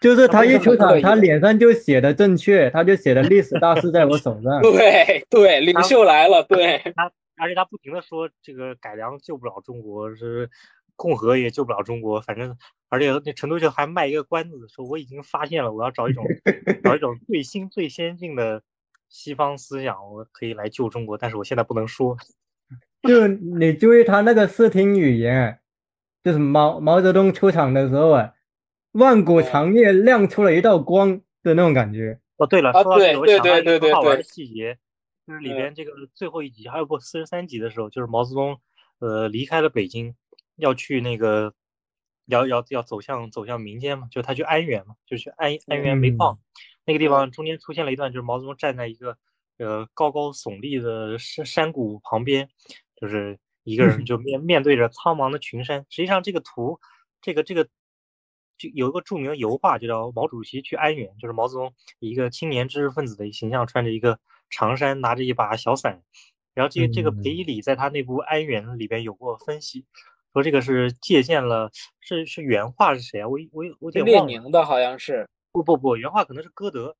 [0.00, 4.60] 就是他一出场，他脸上就写的正确，他就写的历史大势在我手上。
[4.60, 10.50] 对对，领袖来了，对他而且他不停的说这个改良救不了中国，是
[10.96, 12.56] 共和也救不了中国，反正
[12.88, 16.24] 而且那陈独秀还卖一个关子，说我已经发现了，我要找一种
[16.84, 18.62] 找一种最新最先进的
[19.08, 22.16] 西方思想，我可以来救中国，但是我现在不能说。
[23.08, 25.58] 就你注意他那个视听语言，
[26.22, 28.32] 就是毛毛泽东出场的时候啊，
[28.92, 32.20] 万古长夜亮出了一道光的那种感觉。
[32.36, 34.28] 哦，对了，啊说到这个，我对想到一对对对个很好玩的对。
[34.28, 34.78] 细节，
[35.26, 38.60] 就是里嗯边这个最后一集，还有不四十三集的时候，就是毛泽东
[39.00, 40.14] 呃离开了北京，
[40.56, 41.54] 要去那个
[42.26, 46.38] 要要要走向走向民间嘛，就他去安源嘛，就去安安源煤矿、
[46.84, 49.16] 那个地方，中间出现了一段，就是毛泽东站在一个
[49.58, 52.48] 呃高高耸立的山山谷旁边，
[53.02, 55.84] 就是一个人就面面对着苍茫的群山。
[55.90, 56.80] 实际上这个图，
[57.20, 57.68] 这个这个。
[58.58, 64.20] 就有一个著名的油画，就叫毛主席去安源，就是毛泽东以一个青年知识分子的形象，穿着一个
[64.50, 66.02] 长衫，拿着一把小伞。
[66.54, 69.84] 然后这这个裴以礼在他那部《安源》里边有过分析，
[70.32, 73.26] 说这个是借鉴了，是是原画是谁啊？
[73.26, 74.30] 我我我有点列忘了。
[74.30, 76.94] 宁的好像是，不不不，原画可能是歌德，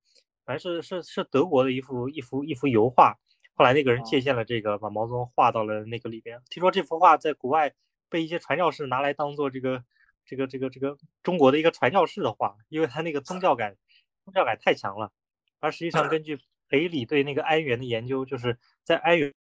[0.45, 3.17] 反正是是是德国的一幅一幅一幅油画。
[3.55, 6.41] 后来那个人借鉴了这个，把毛泽东画到了那个里边。
[6.51, 7.75] 听说这幅画在国外
[8.09, 9.85] 被一些传教士拿来当做这个
[10.25, 13.77] 这个这个这个中国的一个传教士的画，因为他那个宗教感
[14.25, 15.13] 宗教感太强了。
[15.61, 16.39] 而实际上， 根据
[16.69, 19.35] 北理对那个安源的研究，就是在安源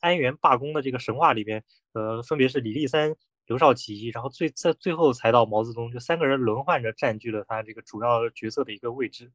[0.00, 3.14] 安源罢工的这个神话里边，呃，分别是李立三、
[3.46, 9.30] 刘少奇，然后最在最后才到毛泽东，就三个人轮换着占据了他这个主要角色的一个位置。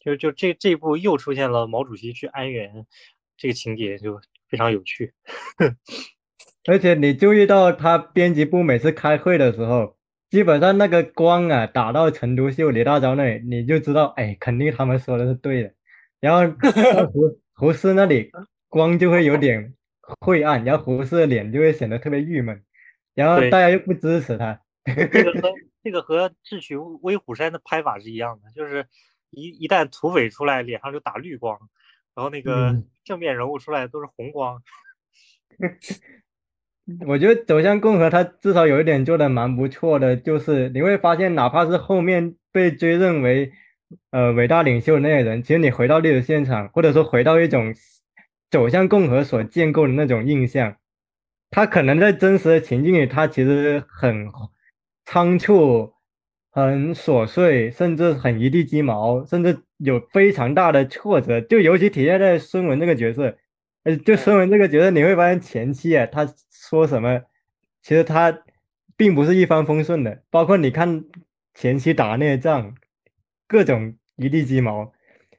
[0.00, 2.86] 就就这这一部又出现了毛主席去安源
[3.36, 5.12] 这个情节，就非常有趣。
[6.66, 9.96] 而且你注意到他编辑部每次开会的时候，
[10.28, 15.72] 基本上那个光啊打到陈独秀、李大钊那里，你就知道，哎，肯定他们说的是对的。
[16.20, 16.54] 然后
[17.06, 18.30] 胡 胡适那里，
[18.68, 19.74] 光就会有点
[20.20, 22.62] 晦暗，然后胡适的脸就会显得特别郁闷，
[23.14, 24.60] 然后大家又不支持他。
[24.84, 25.52] 这个和
[25.82, 28.86] 这个和智取威虎山的拍法是一样的，就是
[29.30, 31.58] 一一旦土匪出来，脸上就打绿光，
[32.14, 34.62] 然后那个嗯正面人物出来都是红光。
[37.06, 43.52] 我觉得走向共和，他至少有一点做的蛮不错的，就是你会发现，哪怕是后面被追认为
[44.10, 47.74] 呃伟大领袖的那些人，其实你回到历史现场，或者说回到一种
[48.50, 50.76] 走向共和所建构的那种印象，
[51.50, 54.26] 他可能在真实的情境里，他其实很
[55.04, 55.92] 仓促、
[56.66, 63.36] 很琐碎，甚至很一地鸡毛，甚至有非常大的挫折，就尤其体现在孙文这个角色。
[63.84, 67.22] 呃，就孙文这个角色，你会发现前期啊，他说什么，
[67.80, 68.36] 其实他
[68.96, 70.22] 并不是一帆风顺的。
[70.30, 71.04] 包括你看
[71.54, 72.74] 前期打那些仗，
[73.46, 74.92] 各种一地鸡毛。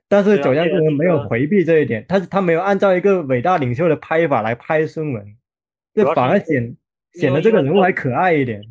[0.08, 5.36] 但是对啊九江这个公文没有回避这一点，他他没有按照一个伟大领袖的拍法来拍孙文，
[5.94, 6.76] 这反而显
[7.14, 8.62] 显得这个人物还可爱一点。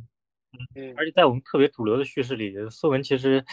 [0.75, 3.45] 嗯，而且在我们特别主流的叙事里，苏文其实，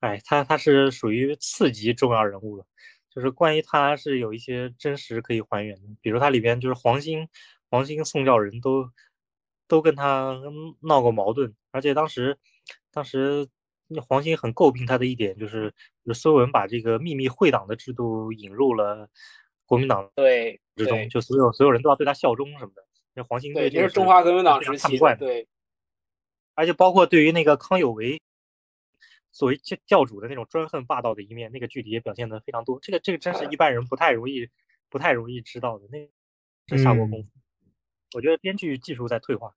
[0.00, 2.66] 哎，他他是属于次级重要人物了。
[3.12, 7.28] 就是关于他是有一些真实可以还原的，比如他里边就是黄兴、
[7.68, 8.88] 黄兴、宋教仁都
[9.66, 10.40] 都跟他
[10.80, 12.38] 闹过矛盾，而且当时
[12.92, 13.48] 当时
[14.06, 15.74] 黄兴很诟病他的一点就是，
[16.06, 19.08] 就是孙文把这个秘密会党的制度引入了
[19.66, 22.84] 国民党对之中，就所有所有人都要对他效忠什么的。
[23.14, 24.96] 那黄兴对，这个这是中华革命党时期。
[25.18, 25.48] 对
[26.60, 28.20] 而且包括对于那个康有为
[29.32, 32.78] 所谓教教主的那种专横霸道的一面，那个剧里也表现的非常多。
[32.80, 34.50] 这个这个真是一般人不太容易
[34.90, 37.28] 不太容易知道的，那是下过功夫。
[38.12, 39.54] 我觉得编剧技术在退化。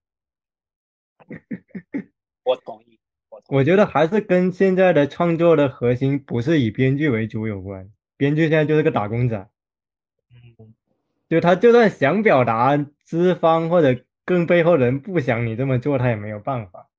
[2.45, 2.97] 我同意。
[3.27, 9.49] 我同意我觉得还是跟现在的创作的核心不是以编剧为主有关，编剧现在就是个打工仔，
[10.31, 10.73] 嗯，
[11.27, 16.89] 就他就算想表达资方或者更背后人不想你这么做，他也没有办法。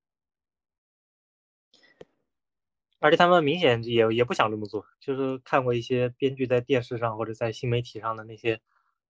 [3.05, 8.61] 而且他们明显也也不想这么做，就是看过一些编剧在电视上或者在新媒体上的那些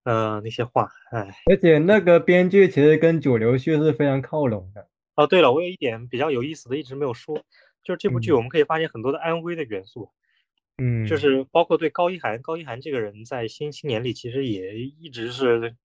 [0.02, 1.32] 呃那些话，哎。
[1.46, 4.88] 而且那个编剧其实跟主流叙事非常靠拢的。
[5.14, 7.36] 哦，对了，我有一点比较有意思的，一直没有说，
[7.84, 10.10] 就是这部剧嗯我们可以发现很多的安徽的元素，
[10.78, 15.76] 嗯，就是包括对高一涵，高一涵这个人在《新青年》里其实也一直是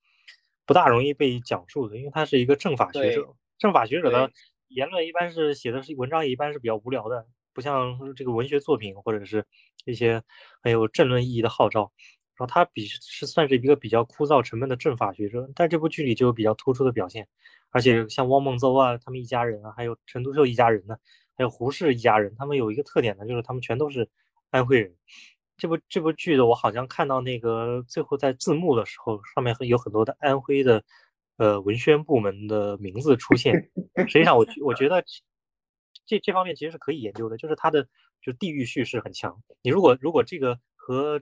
[0.65, 4.31] 不大容易被讲述的，因为他是一个政法学者，政法学者的
[4.67, 7.27] 言论一般是写的是文章，也一般是比较无聊的，
[7.59, 9.43] 不像这个文学作品或者是
[9.83, 10.23] 一些
[10.63, 11.91] 很有政论意义的号召。
[12.35, 17.27] 然后他比是算是一个比较枯燥沉闷的政法学者，但这部剧里就有比较突出的表现，
[17.69, 20.95] 而且像汪孟邹啊，他们一家人啊，还有陈独秀一家人呢，
[21.35, 24.07] 还有胡适一家人，他们有一个特点呢，就是他们全都是
[24.51, 24.95] 安徽人。
[25.57, 30.81] 这部这部剧的我好像看到那个最后在字幕的时候，上面有很多的安徽的
[31.35, 33.69] 呃文宣部门的名字出现。
[34.07, 35.03] 实际上我我觉得
[36.09, 37.87] 这这方面其实是可以研究的，就是它的
[38.19, 39.43] 就地域叙事很强。
[39.61, 41.21] 你如果如果这个和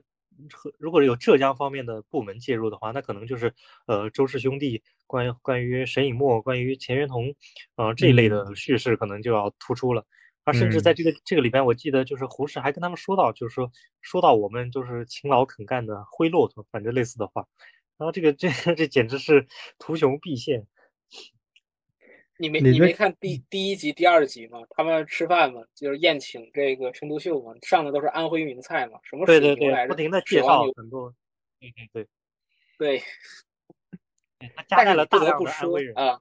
[0.50, 3.54] 和如果有浙江方面的部门介入的话，那可能就是
[3.86, 7.34] 呃周氏兄弟关于关于沈以沫、关于钱玄同，
[7.76, 10.06] 呃这一类的叙事可能就要突出了。
[10.44, 13.70] 而甚至在这个这个里边，我记得就是胡适还跟他们说到，就是说
[14.00, 17.44] 说到我们就是勤劳肯干的灰骆驼，反正类似的话。
[17.98, 19.46] 然后这个这这简直是
[19.78, 20.66] 图穷匕现。
[22.38, 24.60] 你没你你没看第第一集、第二集吗？
[24.70, 30.64] 他们吃饭嘛，就是宴请这个陈独秀嘛，上的都是安徽名菜嘛，什么对对对，水牛来着不停的介绍。
[30.64, 30.72] 对
[31.72, 32.06] 对对，
[32.78, 33.02] 对，
[34.38, 35.92] 对他夹带了大量的安徽人。
[35.92, 36.20] 说啊，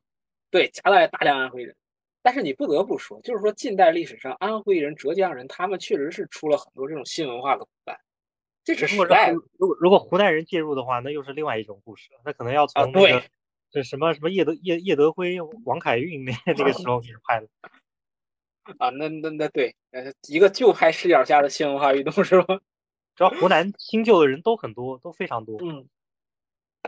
[0.49, 1.75] 对，夹带了大量安徽人。
[2.23, 7.95] 但是你不得不说，就是说近代历史上安徽人、浙江人，他们确实是出了很多这种新文化的骨干，
[8.63, 12.19] 这是时代是如果如果湖南人介入的话，那又是另外一种故事了。
[12.25, 13.29] 那可能要啊，从那个对，
[13.69, 17.47] 这什么什么叶德叶叶德辉、王凯运那 那个时候开始拍的。
[18.79, 22.59] 啊，那那那对，呃，一个旧派视角下的新文化运动是吧？
[23.15, 25.57] 主要湖南新旧的人都很多，都非常多。
[25.63, 25.87] 嗯，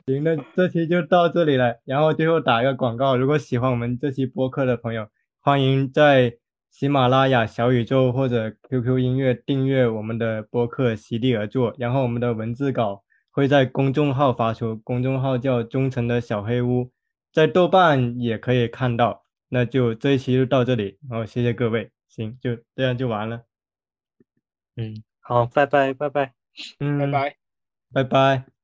[0.06, 1.80] 行，那这期就到这里了。
[1.86, 5.08] 然后最后打一个广告，如果喜欢我们这期播客的朋友，
[5.40, 6.38] 欢迎在
[6.70, 11.72] 喜马拉雅、小宇宙或者 QQ 音乐订阅我们的播客《席地而坐》。
[11.80, 16.92] 然后我们的文字稿会在公众号发出，公众号叫“忠诚的小黑屋”，
[17.32, 19.26] 在豆瓣也可以看到。
[19.50, 21.92] 那就这一期就到这里，然后谢谢各位。
[22.08, 23.44] 行，就这样就完了。
[24.76, 26.34] 嗯，好，拜拜拜拜。
[26.80, 27.36] 嗯，拜拜。
[27.92, 28.59] 拜拜。